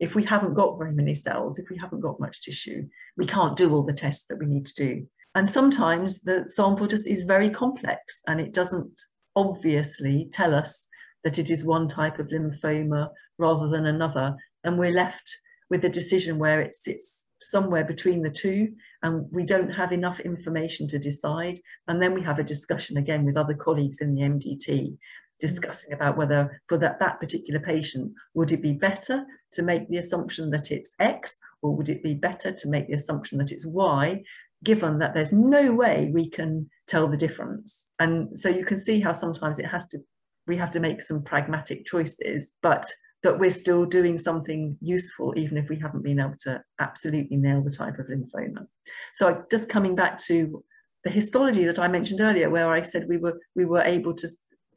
if 0.00 0.14
we 0.14 0.24
haven't 0.24 0.54
got 0.54 0.78
very 0.78 0.92
many 0.92 1.14
cells, 1.14 1.58
if 1.58 1.68
we 1.70 1.76
haven't 1.76 2.00
got 2.00 2.18
much 2.18 2.42
tissue, 2.42 2.88
we 3.16 3.26
can't 3.26 3.56
do 3.56 3.72
all 3.72 3.84
the 3.84 3.92
tests 3.92 4.26
that 4.28 4.38
we 4.38 4.46
need 4.46 4.66
to 4.66 4.74
do. 4.74 5.06
And 5.36 5.48
sometimes 5.48 6.22
the 6.22 6.48
sample 6.48 6.88
just 6.88 7.06
is 7.06 7.22
very 7.22 7.50
complex 7.50 8.20
and 8.26 8.40
it 8.40 8.52
doesn't 8.52 9.00
obviously 9.40 10.28
tell 10.32 10.54
us 10.54 10.86
that 11.24 11.38
it 11.38 11.50
is 11.50 11.64
one 11.64 11.88
type 11.88 12.18
of 12.18 12.28
lymphoma 12.28 13.08
rather 13.38 13.68
than 13.68 13.86
another. 13.86 14.36
And 14.64 14.78
we're 14.78 14.92
left 14.92 15.30
with 15.70 15.84
a 15.84 15.88
decision 15.88 16.38
where 16.38 16.60
it 16.60 16.74
sits 16.74 17.26
somewhere 17.40 17.84
between 17.84 18.22
the 18.22 18.30
two 18.30 18.68
and 19.02 19.26
we 19.30 19.44
don't 19.44 19.70
have 19.70 19.92
enough 19.92 20.20
information 20.20 20.86
to 20.88 20.98
decide. 20.98 21.58
And 21.88 22.02
then 22.02 22.12
we 22.12 22.22
have 22.22 22.38
a 22.38 22.44
discussion 22.44 22.98
again 22.98 23.24
with 23.24 23.36
other 23.36 23.54
colleagues 23.54 24.00
in 24.00 24.14
the 24.14 24.22
MDT 24.22 24.98
discussing 25.40 25.94
about 25.94 26.18
whether 26.18 26.60
for 26.68 26.76
that, 26.76 27.00
that 27.00 27.18
particular 27.18 27.60
patient, 27.60 28.12
would 28.34 28.52
it 28.52 28.60
be 28.60 28.74
better 28.74 29.24
to 29.52 29.62
make 29.62 29.88
the 29.88 29.96
assumption 29.96 30.50
that 30.50 30.70
it's 30.70 30.92
X 31.00 31.38
or 31.62 31.74
would 31.74 31.88
it 31.88 32.02
be 32.02 32.12
better 32.14 32.52
to 32.52 32.68
make 32.68 32.88
the 32.88 32.94
assumption 32.94 33.38
that 33.38 33.50
it's 33.50 33.64
Y, 33.66 34.22
given 34.62 34.98
that 34.98 35.14
there's 35.14 35.32
no 35.32 35.72
way 35.72 36.10
we 36.12 36.28
can 36.28 36.68
tell 36.90 37.06
the 37.06 37.16
difference. 37.16 37.90
And 38.00 38.38
so 38.38 38.48
you 38.48 38.64
can 38.64 38.76
see 38.76 39.00
how 39.00 39.12
sometimes 39.12 39.58
it 39.58 39.66
has 39.66 39.86
to, 39.88 39.98
we 40.46 40.56
have 40.56 40.72
to 40.72 40.80
make 40.80 41.02
some 41.02 41.22
pragmatic 41.22 41.86
choices, 41.86 42.56
but 42.62 42.84
that 43.22 43.38
we're 43.38 43.50
still 43.50 43.84
doing 43.84 44.18
something 44.18 44.76
useful, 44.80 45.32
even 45.36 45.56
if 45.56 45.68
we 45.68 45.76
haven't 45.76 46.02
been 46.02 46.20
able 46.20 46.36
to 46.42 46.60
absolutely 46.80 47.36
nail 47.36 47.62
the 47.62 47.70
type 47.70 47.98
of 47.98 48.06
lymphoma. 48.06 48.66
So 49.14 49.44
just 49.50 49.68
coming 49.68 49.94
back 49.94 50.18
to 50.24 50.64
the 51.04 51.10
histology 51.10 51.64
that 51.64 51.78
I 51.78 51.86
mentioned 51.88 52.20
earlier, 52.20 52.50
where 52.50 52.72
I 52.72 52.82
said 52.82 53.06
we 53.08 53.18
were 53.18 53.38
we 53.54 53.64
were 53.64 53.82
able 53.82 54.14
to 54.14 54.28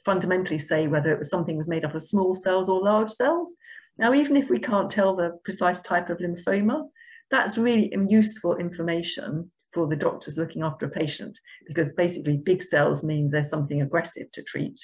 fundamentally 0.05 0.59
say 0.59 0.87
whether 0.87 1.11
it 1.11 1.19
was 1.19 1.29
something 1.29 1.57
was 1.57 1.67
made 1.67 1.85
up 1.85 1.95
of 1.95 2.03
small 2.03 2.35
cells 2.35 2.69
or 2.69 2.83
large 2.83 3.09
cells. 3.11 3.55
Now, 3.97 4.13
even 4.13 4.35
if 4.35 4.49
we 4.49 4.59
can't 4.59 4.89
tell 4.89 5.15
the 5.15 5.37
precise 5.43 5.79
type 5.79 6.09
of 6.09 6.17
lymphoma, 6.17 6.83
that's 7.31 7.57
really 7.57 7.93
useful 8.09 8.57
information 8.57 9.51
for 9.73 9.87
the 9.87 9.95
doctors 9.95 10.37
looking 10.37 10.63
after 10.63 10.85
a 10.85 10.89
patient 10.89 11.39
because 11.67 11.93
basically 11.93 12.37
big 12.37 12.61
cells 12.61 13.03
mean 13.03 13.29
there's 13.29 13.49
something 13.49 13.81
aggressive 13.81 14.31
to 14.31 14.43
treat 14.43 14.79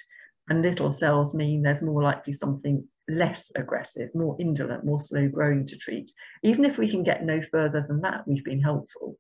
and 0.50 0.62
little 0.62 0.92
cells 0.92 1.34
mean 1.34 1.62
there's 1.62 1.82
more 1.82 2.02
likely 2.02 2.34
something 2.34 2.84
less 3.08 3.52
aggressive, 3.56 4.10
more 4.14 4.36
indolent, 4.40 4.86
more 4.86 5.00
slow 5.00 5.28
growing 5.28 5.66
to 5.66 5.78
treat. 5.78 6.12
Even 6.44 6.66
if 6.66 6.78
we 6.78 6.90
can 6.90 7.04
get 7.04 7.24
no 7.24 7.42
further 7.42 7.86
than 7.88 8.02
that, 8.02 8.28
we've 8.28 8.44
been 8.44 8.62
helpful. 8.62 9.18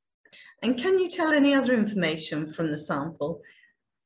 And 0.61 0.77
can 0.77 0.99
you 0.99 1.09
tell 1.09 1.31
any 1.31 1.55
other 1.55 1.73
information 1.73 2.45
from 2.47 2.71
the 2.71 2.77
sample 2.77 3.41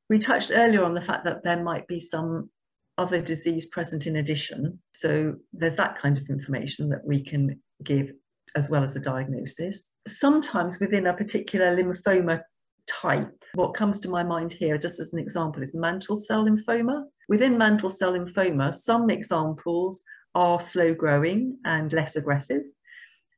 we 0.08 0.18
touched 0.18 0.52
earlier 0.54 0.84
on 0.84 0.94
the 0.94 1.00
fact 1.00 1.24
that 1.24 1.42
there 1.44 1.62
might 1.62 1.86
be 1.86 2.00
some 2.00 2.50
other 2.98 3.20
disease 3.20 3.66
present 3.66 4.06
in 4.06 4.16
addition. 4.16 4.78
So 4.92 5.34
there's 5.52 5.76
that 5.76 5.98
kind 5.98 6.16
of 6.18 6.28
information 6.28 6.88
that 6.90 7.04
we 7.04 7.24
can 7.24 7.60
give 7.82 8.12
as 8.54 8.70
well 8.70 8.84
as 8.84 8.96
a 8.96 9.00
diagnosis. 9.00 9.92
Sometimes 10.06 10.78
within 10.80 11.06
a 11.06 11.14
particular 11.14 11.76
lymphoma 11.76 12.40
type, 12.86 13.32
what 13.54 13.74
comes 13.74 13.98
to 14.00 14.08
my 14.08 14.22
mind 14.22 14.52
here, 14.52 14.78
just 14.78 15.00
as 15.00 15.12
an 15.12 15.18
example, 15.18 15.62
is 15.62 15.74
mantle 15.74 16.18
cell 16.18 16.44
lymphoma. 16.44 17.04
Within 17.28 17.58
mantle 17.58 17.90
cell 17.90 18.12
lymphoma, 18.12 18.74
some 18.74 19.10
examples 19.10 20.02
are 20.34 20.60
slow 20.60 20.94
growing 20.94 21.58
and 21.64 21.92
less 21.92 22.16
aggressive, 22.16 22.62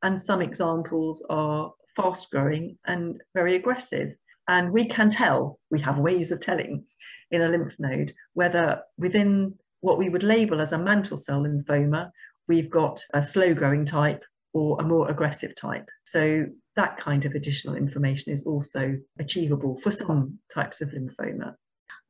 and 0.03 0.21
some 0.21 0.43
examples 0.43 1.25
are 1.31 1.73
fast 1.95 2.31
growing 2.31 2.79
and 2.87 3.23
very 3.35 3.57
aggressive. 3.57 4.12
And 4.49 4.71
we 4.71 4.87
can 4.87 5.11
tell, 5.11 5.59
we 5.71 5.81
have 5.81 5.99
ways 5.99 6.31
of 6.31 6.41
telling 6.41 6.85
in 7.31 7.43
a 7.43 7.49
lymph 7.49 7.75
node 7.79 8.12
whether 8.35 8.83
within 8.97 9.55
what 9.81 9.99
we 9.99 10.09
would 10.09 10.23
label 10.23 10.61
as 10.61 10.73
a 10.73 10.79
mantle 10.79 11.17
cell 11.17 11.43
lymphoma, 11.43 12.11
we've 12.49 12.71
got 12.71 13.03
a 13.12 13.23
slow 13.23 13.55
growing 13.55 13.85
type 13.85 14.23
or 14.57 14.81
a 14.81 14.85
more 14.85 15.11
aggressive 15.11 15.55
type. 15.55 15.87
So 16.07 16.47
that 16.77 16.97
kind 16.97 17.27
of 17.27 17.33
additional 17.33 17.75
information 17.75 18.33
is 18.33 18.43
also 18.45 18.97
achievable 19.19 19.79
for 19.83 19.91
some 19.91 20.39
types 20.51 20.81
of 20.81 20.93
lymphoma. 20.93 21.57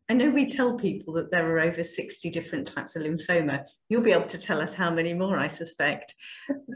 I 0.08 0.14
know 0.14 0.30
we 0.30 0.46
tell 0.46 0.76
people 0.76 1.12
that 1.14 1.32
there 1.32 1.50
are 1.50 1.58
over 1.58 1.82
60 1.82 2.30
different 2.30 2.68
types 2.68 2.94
of 2.94 3.02
lymphoma. 3.02 3.64
You'll 3.88 4.02
be 4.02 4.12
able 4.12 4.28
to 4.28 4.38
tell 4.38 4.60
us 4.60 4.74
how 4.74 4.92
many 4.92 5.12
more, 5.12 5.36
I 5.36 5.48
suspect. 5.48 6.14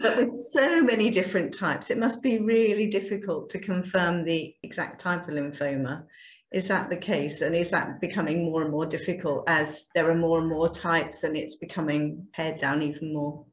But 0.03 0.17
with 0.17 0.33
so 0.33 0.83
many 0.83 1.09
different 1.09 1.55
types, 1.55 1.89
it 1.89 1.99
must 1.99 2.21
be 2.21 2.41
really 2.41 2.89
difficult 2.89 3.49
to 3.51 3.61
confirm 3.61 4.25
the 4.25 4.53
exact 4.65 5.01
type 5.01 5.29
of 5.29 5.35
lymphoma. 5.35 6.03
Is 6.51 6.67
that 6.67 6.91
the 6.91 6.97
case? 6.97 7.43
And 7.43 7.55
is 7.55 7.71
that 7.71 8.01
becoming 8.01 8.43
more 8.43 8.63
and 8.63 8.73
more 8.73 8.87
difficult 8.87 9.45
as 9.49 9.85
there 9.95 10.11
are 10.11 10.17
more 10.17 10.41
and 10.41 10.49
more 10.49 10.69
types 10.69 11.23
and 11.23 11.37
it's 11.37 11.55
becoming 11.55 12.27
pared 12.33 12.59
down 12.59 12.83
even 12.83 13.15
more? 13.15 13.45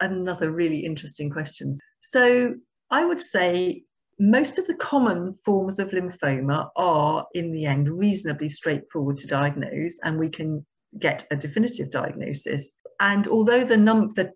Another 0.00 0.50
really 0.50 0.80
interesting 0.84 1.30
question. 1.30 1.74
So 2.02 2.54
I 2.90 3.04
would 3.04 3.20
say 3.20 3.84
most 4.18 4.58
of 4.58 4.66
the 4.66 4.74
common 4.74 5.36
forms 5.44 5.78
of 5.78 5.90
lymphoma 5.90 6.70
are, 6.76 7.26
in 7.34 7.52
the 7.52 7.66
end, 7.66 7.88
reasonably 7.88 8.48
straightforward 8.48 9.18
to 9.18 9.26
diagnose, 9.26 9.98
and 10.02 10.18
we 10.18 10.30
can 10.30 10.64
get 10.98 11.26
a 11.30 11.36
definitive 11.36 11.90
diagnosis. 11.90 12.80
And 13.00 13.28
although 13.28 13.64
the 13.64 13.76
num 13.76 14.14
the 14.14 14.32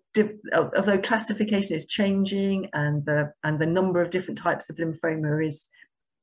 although 0.75 0.99
classification 0.99 1.75
is 1.75 1.87
changing 1.87 2.69
and 2.73 3.03
the 3.05 3.31
and 3.43 3.59
the 3.59 3.65
number 3.65 4.01
of 4.01 4.11
different 4.11 4.37
types 4.37 4.69
of 4.69 4.75
lymphoma 4.75 5.45
is 5.45 5.67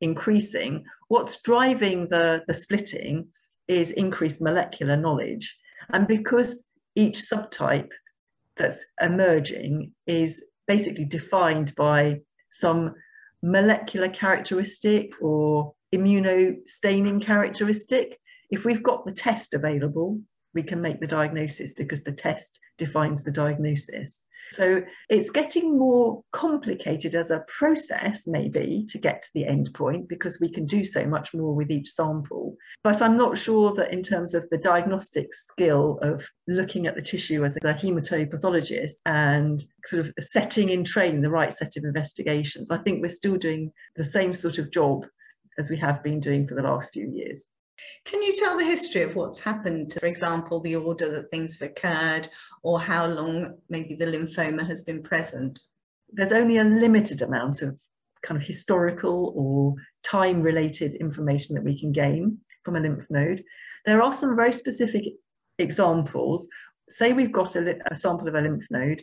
increasing, 0.01 0.84
what's 1.09 1.43
driving 1.43 2.09
the, 2.09 2.45
the 2.47 2.55
splitting 2.55 3.26
is 3.66 3.91
increased 3.91 4.41
molecular 4.41 4.97
knowledge. 4.97 5.57
And 5.91 6.07
because 6.07 6.64
each 6.95 7.26
subtype 7.28 7.91
that's 8.59 8.85
emerging 9.01 9.93
is 10.07 10.45
basically 10.67 11.05
defined 11.05 11.75
by 11.77 12.21
some 12.51 12.95
molecular 13.43 14.09
characteristic 14.09 15.13
or 15.21 15.73
immunostaining 15.95 17.23
characteristic. 17.25 18.19
If 18.51 18.65
we've 18.65 18.83
got 18.83 19.07
the 19.07 19.13
test 19.13 19.55
available, 19.55 20.21
we 20.55 20.63
can 20.63 20.81
make 20.81 21.01
the 21.01 21.07
diagnosis 21.07 21.75
because 21.75 22.03
the 22.03 22.13
test 22.13 22.59
defines 22.79 23.23
the 23.23 23.31
diagnosis. 23.31 24.25
So 24.53 24.82
it's 25.09 25.30
getting 25.30 25.78
more 25.78 26.22
complicated 26.32 27.14
as 27.14 27.30
a 27.30 27.44
process, 27.49 28.26
maybe, 28.26 28.86
to 28.88 28.99
get 28.99 29.22
to 29.22 29.28
the 29.34 29.46
end 29.46 29.70
point 29.74 30.09
because 30.09 30.38
we 30.40 30.51
can 30.51 30.66
do 30.66 30.84
so 30.84 31.05
much 31.07 31.34
more 31.34 31.55
with 31.55 31.70
each 31.70 31.90
sample. 31.90 32.57
But 32.82 33.03
I'm 33.03 33.16
not 33.16 33.38
sure 33.38 33.74
that 33.74 33.92
in 33.92 34.03
terms 34.03 34.34
of 34.34 34.49
the 34.51 34.59
diagnostic 34.59 35.34
skill 35.34 35.99
of 36.03 36.24
looking 36.46 36.86
at 36.86 36.94
the 36.94 37.03
tissue 37.03 37.44
as 37.44 37.57
a 37.57 37.61
hematopathologist 37.61 38.96
and 39.07 39.62
sort 39.86 40.07
of 40.07 40.12
setting 40.20 40.70
in 40.70 40.84
train 40.84 41.20
the 41.20 41.30
right 41.30 41.53
set 41.53 41.76
of 41.76 41.84
investigations, 41.84 42.70
I 42.70 42.78
think 42.78 43.03
we're 43.03 43.09
still 43.09 43.36
doing 43.36 43.72
the 43.96 44.05
same 44.05 44.34
sort 44.34 44.59
of 44.59 44.70
job 44.70 45.07
as 45.59 45.70
we 45.70 45.76
have 45.76 46.03
been 46.03 46.20
doing 46.20 46.46
for 46.46 46.55
the 46.55 46.62
last 46.62 46.92
few 46.92 47.11
years. 47.11 47.51
Can 48.05 48.22
you 48.22 48.35
tell 48.35 48.57
the 48.57 48.64
history 48.64 49.03
of 49.03 49.14
what's 49.14 49.41
happened, 49.41 49.95
for 49.99 50.07
example, 50.07 50.61
the 50.61 50.76
order 50.76 51.11
that 51.12 51.31
things 51.31 51.59
have 51.59 51.70
occurred, 51.70 52.29
or 52.62 52.81
how 52.81 53.07
long 53.07 53.59
maybe 53.68 53.95
the 53.95 54.07
lymphoma 54.07 54.66
has 54.66 54.81
been 54.81 55.03
present? 55.03 55.61
There's 56.11 56.33
only 56.33 56.59
a 56.59 56.64
limited 56.64 57.22
amount 57.22 57.62
of 57.62 57.79
kind 58.22 58.41
of 58.41 58.47
historical 58.47 59.33
or 59.37 59.74
time 60.03 60.43
related 60.43 60.95
information 60.95 61.55
that 61.55 61.64
we 61.64 61.79
can 61.79 61.93
gain 61.93 62.39
from 62.64 62.76
a 62.76 62.81
lymph 62.81 63.05
node. 63.11 63.45
There 63.87 64.03
are 64.03 64.12
some 64.12 64.35
very 64.35 64.53
specific 64.53 65.05
examples. 65.59 66.49
Say 66.89 67.12
we've 67.12 67.33
got 67.33 67.57
a, 67.57 67.79
a 67.91 67.97
sample 67.97 68.29
of 68.29 68.35
a 68.35 68.41
lymph 68.41 68.64
node, 68.70 69.03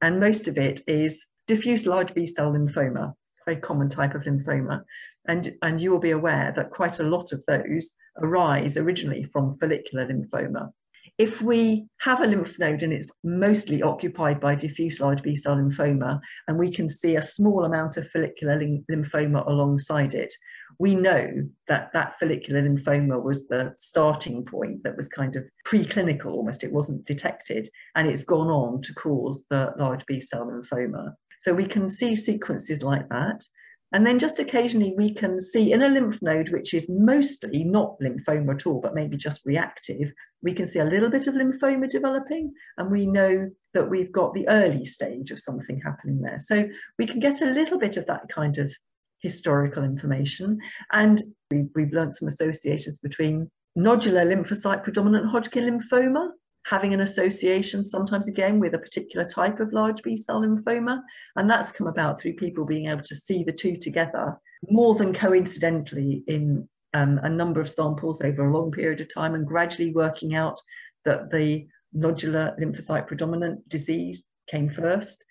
and 0.00 0.20
most 0.20 0.48
of 0.48 0.56
it 0.56 0.80
is 0.86 1.26
diffuse 1.46 1.86
large 1.86 2.14
B 2.14 2.26
cell 2.26 2.52
lymphoma, 2.52 3.14
very 3.44 3.60
common 3.60 3.88
type 3.88 4.14
of 4.14 4.22
lymphoma. 4.22 4.82
And, 5.26 5.54
and 5.62 5.80
you 5.80 5.90
will 5.90 6.00
be 6.00 6.10
aware 6.10 6.52
that 6.56 6.70
quite 6.70 7.00
a 7.00 7.04
lot 7.04 7.32
of 7.32 7.42
those 7.46 7.92
arise 8.22 8.76
originally 8.76 9.24
from 9.24 9.58
follicular 9.58 10.06
lymphoma. 10.06 10.70
If 11.18 11.42
we 11.42 11.86
have 12.00 12.22
a 12.22 12.26
lymph 12.26 12.58
node 12.58 12.82
and 12.82 12.92
it's 12.92 13.12
mostly 13.22 13.82
occupied 13.82 14.40
by 14.40 14.56
diffuse 14.56 15.00
large 15.00 15.22
B 15.22 15.36
cell 15.36 15.56
lymphoma, 15.56 16.20
and 16.48 16.58
we 16.58 16.72
can 16.72 16.88
see 16.88 17.16
a 17.16 17.22
small 17.22 17.64
amount 17.64 17.96
of 17.96 18.08
follicular 18.08 18.58
lymphoma 18.90 19.46
alongside 19.46 20.14
it, 20.14 20.34
we 20.80 20.94
know 20.94 21.30
that 21.68 21.92
that 21.92 22.18
follicular 22.18 22.62
lymphoma 22.62 23.22
was 23.22 23.46
the 23.46 23.72
starting 23.76 24.44
point 24.44 24.82
that 24.82 24.96
was 24.96 25.08
kind 25.08 25.36
of 25.36 25.44
preclinical 25.66 26.32
almost, 26.32 26.64
it 26.64 26.72
wasn't 26.72 27.04
detected, 27.04 27.70
and 27.94 28.08
it's 28.08 28.24
gone 28.24 28.48
on 28.48 28.82
to 28.82 28.94
cause 28.94 29.44
the 29.50 29.72
large 29.78 30.04
B 30.06 30.20
cell 30.20 30.46
lymphoma. 30.46 31.12
So 31.44 31.52
we 31.52 31.66
can 31.66 31.90
see 31.90 32.16
sequences 32.16 32.82
like 32.82 33.06
that. 33.10 33.44
And 33.92 34.06
then 34.06 34.18
just 34.18 34.38
occasionally 34.38 34.94
we 34.96 35.12
can 35.12 35.42
see 35.42 35.72
in 35.72 35.82
a 35.82 35.90
lymph 35.90 36.22
node, 36.22 36.48
which 36.48 36.72
is 36.72 36.88
mostly 36.88 37.64
not 37.64 38.00
lymphoma 38.00 38.54
at 38.54 38.66
all, 38.66 38.80
but 38.80 38.94
maybe 38.94 39.18
just 39.18 39.44
reactive, 39.44 40.10
we 40.42 40.54
can 40.54 40.66
see 40.66 40.78
a 40.78 40.86
little 40.86 41.10
bit 41.10 41.26
of 41.26 41.34
lymphoma 41.34 41.90
developing 41.90 42.54
and 42.78 42.90
we 42.90 43.04
know 43.04 43.50
that 43.74 43.90
we've 43.90 44.10
got 44.10 44.32
the 44.32 44.48
early 44.48 44.86
stage 44.86 45.30
of 45.30 45.38
something 45.38 45.82
happening 45.84 46.22
there. 46.22 46.38
So 46.38 46.66
we 46.98 47.04
can 47.06 47.20
get 47.20 47.42
a 47.42 47.50
little 47.50 47.78
bit 47.78 47.98
of 47.98 48.06
that 48.06 48.26
kind 48.30 48.56
of 48.56 48.72
historical 49.18 49.84
information. 49.84 50.58
And 50.94 51.20
we, 51.50 51.66
we've 51.74 51.92
learned 51.92 52.14
some 52.14 52.28
associations 52.28 53.00
between 53.00 53.50
nodular 53.76 54.24
lymphocyte 54.26 54.82
predominant 54.82 55.28
Hodgkin 55.28 55.78
lymphoma 55.78 56.30
having 56.64 56.94
an 56.94 57.00
association 57.00 57.84
sometimes 57.84 58.26
again 58.26 58.58
with 58.58 58.74
a 58.74 58.78
particular 58.78 59.26
type 59.26 59.60
of 59.60 59.72
large 59.72 60.02
B 60.02 60.16
cell 60.16 60.40
lymphoma. 60.40 61.00
And 61.36 61.48
that's 61.48 61.72
come 61.72 61.86
about 61.86 62.20
through 62.20 62.34
people 62.34 62.64
being 62.64 62.88
able 62.88 63.02
to 63.02 63.14
see 63.14 63.44
the 63.44 63.52
two 63.52 63.76
together 63.76 64.38
more 64.70 64.94
than 64.94 65.12
coincidentally 65.12 66.24
in 66.26 66.68
um, 66.94 67.18
a 67.22 67.28
number 67.28 67.60
of 67.60 67.70
samples 67.70 68.22
over 68.22 68.46
a 68.46 68.56
long 68.56 68.70
period 68.70 69.00
of 69.00 69.12
time 69.12 69.34
and 69.34 69.46
gradually 69.46 69.92
working 69.92 70.34
out 70.34 70.58
that 71.04 71.30
the 71.30 71.66
nodular 71.94 72.58
lymphocyte 72.58 73.06
predominant 73.06 73.68
disease 73.68 74.28
came 74.48 74.70
first. 74.70 75.24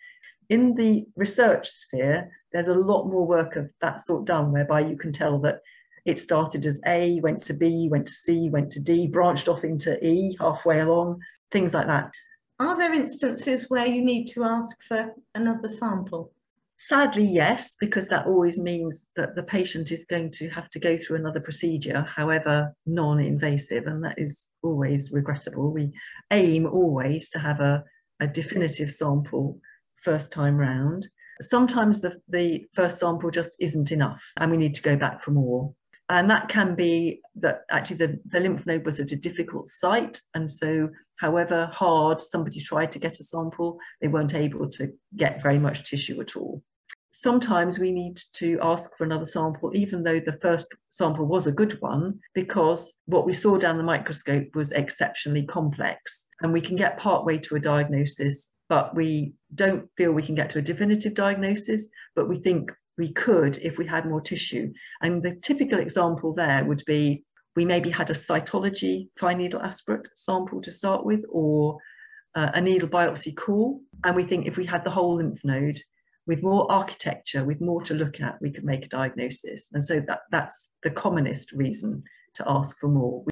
In 0.50 0.76
the 0.76 1.06
research 1.16 1.68
sphere, 1.68 2.30
there's 2.52 2.68
a 2.68 2.74
lot 2.74 3.08
more 3.08 3.26
work 3.26 3.56
of 3.56 3.70
that 3.82 4.06
sort 4.06 4.26
done 4.26 4.52
whereby 4.52 4.82
you 4.82 4.98
can 4.98 5.12
tell 5.12 5.40
that 5.40 5.62
it 6.06 6.20
started 6.20 6.66
as 6.66 6.80
A, 6.86 7.20
went 7.22 7.43
to 7.45 7.54
B, 7.54 7.88
went 7.89 8.08
to 8.08 8.14
C, 8.14 8.49
went 8.49 8.72
to 8.72 8.80
D, 8.80 9.08
branched 9.08 9.47
off 9.47 9.64
into 9.64 10.04
E 10.06 10.36
halfway 10.39 10.80
along, 10.80 11.22
things 11.51 11.74
like 11.74 11.88
that. 11.88 12.12
Are 12.60 12.78
there 12.78 12.93
instances 12.93 13.70
where 13.70 13.86
you 13.86 14.04
need 14.04 14.26
to 14.28 14.43
ask 14.43 14.82
for 14.84 15.14
another 15.36 15.68
sample? 15.68 16.34
Sadly, 16.78 17.26
yes, 17.26 17.76
because 17.80 18.08
that 18.08 18.28
always 18.28 18.58
means 18.58 19.08
that 19.16 19.36
the 19.36 19.43
patient 19.43 19.91
is 19.91 20.06
going 20.06 20.30
to 20.32 20.49
have 20.49 20.70
to 20.72 20.80
go 20.80 20.97
through 20.97 21.16
another 21.16 21.39
procedure, 21.39 22.01
however 22.01 22.76
non 22.86 23.20
invasive, 23.22 23.88
and 23.88 24.04
that 24.04 24.20
is 24.20 24.49
always 24.64 25.12
regrettable. 25.12 25.72
We 25.72 25.93
aim 26.32 26.66
always 26.66 27.30
to 27.30 27.39
have 27.39 27.62
a, 27.62 27.84
a 28.20 28.28
definitive 28.28 28.91
sample 28.91 29.60
first 29.95 30.32
time 30.32 30.58
round. 30.58 31.08
Sometimes 31.41 32.01
the, 32.01 32.20
the 32.28 32.68
first 32.74 32.99
sample 32.99 33.32
just 33.32 33.56
isn't 33.62 33.93
enough, 33.93 34.22
and 34.38 34.51
we 34.51 34.58
need 34.58 34.76
to 34.76 34.82
go 34.82 34.97
back 34.97 35.24
for 35.24 35.32
more. 35.32 35.74
And 36.10 36.30
that 36.30 36.49
can 36.49 36.76
be 36.76 37.22
that 37.36 37.62
actually 37.72 37.97
the, 37.97 38.20
the 38.28 38.39
lymph 38.39 38.66
node 38.66 38.86
was 38.86 38.99
at 38.99 39.12
a 39.12 39.16
difficult 39.16 39.68
site. 39.68 40.20
And 40.34 40.51
so, 40.51 40.89
however 41.18 41.70
hard 41.72 42.20
somebody 42.20 42.60
tried 42.60 42.91
to 42.91 42.99
get 42.99 43.20
a 43.20 43.24
sample, 43.24 43.78
they 44.01 44.08
weren't 44.08 44.34
able 44.34 44.70
to 44.72 44.91
get 45.16 45.41
very 45.41 45.60
much 45.60 45.89
tissue 45.89 46.20
at 46.22 46.36
all. 46.36 46.62
Sometimes 47.10 47.80
we 47.80 47.91
need 47.91 48.20
to 48.34 48.60
ask 48.62 48.89
for 48.97 49.06
another 49.06 49.26
sample, 49.26 49.72
even 49.76 50.04
though 50.04 50.20
the 50.20 50.38
first 50.41 50.68
sample 50.89 51.26
was 51.26 51.47
a 51.47 51.51
good 51.51 51.80
one, 51.80 52.20
because 52.34 52.95
what 53.06 53.26
we 53.26 53.34
saw 53.34 53.58
down 53.58 53.78
the 53.78 53.84
microscope 53.84 54.47
was 54.56 54.72
exceptionally 54.72 55.45
complex. 55.45 56.28
And 56.41 56.51
we 56.51 56.60
can 56.60 56.76
get 56.76 56.97
partway 56.97 57.38
to 57.38 57.56
a 57.56 57.60
diagnosis 57.60 58.51
but 58.70 58.95
we 58.95 59.34
don't 59.54 59.88
feel 59.97 60.12
we 60.12 60.24
can 60.24 60.34
get 60.34 60.49
to 60.49 60.60
a 60.60 60.62
definitive 60.62 61.14
diagnosis, 61.14 61.89
but 62.16 62.28
we 62.28 62.39
think 62.39 62.72
we 62.98 63.12
could 63.12 63.58
if 63.58 63.78
we 63.78 63.86
had 63.86 64.06
more 64.06 64.22
tissue. 64.22 64.72
And 65.02 65.24
the 65.24 65.36
typical 65.36 65.80
example 65.80 66.34
there 66.34 66.64
would 66.66 66.84
be 66.86 67.24
we 67.56 67.66
maybe 67.66 67.89
had 67.89 68.10
a 68.10 68.14
cytology 68.14 69.10
fine 69.18 69.38
needle 69.38 69.62
aspirate 69.62 70.10
sample 70.16 70.62
to 70.62 70.72
start 70.72 71.06
with, 71.06 71.24
or 71.30 71.78
uh, 72.36 72.52
a 72.54 72.62
needle 72.62 72.89
biopsy 72.89 73.36
core. 73.36 73.80
And 74.04 74.16
we 74.16 74.24
think 74.24 74.48
if 74.48 74.58
we 74.58 74.66
had 74.66 74.84
the 74.84 74.89
whole 74.89 75.16
lymph 75.16 75.41
node 75.44 75.80
with 76.26 76.41
more 76.41 76.72
architecture, 76.72 77.44
with 77.44 77.62
more 77.62 77.84
to 77.84 77.94
look 77.94 78.22
at, 78.22 78.41
we 78.41 78.52
could 78.52 78.64
make 78.64 78.86
a 78.86 78.89
diagnosis. 78.89 79.70
And 79.74 79.84
so 79.84 80.02
that, 80.08 80.22
that's 80.32 80.70
the 80.82 80.89
commonest 80.89 81.52
reason 81.52 82.04
to 82.36 82.44
ask 82.48 82.80
for 82.80 82.88
more. 82.88 83.24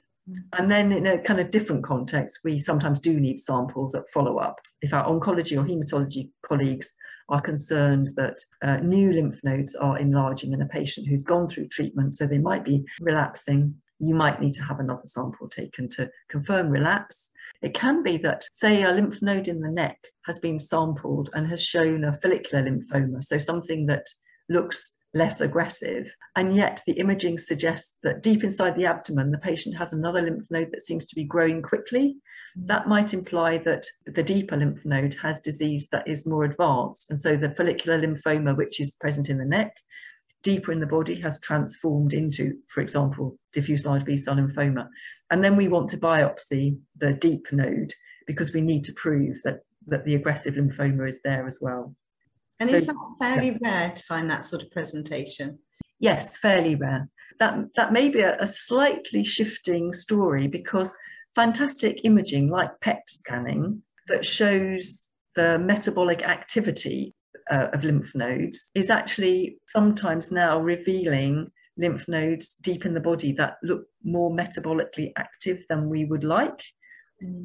And 0.54 0.70
then 0.70 0.92
in 0.92 1.08
a 1.08 1.18
kind 1.18 1.40
of 1.40 1.50
different 1.50 1.84
context, 1.84 2.40
we 2.44 2.60
sometimes 2.60 3.00
do 3.00 3.20
need 3.20 3.40
samples 3.40 3.94
that 3.94 4.10
follow 4.14 4.38
up. 4.38 4.60
If 4.82 4.94
our 4.94 5.06
oncology 5.06 5.58
or 5.58 5.66
hematology 5.66 6.30
colleagues 6.46 6.96
are 7.32 7.42
concerned 7.42 8.10
that 8.16 8.38
uh, 8.62 8.78
new 8.78 9.12
lymph 9.12 9.40
nodes 9.44 9.74
are 9.74 9.98
enlarging 9.98 10.54
in 10.54 10.62
a 10.62 10.68
patient 10.68 11.08
who's 11.08 11.24
gone 11.24 11.48
through 11.48 11.70
treatment, 11.70 12.14
so 12.14 12.28
they 12.28 12.38
might 12.38 12.64
be 12.64 12.84
relapsing, 13.00 13.74
you 14.00 14.16
might 14.16 14.42
need 14.42 14.54
to 14.54 14.64
have 14.64 14.80
another 14.80 15.06
sample 15.06 15.48
taken 15.48 15.88
to 15.88 16.10
confirm 16.28 16.70
relapse. 16.70 17.30
It 17.62 17.74
can 17.74 18.04
be 18.04 18.18
that, 18.18 18.48
say, 18.52 18.84
a 18.84 18.92
lymph 18.92 19.22
node 19.22 19.48
in 19.48 19.62
the 19.62 19.70
neck 19.70 19.98
has 20.26 20.40
been 20.40 20.60
sampled 20.60 21.30
and 21.34 21.48
has 21.48 21.64
shown 21.64 22.04
a 22.04 22.18
follicular 22.20 22.64
lymphoma, 22.64 23.24
so 23.24 23.38
something 23.38 23.86
that 23.86 24.08
looks 24.50 24.94
less 25.14 25.42
aggressive. 25.42 26.14
And 26.36 26.56
yet 26.56 26.82
the 26.88 26.94
imaging 26.94 27.38
suggests 27.38 27.98
that 28.04 28.24
deep 28.24 28.44
inside 28.44 28.76
the 28.76 28.86
abdomen, 28.86 29.32
the 29.32 29.38
patient 29.38 29.78
has 29.78 29.94
another 29.94 30.22
lymph 30.22 30.48
node 30.50 30.72
that 30.72 30.82
seems 30.82 31.06
to 31.06 31.16
be 31.16 31.24
growing 31.24 31.62
quickly. 31.62 32.18
That 32.56 32.88
might 32.88 33.14
imply 33.14 33.58
that 33.60 33.86
the 34.06 34.24
deeper 34.24 34.58
lymph 34.58 34.84
node 34.84 35.16
has 35.22 35.40
disease 35.40 35.88
that 35.92 36.08
is 36.08 36.26
more 36.26 36.44
advanced. 36.44 37.10
And 37.10 37.20
so 37.20 37.38
the 37.38 37.56
follicular 37.56 38.00
lymphoma, 38.00 38.56
which 38.58 38.80
is 38.80 38.96
present 38.96 39.30
in 39.30 39.38
the 39.38 39.46
neck, 39.46 39.74
deeper 40.44 40.72
in 40.72 40.80
the 40.80 40.88
body 40.88 41.20
has 41.22 41.40
transformed 41.40 42.14
into, 42.14 42.58
for 42.68 42.82
example, 42.82 43.38
diffuse 43.54 43.86
large 43.86 44.06
B 44.06 44.18
cell 44.18 44.36
lymphoma. 44.36 44.88
And 45.30 45.44
then 45.44 45.56
we 45.56 45.68
want 45.68 45.90
to 45.92 45.98
biopsy 45.98 46.78
the 46.98 47.14
deep 47.14 47.48
node 47.52 47.94
because 48.28 48.54
we 48.54 48.62
need 48.62 48.84
to 48.86 48.94
prove 48.94 49.40
that, 49.44 49.60
that 49.88 50.06
the 50.06 50.16
aggressive 50.16 50.56
lymphoma 50.56 51.08
is 51.08 51.22
there 51.24 51.48
as 51.48 51.60
well. 51.62 51.96
And 52.60 52.70
is 52.70 52.88
that 52.88 53.16
fairly 53.20 53.58
rare 53.64 53.92
to 53.92 54.04
find 54.04 54.30
that 54.30 54.46
sort 54.46 54.62
of 54.62 54.72
presentation? 54.72 55.60
Yes, 56.00 56.38
fairly 56.38 56.76
rare. 56.76 57.10
That, 57.40 57.74
that 57.76 57.94
may 57.94 58.10
be 58.10 58.22
a, 58.22 58.38
a 58.40 58.48
slightly 58.48 59.24
shifting 59.24 59.94
story 59.94 60.48
because 60.48 60.96
fantastic 61.36 62.02
imaging 62.04 62.50
like 62.50 62.80
PET 62.82 63.04
scanning 63.08 63.82
that 64.08 64.26
shows 64.26 65.12
the 65.36 65.58
metabolic 65.60 66.24
activity 66.24 67.14
uh, 67.50 67.68
of 67.74 67.84
lymph 67.84 68.14
nodes 68.14 68.72
is 68.76 68.90
actually 68.90 69.58
sometimes 69.68 70.32
now 70.32 70.60
revealing 70.60 71.50
lymph 71.78 72.08
nodes 72.08 72.56
deep 72.62 72.86
in 72.86 72.94
the 72.94 73.00
body 73.00 73.32
that 73.32 73.56
look 73.64 73.86
more 74.04 74.30
metabolically 74.30 75.12
active 75.18 75.64
than 75.70 75.90
we 75.90 76.06
would 76.06 76.24
like 76.24 76.62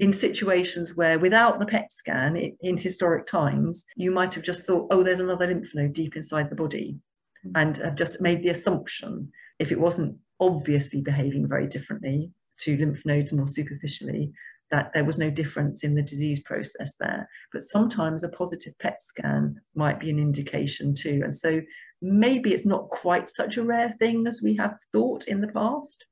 in 0.01 0.12
situations 0.12 0.95
where 0.95 1.18
without 1.18 1.59
the 1.59 1.66
PET 1.66 1.93
scan 1.93 2.37
in, 2.37 2.57
in 2.61 2.78
historic 2.78 3.26
times, 3.26 3.84
you 3.97 4.11
might 4.11 4.34
have 4.34 4.43
just 4.43 4.64
thought, 4.64 4.87
oh, 4.91 5.03
there's 5.03 5.20
another 5.20 5.47
lymph 5.47 5.70
node 5.74 5.93
deep 5.93 6.16
inside 6.16 6.49
the 6.49 6.57
body, 6.57 6.99
mm. 7.47 7.53
and 7.55 7.76
have 7.76 7.95
just 7.95 8.20
made 8.20 8.43
the 8.43 8.49
assumption, 8.49 9.30
if 9.59 9.70
it 9.70 9.78
wasn't 9.78 10.16
obviously 10.41 11.03
behaving 11.03 11.47
very 11.49 11.66
differently 11.66 12.30
to 12.61 12.77
lymph 12.77 13.05
nodes 13.05 13.33
more 13.33 13.49
superficially, 13.49 14.33
that 14.71 14.93
there 14.93 15.05
was 15.05 15.19
no 15.19 15.31
difference 15.31 15.85
in 15.85 15.95
the 15.95 16.03
disease 16.03 16.41
process 16.41 16.95
there. 16.99 17.29
But 17.53 17.63
sometimes 17.63 18.25
a 18.25 18.29
positive 18.29 18.77
PET 18.79 19.01
scan 19.01 19.61
might 19.75 20.01
be 20.01 20.11
an 20.11 20.19
indication 20.19 20.95
too. 20.95 21.21
And 21.23 21.35
so 21.35 21.61
maybe 22.03 22.53
it's 22.53 22.67
not 22.67 22.89
quite 22.91 23.29
such 23.29 23.57
a 23.57 23.63
rare 23.63 23.95
thing 23.99 24.27
as 24.27 24.43
we 24.43 24.57
have 24.57 24.77
thought 24.93 25.27
in 25.27 25.41
the 25.41 25.49
past. 25.49 26.07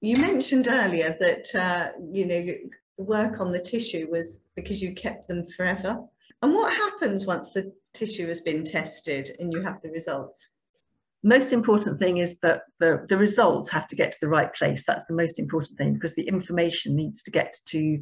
You 0.00 0.16
mentioned 0.16 0.68
earlier 0.68 1.16
that 1.20 1.54
uh, 1.54 1.98
you 2.10 2.26
know 2.26 2.46
the 2.96 3.04
work 3.04 3.40
on 3.40 3.52
the 3.52 3.60
tissue 3.60 4.08
was 4.10 4.42
because 4.56 4.82
you 4.82 4.94
kept 4.94 5.28
them 5.28 5.44
forever. 5.56 5.98
And 6.42 6.54
what 6.54 6.72
happens 6.72 7.26
once 7.26 7.52
the 7.52 7.72
tissue 7.92 8.26
has 8.28 8.40
been 8.40 8.64
tested 8.64 9.36
and 9.38 9.52
you 9.52 9.62
have 9.62 9.80
the 9.82 9.90
results? 9.90 10.50
Most 11.22 11.52
important 11.52 11.98
thing 11.98 12.18
is 12.18 12.38
that 12.40 12.62
the, 12.78 13.04
the 13.08 13.18
results 13.18 13.68
have 13.70 13.86
to 13.88 13.96
get 13.96 14.12
to 14.12 14.18
the 14.20 14.28
right 14.28 14.52
place. 14.54 14.84
That's 14.86 15.04
the 15.06 15.14
most 15.14 15.38
important 15.38 15.76
thing 15.76 15.94
because 15.94 16.14
the 16.14 16.26
information 16.26 16.96
needs 16.96 17.22
to 17.22 17.30
get 17.30 17.54
to 17.66 18.00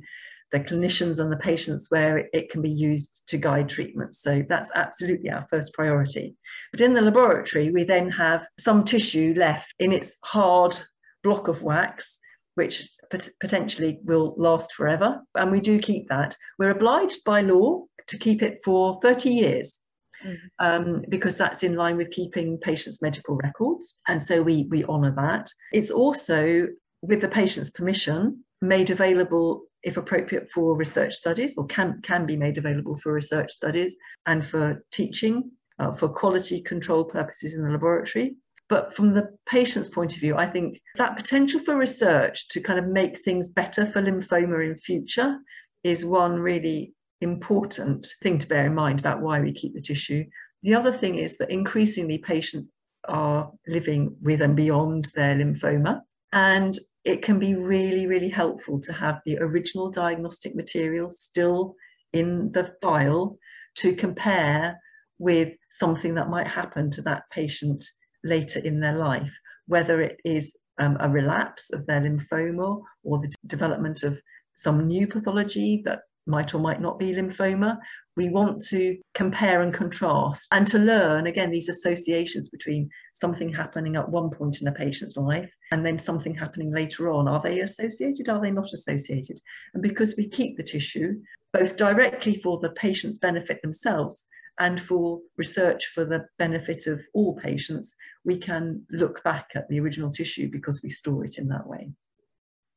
the 0.52 0.60
clinicians 0.60 1.18
and 1.18 1.30
the 1.30 1.36
patients 1.36 1.86
where 1.90 2.28
it, 2.32 2.50
can 2.50 2.62
be 2.62 2.70
used 2.70 3.22
to 3.26 3.36
guide 3.36 3.68
treatment. 3.68 4.14
So 4.14 4.42
that's 4.48 4.70
absolutely 4.74 5.30
our 5.30 5.46
first 5.50 5.74
priority. 5.74 6.36
But 6.72 6.80
in 6.80 6.94
the 6.94 7.02
laboratory, 7.02 7.70
we 7.70 7.84
then 7.84 8.10
have 8.10 8.46
some 8.58 8.84
tissue 8.84 9.34
left 9.36 9.74
in 9.78 9.92
its 9.92 10.16
hard 10.24 10.78
block 11.22 11.48
of 11.48 11.62
wax 11.62 12.20
which 12.58 12.90
pot- 13.10 13.28
potentially 13.40 14.00
will 14.02 14.34
last 14.36 14.72
forever. 14.72 15.22
And 15.36 15.52
we 15.52 15.60
do 15.60 15.78
keep 15.78 16.08
that. 16.08 16.36
We're 16.58 16.70
obliged 16.70 17.22
by 17.24 17.40
law 17.40 17.84
to 18.08 18.18
keep 18.18 18.42
it 18.42 18.58
for 18.64 18.98
30 19.00 19.30
years. 19.30 19.80
Mm. 20.24 20.36
um, 20.58 21.02
because 21.08 21.36
that's 21.36 21.62
in 21.62 21.74
line 21.74 21.96
with 21.96 22.10
keeping 22.10 22.58
patients' 22.58 23.02
medical 23.02 23.36
records. 23.36 23.94
And 24.08 24.22
so 24.22 24.42
we, 24.42 24.66
we 24.70 24.84
honour 24.84 25.14
that. 25.16 25.50
It's 25.72 25.90
also, 25.90 26.68
with 27.02 27.20
the 27.20 27.28
patient's 27.28 27.70
permission, 27.70 28.44
made 28.60 28.90
available 28.90 29.62
if 29.84 29.96
appropriate 29.96 30.48
for 30.52 30.76
research 30.76 31.14
studies 31.14 31.54
or 31.56 31.66
can, 31.66 32.00
can 32.02 32.26
be 32.26 32.36
made 32.36 32.58
available 32.58 32.96
for 32.98 33.12
research 33.12 33.52
studies 33.52 33.96
and 34.26 34.44
for 34.44 34.84
teaching 34.90 35.50
uh, 35.78 35.94
for 35.94 36.08
quality 36.08 36.60
control 36.62 37.04
purposes 37.04 37.54
in 37.54 37.62
the 37.62 37.70
laboratory. 37.70 38.34
But 38.68 38.94
from 38.94 39.14
the 39.14 39.30
patient's 39.46 39.88
point 39.88 40.14
of 40.14 40.20
view, 40.20 40.36
I 40.36 40.46
think 40.46 40.80
that 40.96 41.16
potential 41.16 41.60
for 41.60 41.76
research 41.76 42.48
to 42.48 42.60
kind 42.60 42.78
of 42.78 42.86
make 42.86 43.20
things 43.20 43.48
better 43.48 43.86
for 43.86 44.02
lymphoma 44.02 44.68
in 44.68 44.76
future 44.76 45.38
is 45.84 46.04
one 46.04 46.38
really 46.38 46.92
important 47.20 48.06
thing 48.22 48.38
to 48.38 48.46
bear 48.46 48.66
in 48.66 48.74
mind 48.74 49.00
about 49.00 49.20
why 49.20 49.40
we 49.40 49.52
keep 49.52 49.74
the 49.74 49.80
tissue. 49.80 50.24
The 50.62 50.74
other 50.74 50.92
thing 50.92 51.16
is 51.18 51.36
that 51.38 51.50
increasingly 51.50 52.18
patients 52.18 52.70
are 53.08 53.50
living 53.66 54.16
with 54.22 54.42
and 54.42 54.56
beyond 54.56 55.10
their 55.14 55.34
lymphoma. 55.34 56.00
And 56.32 56.78
it 57.04 57.22
can 57.22 57.38
be 57.38 57.54
really, 57.54 58.06
really 58.06 58.28
helpful 58.28 58.80
to 58.80 58.92
have 58.92 59.20
the 59.24 59.38
original 59.38 59.90
diagnostic 59.90 60.54
material 60.54 61.08
still 61.08 61.74
in 62.12 62.52
the 62.52 62.74
file 62.82 63.38
to 63.76 63.94
compare 63.94 64.78
with 65.18 65.52
something 65.70 66.14
that 66.14 66.28
might 66.28 66.46
happen 66.46 66.90
to 66.90 67.02
that 67.02 67.22
patient 67.32 67.84
later 68.24 68.60
in 68.60 68.80
their 68.80 68.96
life, 68.96 69.32
whether 69.66 70.00
it 70.00 70.20
is 70.24 70.56
um, 70.78 70.96
a 71.00 71.08
relapse 71.08 71.70
of 71.70 71.86
their 71.86 72.00
lymphoma 72.00 72.82
or 73.02 73.18
the 73.18 73.32
development 73.46 74.02
of 74.02 74.18
some 74.54 74.86
new 74.86 75.06
pathology 75.06 75.82
that 75.84 76.00
might 76.28 76.54
or 76.54 76.58
might 76.58 76.80
not 76.80 76.98
be 76.98 77.12
lymphoma. 77.12 77.78
We 78.16 78.28
want 78.28 78.62
to 78.66 78.96
compare 79.14 79.62
and 79.62 79.72
contrast 79.72 80.46
and 80.52 80.66
to 80.68 80.78
learn 80.78 81.26
again 81.26 81.50
these 81.50 81.68
associations 81.68 82.48
between 82.48 82.90
something 83.14 83.52
happening 83.52 83.96
at 83.96 84.08
one 84.08 84.30
point 84.30 84.60
in 84.60 84.68
a 84.68 84.72
patient's 84.72 85.16
life 85.16 85.50
and 85.72 85.84
then 85.84 85.98
something 85.98 86.34
happening 86.34 86.72
later 86.72 87.10
on. 87.10 87.28
Are 87.28 87.40
they 87.42 87.60
associated? 87.60 88.28
Are 88.28 88.40
they 88.40 88.50
not 88.50 88.72
associated? 88.72 89.40
And 89.74 89.82
because 89.82 90.14
we 90.16 90.28
keep 90.28 90.56
the 90.56 90.62
tissue, 90.62 91.14
both 91.52 91.76
directly 91.76 92.36
for 92.36 92.58
the 92.60 92.70
patient's 92.70 93.18
benefit 93.18 93.62
themselves 93.62 94.26
and 94.60 94.80
for 94.80 95.20
research 95.36 95.86
for 95.86 96.04
the 96.04 96.26
benefit 96.38 96.86
of 96.86 97.00
all 97.14 97.36
patients, 97.36 97.94
we 98.24 98.38
can 98.38 98.82
look 98.90 99.22
back 99.22 99.50
at 99.54 99.68
the 99.68 99.80
original 99.80 100.10
tissue 100.10 100.50
because 100.50 100.82
we 100.82 100.90
store 100.90 101.24
it 101.24 101.38
in 101.38 101.48
that 101.48 101.66
way. 101.66 101.92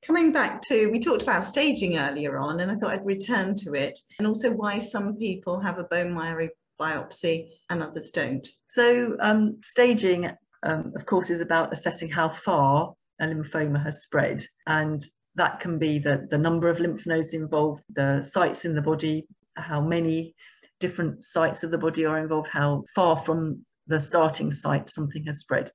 Coming 0.05 0.31
back 0.31 0.61
to, 0.63 0.87
we 0.87 0.99
talked 0.99 1.21
about 1.21 1.43
staging 1.43 1.97
earlier 1.97 2.39
on, 2.39 2.59
and 2.59 2.71
I 2.71 2.75
thought 2.75 2.91
I'd 2.91 3.05
return 3.05 3.55
to 3.57 3.73
it, 3.73 3.99
and 4.17 4.27
also 4.27 4.51
why 4.51 4.79
some 4.79 5.15
people 5.15 5.59
have 5.59 5.77
a 5.77 5.83
bone 5.83 6.13
marrow 6.13 6.49
biopsy 6.79 7.49
and 7.69 7.83
others 7.83 8.09
don't. 8.09 8.47
So, 8.67 9.15
um, 9.19 9.59
staging, 9.61 10.31
um, 10.63 10.91
of 10.95 11.05
course, 11.05 11.29
is 11.29 11.39
about 11.39 11.71
assessing 11.71 12.09
how 12.09 12.29
far 12.29 12.93
a 13.19 13.27
lymphoma 13.27 13.83
has 13.83 14.01
spread, 14.01 14.43
and 14.65 15.05
that 15.35 15.59
can 15.59 15.77
be 15.77 15.99
the, 15.99 16.27
the 16.31 16.37
number 16.37 16.67
of 16.67 16.79
lymph 16.79 17.05
nodes 17.05 17.35
involved, 17.35 17.83
the 17.93 18.23
sites 18.23 18.65
in 18.65 18.73
the 18.73 18.81
body, 18.81 19.27
how 19.55 19.81
many 19.81 20.33
different 20.79 21.23
sites 21.23 21.61
of 21.61 21.69
the 21.69 21.77
body 21.77 22.05
are 22.05 22.17
involved, 22.17 22.49
how 22.49 22.83
far 22.95 23.21
from 23.23 23.63
the 23.85 23.99
starting 23.99 24.51
site 24.51 24.89
something 24.89 25.23
has 25.25 25.37
spread. 25.37 25.71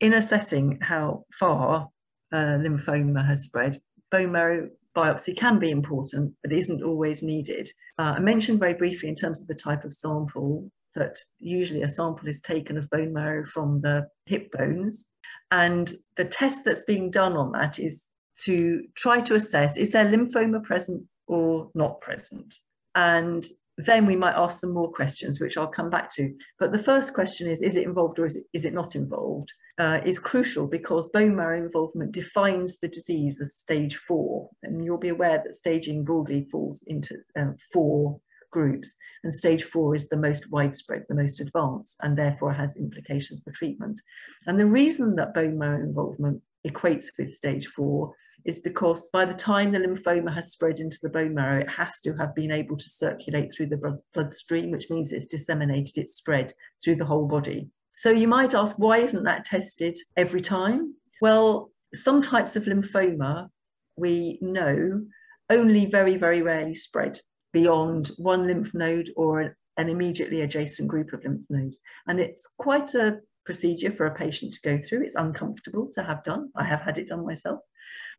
In 0.00 0.14
assessing 0.14 0.80
how 0.80 1.26
far 1.38 1.88
uh, 2.32 2.58
lymphoma 2.58 3.26
has 3.26 3.44
spread. 3.44 3.80
Bone 4.10 4.32
marrow 4.32 4.68
biopsy 4.96 5.36
can 5.36 5.58
be 5.58 5.70
important, 5.70 6.34
but 6.42 6.52
isn't 6.52 6.82
always 6.82 7.22
needed. 7.22 7.70
Uh, 7.98 8.14
I 8.16 8.20
mentioned 8.20 8.60
very 8.60 8.74
briefly 8.74 9.08
in 9.08 9.14
terms 9.14 9.40
of 9.40 9.48
the 9.48 9.54
type 9.54 9.84
of 9.84 9.94
sample 9.94 10.70
that 10.94 11.16
usually 11.38 11.82
a 11.82 11.88
sample 11.88 12.28
is 12.28 12.40
taken 12.40 12.76
of 12.76 12.90
bone 12.90 13.12
marrow 13.12 13.46
from 13.46 13.80
the 13.80 14.06
hip 14.26 14.50
bones. 14.52 15.06
And 15.50 15.90
the 16.16 16.24
test 16.24 16.64
that's 16.64 16.82
being 16.82 17.10
done 17.10 17.34
on 17.34 17.52
that 17.52 17.78
is 17.78 18.06
to 18.44 18.82
try 18.96 19.20
to 19.20 19.34
assess 19.34 19.76
is 19.76 19.90
there 19.90 20.06
lymphoma 20.06 20.62
present 20.62 21.02
or 21.26 21.70
not 21.74 22.00
present? 22.00 22.54
And 22.94 23.46
then 23.78 24.04
we 24.04 24.16
might 24.16 24.36
ask 24.36 24.60
some 24.60 24.74
more 24.74 24.92
questions, 24.92 25.40
which 25.40 25.56
I'll 25.56 25.66
come 25.66 25.88
back 25.88 26.10
to. 26.12 26.34
But 26.58 26.72
the 26.72 26.82
first 26.82 27.14
question 27.14 27.48
is 27.48 27.62
is 27.62 27.76
it 27.76 27.86
involved 27.86 28.18
or 28.18 28.26
is 28.26 28.36
it, 28.36 28.44
is 28.52 28.64
it 28.64 28.74
not 28.74 28.94
involved? 28.94 29.50
Uh, 29.78 30.00
is 30.04 30.18
crucial 30.18 30.66
because 30.66 31.08
bone 31.08 31.34
marrow 31.34 31.58
involvement 31.58 32.12
defines 32.12 32.78
the 32.78 32.88
disease 32.88 33.40
as 33.40 33.56
stage 33.56 33.96
four. 33.96 34.50
And 34.62 34.84
you'll 34.84 34.98
be 34.98 35.08
aware 35.08 35.42
that 35.42 35.54
staging 35.54 36.04
broadly 36.04 36.46
falls 36.50 36.84
into 36.86 37.16
um, 37.36 37.56
four 37.72 38.20
groups, 38.50 38.94
and 39.24 39.34
stage 39.34 39.64
four 39.64 39.96
is 39.96 40.08
the 40.08 40.16
most 40.16 40.50
widespread, 40.50 41.04
the 41.08 41.14
most 41.14 41.40
advanced, 41.40 41.96
and 42.02 42.16
therefore 42.16 42.52
has 42.52 42.76
implications 42.76 43.40
for 43.42 43.50
treatment. 43.50 43.98
And 44.46 44.60
the 44.60 44.66
reason 44.66 45.16
that 45.16 45.34
bone 45.34 45.58
marrow 45.58 45.82
involvement 45.82 46.42
equates 46.66 47.06
with 47.18 47.34
stage 47.34 47.66
four 47.66 48.14
is 48.44 48.58
because 48.58 49.08
by 49.10 49.24
the 49.24 49.34
time 49.34 49.72
the 49.72 49.78
lymphoma 49.78 50.32
has 50.34 50.52
spread 50.52 50.80
into 50.80 50.98
the 51.02 51.08
bone 51.08 51.34
marrow, 51.34 51.60
it 51.60 51.70
has 51.70 51.98
to 52.00 52.12
have 52.14 52.34
been 52.34 52.52
able 52.52 52.76
to 52.76 52.88
circulate 52.88 53.54
through 53.54 53.68
the 53.68 54.00
bloodstream, 54.14 54.70
which 54.70 54.90
means 54.90 55.12
it's 55.12 55.24
disseminated, 55.24 55.96
it's 55.96 56.16
spread 56.16 56.52
through 56.82 56.96
the 56.96 57.04
whole 57.04 57.26
body. 57.26 57.68
So 58.02 58.10
you 58.10 58.26
might 58.26 58.52
ask, 58.52 58.80
why 58.80 58.98
isn't 58.98 59.22
that 59.22 59.44
tested 59.44 59.96
every 60.16 60.40
time? 60.40 60.96
Well, 61.20 61.70
some 61.94 62.20
types 62.20 62.56
of 62.56 62.64
lymphoma 62.64 63.48
we 63.96 64.40
know 64.42 65.04
only 65.48 65.86
very, 65.86 66.16
very 66.16 66.42
rarely 66.42 66.74
spread 66.74 67.20
beyond 67.52 68.10
one 68.16 68.48
lymph 68.48 68.74
node 68.74 69.12
or 69.14 69.56
an 69.76 69.88
immediately 69.88 70.40
adjacent 70.40 70.88
group 70.88 71.12
of 71.12 71.22
lymph 71.24 71.46
nodes. 71.48 71.78
And 72.08 72.18
it's 72.18 72.44
quite 72.58 72.92
a 72.94 73.20
procedure 73.46 73.92
for 73.92 74.06
a 74.06 74.16
patient 74.16 74.54
to 74.54 74.68
go 74.68 74.82
through. 74.82 75.04
It's 75.04 75.14
uncomfortable 75.14 75.88
to 75.94 76.02
have 76.02 76.24
done. 76.24 76.50
I 76.56 76.64
have 76.64 76.80
had 76.80 76.98
it 76.98 77.06
done 77.06 77.24
myself. 77.24 77.60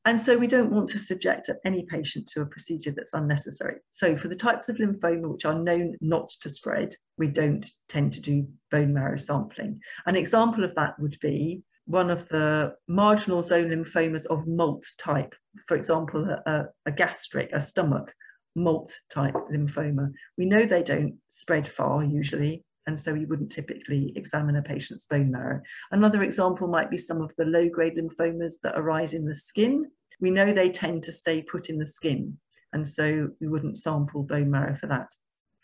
And 0.05 0.19
so 0.19 0.37
we 0.37 0.47
don't 0.47 0.71
want 0.71 0.89
to 0.89 0.99
subject 0.99 1.49
any 1.65 1.85
patient 1.85 2.27
to 2.27 2.41
a 2.41 2.45
procedure 2.45 2.91
that's 2.91 3.13
unnecessary. 3.13 3.77
So 3.91 4.17
for 4.17 4.27
the 4.27 4.35
types 4.35 4.69
of 4.69 4.77
lymphoma 4.77 5.31
which 5.31 5.45
are 5.45 5.57
known 5.57 5.95
not 6.01 6.29
to 6.41 6.49
spread, 6.49 6.95
we 7.17 7.27
don't 7.27 7.69
tend 7.87 8.13
to 8.13 8.21
do 8.21 8.47
bone 8.71 8.93
marrow 8.93 9.17
sampling. 9.17 9.79
An 10.05 10.15
example 10.15 10.63
of 10.63 10.75
that 10.75 10.99
would 10.99 11.17
be 11.21 11.63
one 11.85 12.09
of 12.09 12.27
the 12.29 12.75
marginal 12.87 13.43
zone 13.43 13.69
lymphomas 13.69 14.25
of 14.27 14.47
MALT 14.47 14.85
type, 14.97 15.35
for 15.67 15.75
example, 15.75 16.25
a, 16.45 16.65
a 16.85 16.91
gastric, 16.91 17.49
a 17.53 17.61
stomach 17.61 18.13
MALT 18.55 18.93
type 19.11 19.35
lymphoma. 19.51 20.11
We 20.37 20.45
know 20.45 20.65
they 20.65 20.83
don't 20.83 21.17
spread 21.27 21.67
far 21.67 22.03
usually, 22.03 22.63
and 22.87 22.99
so 22.99 23.13
you 23.13 23.27
wouldn't 23.27 23.51
typically 23.51 24.13
examine 24.15 24.55
a 24.55 24.61
patient's 24.61 25.05
bone 25.05 25.31
marrow. 25.31 25.61
Another 25.91 26.23
example 26.23 26.67
might 26.67 26.89
be 26.89 26.97
some 26.97 27.21
of 27.21 27.31
the 27.37 27.45
low-grade 27.45 27.97
lymphomas 27.97 28.55
that 28.63 28.77
arise 28.77 29.13
in 29.13 29.25
the 29.25 29.35
skin. 29.35 29.85
We 30.19 30.31
know 30.31 30.53
they 30.53 30.69
tend 30.69 31.03
to 31.03 31.11
stay 31.11 31.41
put 31.41 31.69
in 31.69 31.77
the 31.77 31.87
skin, 31.87 32.37
and 32.73 32.87
so 32.87 33.29
we 33.39 33.47
wouldn't 33.47 33.79
sample 33.79 34.23
bone 34.23 34.51
marrow 34.51 34.75
for 34.75 34.87
that. 34.87 35.07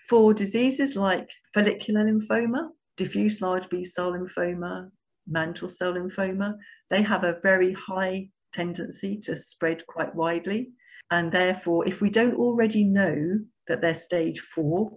For 0.09 0.33
diseases 0.33 0.95
like 0.95 1.29
follicular 1.53 2.03
lymphoma, 2.03 2.69
diffuse 2.97 3.41
large 3.41 3.69
B-cell 3.69 4.13
lymphoma, 4.13 4.89
mantle 5.27 5.69
cell 5.69 5.93
lymphoma, 5.93 6.55
they 6.89 7.01
have 7.01 7.23
a 7.23 7.37
very 7.43 7.73
high 7.73 8.29
tendency 8.51 9.17
to 9.19 9.35
spread 9.35 9.85
quite 9.87 10.13
widely. 10.15 10.71
And 11.11 11.31
therefore, 11.31 11.87
if 11.87 12.01
we 12.01 12.09
don't 12.09 12.35
already 12.35 12.83
know 12.83 13.39
that 13.67 13.81
they're 13.81 13.95
stage 13.95 14.39
four, 14.39 14.91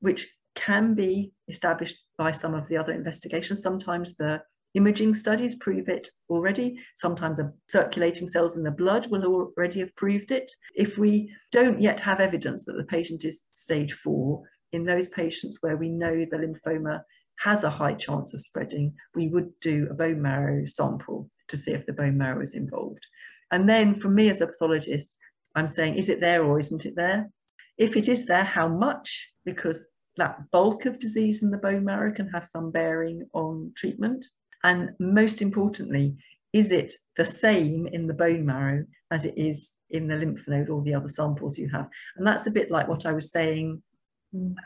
which 0.00 0.26
can 0.54 0.94
be 0.94 1.32
established 1.48 1.96
by 2.16 2.30
some 2.30 2.54
of 2.54 2.68
the 2.68 2.76
other 2.76 2.92
investigations. 2.92 3.62
Sometimes 3.62 4.16
the 4.16 4.42
imaging 4.74 5.14
studies 5.14 5.54
prove 5.54 5.88
it 5.88 6.08
already. 6.28 6.78
Sometimes 6.96 7.38
the 7.38 7.52
circulating 7.68 8.28
cells 8.28 8.56
in 8.56 8.62
the 8.62 8.70
blood 8.70 9.06
will 9.10 9.24
already 9.24 9.80
have 9.80 9.94
proved 9.96 10.30
it. 10.30 10.50
If 10.74 10.98
we 10.98 11.32
don't 11.52 11.80
yet 11.80 12.00
have 12.00 12.20
evidence 12.20 12.64
that 12.64 12.76
the 12.76 12.84
patient 12.84 13.24
is 13.24 13.42
stage 13.54 13.92
four, 13.92 14.42
in 14.72 14.84
those 14.84 15.08
patients 15.08 15.58
where 15.60 15.76
we 15.76 15.88
know 15.88 16.24
the 16.24 16.36
lymphoma 16.36 17.02
has 17.38 17.62
a 17.62 17.70
high 17.70 17.94
chance 17.94 18.34
of 18.34 18.40
spreading, 18.40 18.92
we 19.14 19.28
would 19.28 19.50
do 19.60 19.86
a 19.90 19.94
bone 19.94 20.20
marrow 20.20 20.66
sample 20.66 21.30
to 21.48 21.56
see 21.56 21.72
if 21.72 21.86
the 21.86 21.92
bone 21.92 22.18
marrow 22.18 22.42
is 22.42 22.54
involved. 22.54 23.04
And 23.52 23.68
then 23.68 23.94
for 23.94 24.08
me 24.08 24.30
as 24.30 24.40
a 24.40 24.48
pathologist, 24.48 25.16
I'm 25.54 25.68
saying, 25.68 25.94
is 25.94 26.08
it 26.08 26.20
there 26.20 26.44
or 26.44 26.58
isn't 26.58 26.84
it 26.84 26.96
there? 26.96 27.30
If 27.78 27.96
it 27.96 28.08
is 28.08 28.24
there, 28.24 28.44
how 28.44 28.66
much? 28.68 29.30
Because 29.44 29.86
that 30.16 30.50
bulk 30.50 30.86
of 30.86 30.98
disease 30.98 31.42
in 31.42 31.50
the 31.50 31.58
bone 31.58 31.84
marrow 31.84 32.12
can 32.12 32.28
have 32.28 32.46
some 32.46 32.70
bearing 32.70 33.28
on 33.32 33.72
treatment. 33.76 34.26
And 34.62 34.90
most 34.98 35.42
importantly, 35.42 36.16
is 36.52 36.70
it 36.70 36.94
the 37.16 37.24
same 37.24 37.88
in 37.88 38.06
the 38.06 38.14
bone 38.14 38.46
marrow 38.46 38.84
as 39.10 39.24
it 39.24 39.34
is 39.36 39.76
in 39.90 40.06
the 40.06 40.16
lymph 40.16 40.46
node 40.46 40.70
or 40.70 40.82
the 40.82 40.94
other 40.94 41.08
samples 41.08 41.58
you 41.58 41.68
have? 41.70 41.88
And 42.16 42.26
that's 42.26 42.46
a 42.46 42.52
bit 42.52 42.70
like 42.70 42.88
what 42.88 43.06
I 43.06 43.12
was 43.12 43.32
saying 43.32 43.82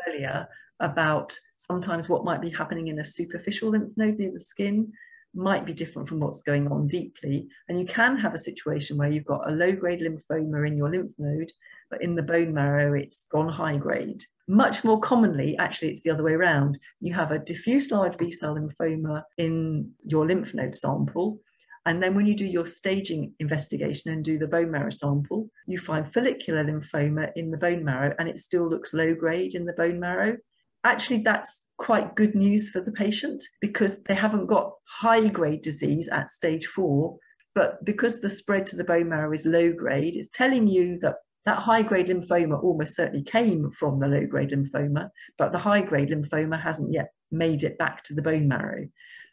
earlier 0.07 0.47
about 0.81 1.37
sometimes 1.57 2.09
what 2.09 2.25
might 2.25 2.41
be 2.41 2.51
happening 2.51 2.89
in 2.89 3.01
a 3.01 3.05
superficial 3.05 3.71
lymph 3.71 3.93
node 3.97 4.19
near 4.19 4.33
the 4.33 4.41
skin 4.41 4.93
might 5.35 5.65
be 5.65 5.75
different 5.75 6.09
from 6.09 6.21
what's 6.21 6.43
going 6.43 6.71
on 6.71 6.87
deeply. 6.87 7.49
And 7.69 7.79
you 7.79 7.87
can 7.87 8.17
have 8.17 8.35
a 8.35 8.39
situation 8.39 8.97
where 8.97 9.11
you've 9.11 9.25
got 9.25 9.49
a 9.49 9.55
low 9.55 9.73
grade 9.73 10.01
lymphoma 10.01 10.67
in 10.67 10.77
your 10.77 10.91
lymph 10.91 11.13
node, 11.19 11.53
but 11.91 12.03
in 12.03 12.15
the 12.15 12.23
bone 12.23 12.53
marrow, 12.53 12.95
it's 12.95 13.27
gone 13.31 13.49
high 13.49 13.77
grade. 13.77 14.25
Much 14.49 14.85
more 14.85 15.01
commonly, 15.01 15.57
actually, 15.59 15.91
it's 15.91 16.01
the 16.03 16.11
other 16.11 16.23
way 16.23 16.33
around. 16.33 16.79
You 17.01 17.15
have 17.15 17.33
a 17.33 17.39
diffuse 17.39 17.91
large 17.91 18.17
B 18.19 18.33
cell 18.33 18.57
lymphoma 18.57 19.23
in 19.37 19.93
your 20.05 20.27
lymph 20.27 20.55
node 20.55 20.75
sample. 20.75 21.41
And 21.87 22.03
then 22.03 22.15
when 22.15 22.27
you 22.27 22.35
do 22.35 22.45
your 22.45 22.67
staging 22.67 23.33
investigation 23.39 24.11
and 24.11 24.23
do 24.23 24.37
the 24.37 24.49
bone 24.49 24.71
marrow 24.71 24.91
sample, 24.91 25.49
you 25.67 25.79
find 25.79 26.13
follicular 26.13 26.65
lymphoma 26.65 27.31
in 27.37 27.51
the 27.51 27.57
bone 27.57 27.85
marrow 27.85 28.15
and 28.19 28.29
it 28.29 28.41
still 28.41 28.69
looks 28.69 28.93
low 28.93 29.15
grade 29.15 29.55
in 29.55 29.65
the 29.65 29.73
bone 29.73 29.99
marrow 29.99 30.37
actually 30.85 31.23
that's 31.23 31.67
quite 31.79 32.15
good 32.15 32.35
news 32.35 32.71
for 32.71 32.81
the 32.81 32.93
patient 32.93 33.43
because 33.61 33.97
they 34.07 34.15
haven't 34.15 34.47
got 34.47 34.73
high 34.85 35.29
grade 35.29 35.63
disease 35.63 36.09
at 36.09 36.31
stage 36.31 36.67
four 36.67 37.17
but 37.55 37.85
because 37.85 38.21
the 38.21 38.31
spread 38.31 38.67
to 38.67 38.77
the 38.77 38.85
bone 38.85 39.09
marrow 39.09 39.33
is 39.33 39.45
low 39.45 39.73
grade 39.73 40.15
it's 40.17 40.31
telling 40.33 40.69
you 40.69 40.99
that 41.01 41.17
that 41.45 41.59
high 41.59 41.83
grade 41.83 42.09
lymphoma 42.09 42.63
almost 42.63 42.95
certainly 42.95 43.25
came 43.25 43.71
from 43.71 43.99
the 43.99 44.07
low 44.07 44.27
grade 44.27 44.51
lymphoma 44.51 45.09
but 45.37 45.53
the 45.53 45.59
high 45.59 45.83
grade 45.83 46.11
lymphoma 46.11 46.61
hasn't 46.61 46.93
yet 46.93 47.11
made 47.31 47.63
it 47.63 47.79
back 47.79 48.03
to 48.05 48.15
the 48.15 48.23
bone 48.23 48.49
marrow. 48.49 48.87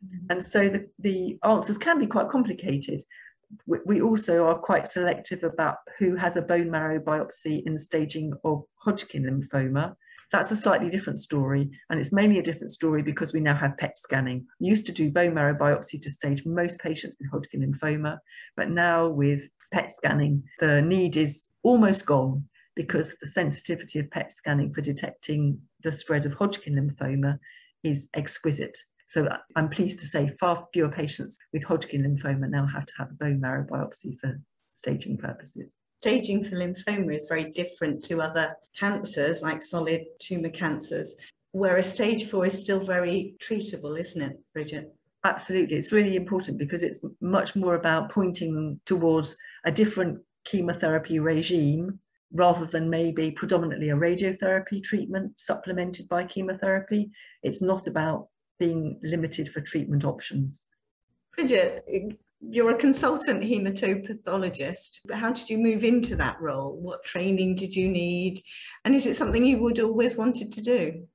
Mm-hmm. 0.06 0.26
and 0.30 0.44
so 0.44 0.68
the, 0.68 0.88
the 1.00 1.40
answers 1.44 1.78
can 1.78 2.00
be 2.00 2.06
quite 2.06 2.30
complicated. 2.30 3.02
We, 3.66 3.80
we 3.86 4.02
also 4.02 4.46
are 4.46 4.58
quite 4.58 4.88
selective 4.88 5.44
about 5.44 5.78
who 5.98 6.16
has 6.16 6.36
a 6.36 6.42
bone 6.42 6.70
marrow 6.70 7.00
biopsy 7.00 7.64
in 7.66 7.74
the 7.74 7.80
staging 7.80 8.34
of 8.44 8.64
Hodgkin 8.76 9.24
lymphoma 9.24 9.96
that's 10.32 10.52
a 10.52 10.56
slightly 10.56 10.90
different 10.90 11.20
story, 11.20 11.70
and 11.90 12.00
it's 12.00 12.12
mainly 12.12 12.40
a 12.40 12.44
different 12.44 12.72
story 12.72 13.02
because 13.02 13.34
we 13.34 13.40
now 13.40 13.56
have 13.56 13.78
PET 13.78 13.98
scanning. 13.98 14.46
We 14.60 14.68
used 14.68 14.86
to 14.88 14.92
do 14.92 15.12
bone 15.12 15.34
marrow 15.34 15.56
biopsy 15.56 16.02
to 16.02 16.10
stage 16.10 16.46
most 16.46 16.80
patients 16.80 17.16
with 17.20 17.30
Hodgkin 17.32 17.62
lymphoma, 17.62 18.18
but 18.56 18.70
now 18.70 19.08
with 19.08 19.44
PET 19.74 19.92
scanning, 19.92 20.44
the 20.60 20.82
need 20.82 21.18
is 21.18 21.48
almost 21.64 22.06
gone 22.06 22.48
because 22.76 23.14
the 23.22 23.28
sensitivity 23.28 24.00
of 24.00 24.12
PET 24.12 24.34
scanning 24.34 24.74
for 24.74 24.82
detecting 24.82 25.60
the 25.84 25.92
spread 25.92 26.26
of 26.26 26.34
Hodgkin 26.34 26.76
lymphoma 26.76 27.40
is 27.84 28.10
exquisite. 28.16 28.78
So 29.08 29.26
uh, 29.26 29.38
I'm 29.56 29.70
pleased 29.70 30.00
to 30.00 30.08
say 30.08 30.36
far 30.40 30.68
fewer 30.74 30.90
patients 30.90 31.38
with 31.54 31.64
Hodgkin 31.64 32.04
lymphoma 32.04 32.50
now 32.50 32.66
have 32.66 32.88
to 32.88 32.94
have 32.98 33.12
a 33.12 33.14
bone 33.14 33.40
marrow 33.40 33.66
biopsy 33.70 34.18
for 34.20 34.40
staging 34.74 35.18
purposes 35.18 35.74
staging 36.06 36.44
for 36.44 36.56
lymphoma 36.56 37.16
is 37.16 37.26
very 37.28 37.46
different 37.46 38.04
to 38.04 38.22
other 38.22 38.56
cancers 38.78 39.42
like 39.42 39.64
solid 39.64 40.02
tumour 40.20 40.52
cancers, 40.52 41.16
whereas 41.52 41.92
stage 41.92 42.30
four 42.30 42.46
is 42.46 42.62
still 42.62 42.80
very 42.80 43.36
treatable, 43.42 44.00
isn't 44.00 44.22
it, 44.22 44.40
Bridget? 44.54 44.94
Absolutely. 45.24 45.78
It's 45.78 45.92
really 45.92 46.16
important 46.16 46.60
because 46.60 46.84
it's 46.84 47.02
much 47.22 47.56
more 47.56 47.74
about 47.74 48.12
pointing 48.12 48.80
towards 48.86 49.36
a 49.64 49.72
different 49.72 50.20
chemotherapy 50.44 51.18
regime 51.18 51.98
rather 52.32 52.68
than 52.68 52.88
maybe 52.88 53.32
predominantly 53.32 53.90
a 53.90 53.96
radiotherapy 53.96 54.84
treatment 54.84 55.32
supplemented 55.40 56.08
by 56.08 56.24
chemotherapy. 56.24 57.10
It's 57.42 57.64
not 57.64 57.88
about 57.88 58.28
being 58.60 59.00
limited 59.02 59.52
for 59.52 59.62
treatment 59.62 60.06
options. 60.06 60.68
Bridget, 61.36 61.84
you're 62.50 62.72
a 62.72 62.78
consultant 62.78 63.44
hematopathologist. 63.44 65.00
But 65.06 65.18
how 65.18 65.32
did 65.32 65.50
you 65.50 65.58
move 65.58 65.84
into 65.84 66.16
that 66.18 66.40
role? 66.42 66.78
What 66.78 67.04
training 67.04 67.56
did 67.56 67.76
you 67.76 67.90
need? 67.90 68.40
And 68.84 68.96
is 68.96 69.06
it 69.06 69.16
something 69.16 69.44
you 69.44 69.60
would 69.60 69.80
always 69.80 70.16
wanted 70.16 70.52
to 70.54 70.62
do? 70.62 71.08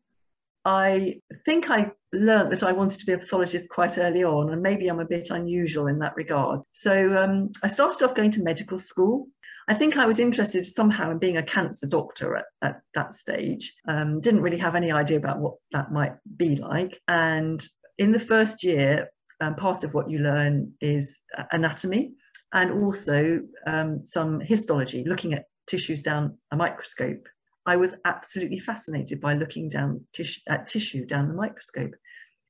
I 0.64 1.20
think 1.46 1.70
I 1.70 1.92
learned 2.12 2.52
that 2.52 2.62
I 2.62 2.72
wanted 2.72 3.00
to 3.00 3.06
be 3.06 3.12
a 3.12 3.18
pathologist 3.18 3.68
quite 3.70 3.96
early 3.96 4.24
on, 4.24 4.52
and 4.52 4.60
maybe 4.60 4.88
I'm 4.88 5.00
a 5.00 5.06
bit 5.06 5.30
unusual 5.30 5.86
in 5.86 5.98
that 6.00 6.16
regard. 6.16 6.60
So 6.72 7.16
um, 7.16 7.50
I 7.62 7.68
started 7.68 8.04
off 8.04 8.14
going 8.14 8.30
to 8.32 8.42
medical 8.42 8.78
school. 8.78 9.28
I 9.68 9.74
think 9.74 9.96
I 9.96 10.04
was 10.04 10.18
interested 10.18 10.66
somehow 10.66 11.10
in 11.12 11.18
being 11.18 11.36
a 11.36 11.42
cancer 11.42 11.86
doctor 11.86 12.36
at, 12.36 12.46
at 12.60 12.80
that 12.94 13.14
stage. 13.14 13.74
Um, 13.86 14.20
didn't 14.20 14.42
really 14.42 14.58
have 14.58 14.74
any 14.74 14.90
idea 14.90 15.16
about 15.16 15.38
what 15.38 15.54
that 15.72 15.92
might 15.92 16.14
be 16.36 16.56
like. 16.56 17.00
And 17.08 17.64
in 17.96 18.12
the 18.12 18.20
first 18.20 18.62
year, 18.62 19.10
um, 19.40 19.54
part 19.56 19.84
of 19.84 19.94
what 19.94 20.10
you 20.10 20.18
learn 20.18 20.72
is 20.80 21.20
anatomy 21.52 22.12
and 22.52 22.70
also 22.82 23.40
um, 23.66 24.04
some 24.04 24.40
histology, 24.40 25.04
looking 25.04 25.34
at 25.34 25.44
tissues 25.66 26.02
down 26.02 26.36
a 26.50 26.56
microscope. 26.56 27.26
I 27.66 27.76
was 27.76 27.94
absolutely 28.04 28.58
fascinated 28.58 29.20
by 29.20 29.34
looking 29.34 29.68
down 29.68 30.04
tis- 30.12 30.40
at 30.48 30.66
tissue 30.66 31.06
down 31.06 31.28
the 31.28 31.34
microscope. 31.34 31.94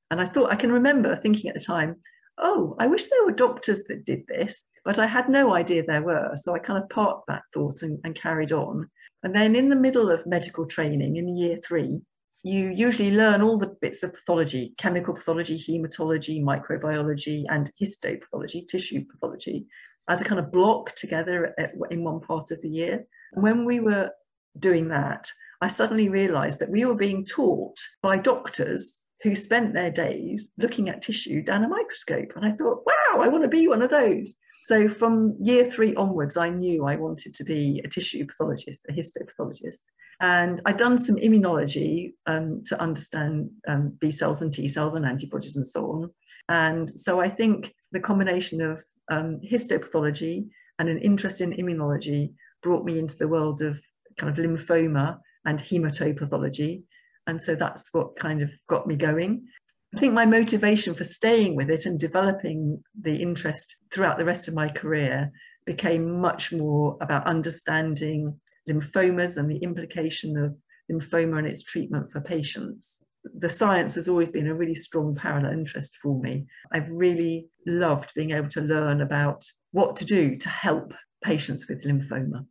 And 0.09 0.19
I 0.19 0.27
thought, 0.27 0.51
I 0.51 0.55
can 0.55 0.71
remember 0.71 1.15
thinking 1.15 1.49
at 1.49 1.53
the 1.53 1.61
time, 1.61 1.97
oh, 2.37 2.75
I 2.79 2.87
wish 2.87 3.07
there 3.07 3.25
were 3.25 3.31
doctors 3.31 3.83
that 3.87 4.05
did 4.05 4.25
this, 4.27 4.63
but 4.83 4.97
I 4.99 5.05
had 5.05 5.29
no 5.29 5.53
idea 5.53 5.83
there 5.83 6.01
were. 6.01 6.31
So 6.35 6.55
I 6.55 6.59
kind 6.59 6.81
of 6.81 6.89
parked 6.89 7.27
that 7.27 7.43
thought 7.53 7.83
and, 7.83 7.99
and 8.03 8.15
carried 8.15 8.51
on. 8.51 8.89
And 9.23 9.35
then 9.35 9.55
in 9.55 9.69
the 9.69 9.75
middle 9.75 10.09
of 10.09 10.25
medical 10.25 10.65
training 10.65 11.17
in 11.17 11.37
year 11.37 11.59
three, 11.63 12.01
you 12.43 12.69
usually 12.69 13.11
learn 13.11 13.41
all 13.41 13.57
the 13.57 13.75
bits 13.81 14.03
of 14.03 14.13
pathology, 14.13 14.73
chemical 14.77 15.13
pathology, 15.13 15.63
hematology, 15.67 16.41
microbiology, 16.41 17.45
and 17.49 17.71
histopathology, 17.79 18.67
tissue 18.67 19.05
pathology, 19.11 19.67
as 20.09 20.21
a 20.21 20.23
kind 20.23 20.39
of 20.39 20.51
block 20.51 20.95
together 20.95 21.53
at, 21.59 21.73
in 21.91 22.03
one 22.03 22.19
part 22.19 22.51
of 22.51 22.61
the 22.61 22.69
year. 22.69 23.05
When 23.33 23.65
we 23.65 23.79
were 23.79 24.11
doing 24.57 24.87
that, 24.89 25.27
I 25.61 25.67
suddenly 25.67 26.09
realized 26.09 26.59
that 26.59 26.71
we 26.71 26.85
were 26.85 26.95
being 26.95 27.25
taught 27.25 27.77
by 28.01 28.17
doctors 28.17 29.03
who 29.21 29.35
spent 29.35 29.73
their 29.73 29.91
days 29.91 30.49
looking 30.57 30.89
at 30.89 31.03
tissue 31.03 31.43
down 31.43 31.63
a 31.63 31.67
microscope. 31.67 32.33
And 32.35 32.43
I 32.43 32.51
thought, 32.53 32.83
wow, 32.85 33.21
I 33.21 33.27
want 33.27 33.43
to 33.43 33.49
be 33.49 33.67
one 33.67 33.83
of 33.83 33.91
those. 33.91 34.33
So 34.63 34.87
from 34.87 35.35
year 35.39 35.69
three 35.71 35.95
onwards, 35.95 36.37
I 36.37 36.49
knew 36.49 36.85
I 36.85 36.95
wanted 36.95 37.33
to 37.33 37.43
be 37.43 37.81
a 37.83 37.89
tissue 37.89 38.25
pathologist, 38.25 38.85
a 38.89 38.93
histopathologist. 38.93 39.83
And 40.19 40.61
I'd 40.65 40.77
done 40.77 40.99
some 40.99 41.15
immunology 41.15 42.13
um, 42.27 42.63
to 42.67 42.79
understand 42.79 43.49
um, 43.67 43.97
B 43.99 44.11
cells 44.11 44.43
and 44.43 44.53
T 44.53 44.67
cells 44.67 44.93
and 44.93 45.05
antibodies 45.05 45.55
and 45.55 45.65
so 45.65 45.91
on. 45.91 46.11
And 46.47 46.99
so 46.99 47.19
I 47.19 47.27
think 47.27 47.73
the 47.91 47.99
combination 47.99 48.61
of 48.61 48.83
um, 49.09 49.39
histopathology 49.43 50.47
and 50.77 50.89
an 50.89 50.99
interest 50.99 51.41
in 51.41 51.53
immunology 51.53 52.33
brought 52.61 52.85
me 52.85 52.99
into 52.99 53.17
the 53.17 53.27
world 53.27 53.61
of 53.61 53.81
kind 54.17 54.31
of 54.31 54.43
lymphoma 54.43 55.17
and 55.45 55.59
hematopathology. 55.59 56.83
And 57.27 57.41
so 57.41 57.55
that's 57.55 57.89
what 57.91 58.15
kind 58.15 58.41
of 58.41 58.51
got 58.67 58.87
me 58.87 58.95
going. 58.95 59.47
I 59.95 59.99
think 59.99 60.13
my 60.13 60.25
motivation 60.25 60.95
for 60.95 61.03
staying 61.03 61.55
with 61.55 61.69
it 61.69 61.85
and 61.85 61.99
developing 61.99 62.81
the 62.99 63.21
interest 63.21 63.75
throughout 63.91 64.17
the 64.17 64.25
rest 64.25 64.47
of 64.47 64.53
my 64.53 64.69
career 64.69 65.31
became 65.65 66.19
much 66.21 66.53
more 66.53 66.97
about 67.01 67.27
understanding 67.27 68.39
lymphomas 68.69 69.35
and 69.35 69.51
the 69.51 69.57
implication 69.57 70.37
of 70.37 70.55
lymphoma 70.89 71.39
and 71.39 71.47
its 71.47 71.63
treatment 71.63 72.11
for 72.11 72.21
patients. 72.21 72.99
The 73.37 73.49
science 73.49 73.95
has 73.95 74.07
always 74.07 74.29
been 74.29 74.47
a 74.47 74.55
really 74.55 74.75
strong 74.75 75.13
parallel 75.13 75.51
interest 75.51 75.97
for 76.01 76.19
me. 76.21 76.45
I've 76.71 76.89
really 76.89 77.47
loved 77.67 78.11
being 78.15 78.31
able 78.31 78.49
to 78.49 78.61
learn 78.61 79.01
about 79.01 79.43
what 79.71 79.95
to 79.97 80.05
do 80.05 80.37
to 80.37 80.49
help 80.49 80.93
patients 81.23 81.67
with 81.67 81.83
lymphoma. 81.83 82.45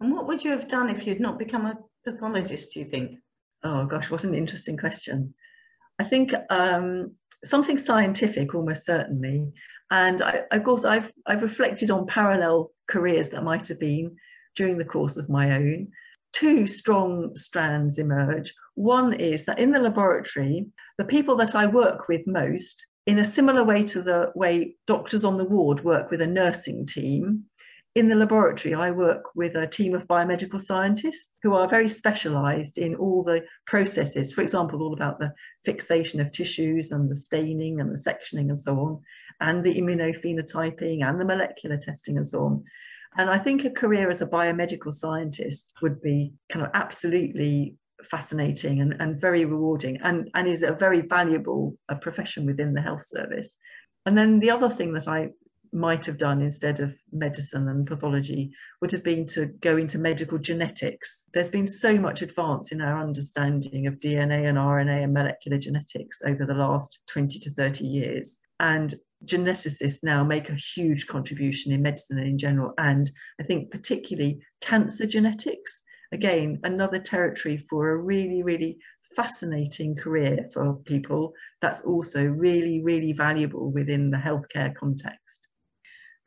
And 0.00 0.12
what 0.12 0.26
would 0.28 0.44
you 0.44 0.52
have 0.52 0.68
done 0.68 0.88
if 0.88 1.06
you'd 1.06 1.20
not 1.20 1.38
become 1.38 1.66
a 1.66 1.78
pathologist, 2.06 2.72
do 2.72 2.80
you 2.80 2.86
think? 2.86 3.18
Oh 3.64 3.84
gosh, 3.84 4.10
what 4.10 4.24
an 4.24 4.34
interesting 4.34 4.76
question. 4.76 5.34
I 5.98 6.04
think 6.04 6.32
um, 6.50 7.12
something 7.44 7.78
scientific, 7.78 8.54
almost 8.54 8.84
certainly. 8.84 9.52
And 9.90 10.22
I, 10.22 10.42
of 10.50 10.64
course, 10.64 10.84
I've, 10.84 11.12
I've 11.26 11.42
reflected 11.42 11.90
on 11.90 12.06
parallel 12.06 12.72
careers 12.88 13.30
that 13.30 13.44
might 13.44 13.68
have 13.68 13.80
been 13.80 14.16
during 14.56 14.78
the 14.78 14.84
course 14.84 15.16
of 15.16 15.28
my 15.28 15.52
own. 15.52 15.88
Two 16.32 16.66
strong 16.66 17.34
strands 17.36 17.98
emerge. 17.98 18.52
One 18.74 19.14
is 19.14 19.44
that 19.44 19.58
in 19.58 19.72
the 19.72 19.78
laboratory, 19.78 20.66
the 20.98 21.04
people 21.04 21.36
that 21.36 21.54
I 21.54 21.66
work 21.66 22.08
with 22.08 22.26
most, 22.26 22.84
in 23.06 23.18
a 23.18 23.24
similar 23.24 23.64
way 23.64 23.82
to 23.84 24.02
the 24.02 24.30
way 24.34 24.76
doctors 24.86 25.24
on 25.24 25.38
the 25.38 25.44
ward 25.44 25.82
work 25.82 26.10
with 26.10 26.20
a 26.20 26.26
nursing 26.26 26.84
team, 26.84 27.44
in 27.98 28.08
the 28.08 28.14
laboratory, 28.14 28.74
I 28.74 28.92
work 28.92 29.24
with 29.34 29.56
a 29.56 29.66
team 29.66 29.94
of 29.94 30.06
biomedical 30.06 30.60
scientists 30.60 31.38
who 31.42 31.54
are 31.54 31.68
very 31.68 31.88
specialised 31.88 32.78
in 32.78 32.94
all 32.94 33.24
the 33.24 33.44
processes, 33.66 34.32
for 34.32 34.42
example, 34.42 34.82
all 34.82 34.92
about 34.92 35.18
the 35.18 35.32
fixation 35.64 36.20
of 36.20 36.30
tissues 36.30 36.92
and 36.92 37.10
the 37.10 37.16
staining 37.16 37.80
and 37.80 37.90
the 37.90 37.98
sectioning 37.98 38.50
and 38.50 38.60
so 38.60 38.78
on, 38.78 39.00
and 39.40 39.64
the 39.64 39.74
immunophenotyping 39.74 41.04
and 41.04 41.20
the 41.20 41.24
molecular 41.24 41.76
testing 41.76 42.16
and 42.16 42.26
so 42.26 42.44
on. 42.44 42.64
And 43.16 43.28
I 43.28 43.38
think 43.38 43.64
a 43.64 43.70
career 43.70 44.10
as 44.10 44.22
a 44.22 44.26
biomedical 44.26 44.94
scientist 44.94 45.72
would 45.82 46.00
be 46.00 46.32
kind 46.48 46.64
of 46.64 46.70
absolutely 46.74 47.74
fascinating 48.04 48.80
and, 48.80 48.94
and 49.00 49.20
very 49.20 49.44
rewarding 49.44 49.98
and, 50.04 50.30
and 50.34 50.46
is 50.46 50.62
a 50.62 50.72
very 50.72 51.00
valuable 51.00 51.76
a 51.88 51.96
profession 51.96 52.46
within 52.46 52.74
the 52.74 52.80
health 52.80 53.04
service. 53.06 53.56
And 54.06 54.16
then 54.16 54.38
the 54.38 54.52
other 54.52 54.70
thing 54.70 54.92
that 54.92 55.08
I 55.08 55.30
might 55.72 56.06
have 56.06 56.18
done 56.18 56.40
instead 56.42 56.80
of 56.80 56.96
medicine 57.12 57.68
and 57.68 57.86
pathology 57.86 58.52
would 58.80 58.92
have 58.92 59.04
been 59.04 59.26
to 59.26 59.46
go 59.46 59.76
into 59.76 59.98
medical 59.98 60.38
genetics. 60.38 61.24
There's 61.34 61.50
been 61.50 61.66
so 61.66 61.98
much 61.98 62.22
advance 62.22 62.72
in 62.72 62.80
our 62.80 63.00
understanding 63.00 63.86
of 63.86 64.00
DNA 64.00 64.48
and 64.48 64.58
RNA 64.58 65.04
and 65.04 65.14
molecular 65.14 65.58
genetics 65.58 66.20
over 66.26 66.46
the 66.46 66.54
last 66.54 67.00
20 67.08 67.38
to 67.38 67.50
30 67.50 67.86
years. 67.86 68.38
And 68.60 68.94
geneticists 69.24 70.02
now 70.02 70.24
make 70.24 70.48
a 70.48 70.54
huge 70.54 71.06
contribution 71.06 71.72
in 71.72 71.82
medicine 71.82 72.18
in 72.18 72.38
general, 72.38 72.72
and 72.78 73.10
I 73.40 73.44
think 73.44 73.70
particularly 73.70 74.40
cancer 74.60 75.06
genetics. 75.06 75.82
Again, 76.12 76.60
another 76.62 76.98
territory 76.98 77.66
for 77.68 77.90
a 77.90 77.96
really, 77.96 78.42
really 78.42 78.78
fascinating 79.16 79.96
career 79.96 80.48
for 80.52 80.74
people 80.84 81.32
that's 81.60 81.80
also 81.80 82.24
really, 82.24 82.82
really 82.82 83.12
valuable 83.12 83.70
within 83.70 84.10
the 84.10 84.16
healthcare 84.16 84.74
context. 84.74 85.47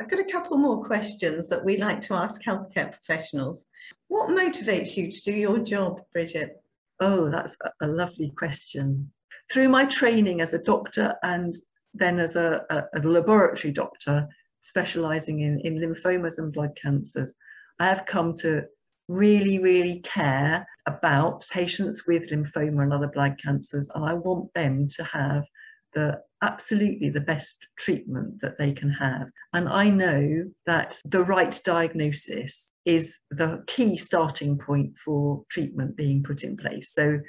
I've 0.02 0.10
got 0.10 0.20
a 0.20 0.32
couple 0.32 0.58
more 0.58 0.84
questions 0.84 1.48
that 1.50 1.64
we 1.64 1.78
like 1.78 2.02
to 2.02 2.16
ask 2.16 2.42
healthcare 2.44 2.92
professionals. 2.92 3.68
What 4.08 4.32
motivates 4.32 4.98
you 4.98 5.12
to 5.12 5.22
do 5.22 5.32
your 5.32 5.60
job, 5.60 6.02
Bridget? 6.12 6.60
Oh, 7.00 7.30
that's 7.30 7.56
a 7.84 7.86
lovely 7.86 8.32
question. 8.36 9.12
Through 9.54 9.70
my 9.70 9.86
training 9.86 10.42
as 10.42 10.56
a 10.56 10.58
doctor 10.58 11.14
and 11.22 11.56
then 11.94 12.20
as 12.20 12.36
a, 12.36 12.66
a, 12.72 12.84
a 12.96 13.00
laboratory 13.04 13.72
doctor 13.72 14.28
specializing 14.62 15.42
in, 15.42 15.60
in 15.60 15.78
lymphomas 15.78 16.40
and 16.40 16.52
blood 16.52 16.76
cancers, 16.82 17.36
I 17.80 17.86
have 17.86 18.08
come 18.08 18.34
to 18.38 18.64
really, 19.08 19.60
really 19.60 20.00
care 20.00 20.66
about 20.88 21.48
patients 21.54 22.08
with 22.08 22.32
lymphoma 22.32 22.82
and 22.82 22.92
other 22.92 23.10
blood 23.14 23.40
cancers, 23.40 23.88
and 23.94 24.04
I 24.04 24.16
want 24.16 24.52
them 24.56 24.88
to 24.96 25.04
have 25.04 25.44
the 25.94 26.22
absolutely 26.42 27.10
the 27.10 27.22
best 27.22 27.68
treatment 27.78 28.42
that 28.42 28.58
they 28.58 28.74
can 28.74 28.90
have. 28.90 29.28
And 29.54 29.70
I 29.70 29.90
know 29.90 30.46
that 30.66 31.00
the 31.06 31.24
right 31.24 31.60
diagnosis 31.64 32.72
is 32.86 33.18
the 33.30 33.64
key 33.68 33.98
starting 33.98 34.58
point 34.58 34.94
for 35.04 35.44
treatment 35.50 35.96
being 35.96 36.24
put 36.24 36.44
in 36.44 36.58
place. 36.58 36.94
So 36.94 37.20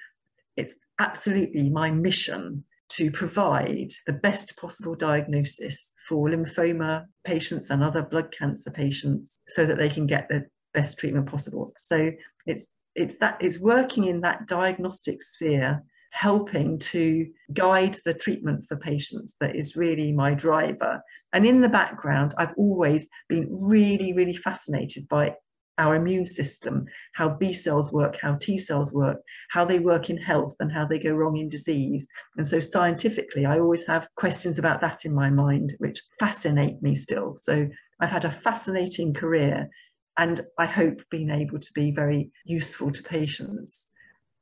it's 0.57 0.75
absolutely 0.99 1.69
my 1.69 1.91
mission 1.91 2.65
to 2.91 3.11
provide 3.11 3.91
the 4.07 4.13
best 4.13 4.57
possible 4.57 4.95
diagnosis 4.95 5.95
for 6.09 6.29
lymphoma 6.29 7.05
patients 7.25 7.71
and 7.71 7.83
other 7.83 8.03
blood 8.03 8.35
cancer 8.37 8.71
patients 8.71 9.41
so 9.49 9.65
that 9.65 9.79
they 9.79 9.89
can 9.89 10.07
get 10.07 10.29
the 10.29 10.45
best 10.75 10.99
treatment 10.99 11.27
possible. 11.27 11.73
So 11.77 12.13
it's 12.47 12.67
it's 12.95 13.15
that 13.21 13.39
it's 13.41 13.59
working 13.59 14.05
in 14.05 14.21
that 14.21 14.47
diagnostic 14.47 15.23
sphere 15.23 15.83
helping 16.13 16.79
to 16.79 17.27
guide 17.55 17.99
the 18.05 18.13
treatment 18.13 18.65
for 18.69 18.77
patients 18.77 19.35
that 19.41 19.57
is 19.57 19.77
really 19.77 20.13
my 20.13 20.35
driver. 20.35 21.03
And 21.33 21.47
in 21.47 21.63
the 21.63 21.71
background, 21.71 22.35
I've 22.37 22.53
always 22.57 23.09
been 23.29 23.49
really, 23.51 24.13
really 24.13 24.37
fascinated 24.37 25.09
by 25.09 25.35
our 25.79 25.97
immune 25.97 26.27
system, 26.27 26.85
how 27.15 27.31
B 27.31 27.55
cells 27.55 27.93
work, 27.93 28.19
how 28.21 28.35
T 28.35 28.59
cells 28.59 28.93
work, 28.93 29.17
how 29.51 29.65
they 29.65 29.79
work 29.79 30.11
in 30.11 30.19
health, 30.19 30.55
and 30.61 30.71
how 30.71 30.85
they 30.87 30.99
go 30.99 31.13
wrong 31.13 31.39
in 31.39 31.49
disease. 31.49 32.07
And 32.37 32.47
so, 32.47 32.61
scientifically, 32.61 33.47
I 33.47 33.59
always 33.59 33.87
have 33.87 34.07
questions 34.17 34.59
about 34.59 34.83
that 34.83 35.07
in 35.07 35.15
my 35.15 35.31
mind, 35.31 35.75
which 35.79 36.03
fascinate 36.21 36.83
me 36.83 36.95
still. 36.95 37.37
So, 37.39 37.67
I've 38.01 38.11
had 38.11 38.27
a 38.27 38.31
fascinating 38.31 39.15
career, 39.15 39.71
and 40.19 40.43
I 40.59 40.67
hope 40.67 41.01
being 41.11 41.31
able 41.31 41.59
to 41.59 41.73
be 41.75 41.91
very 41.91 42.31
useful 42.45 42.93
to 42.93 43.03
patients 43.03 43.89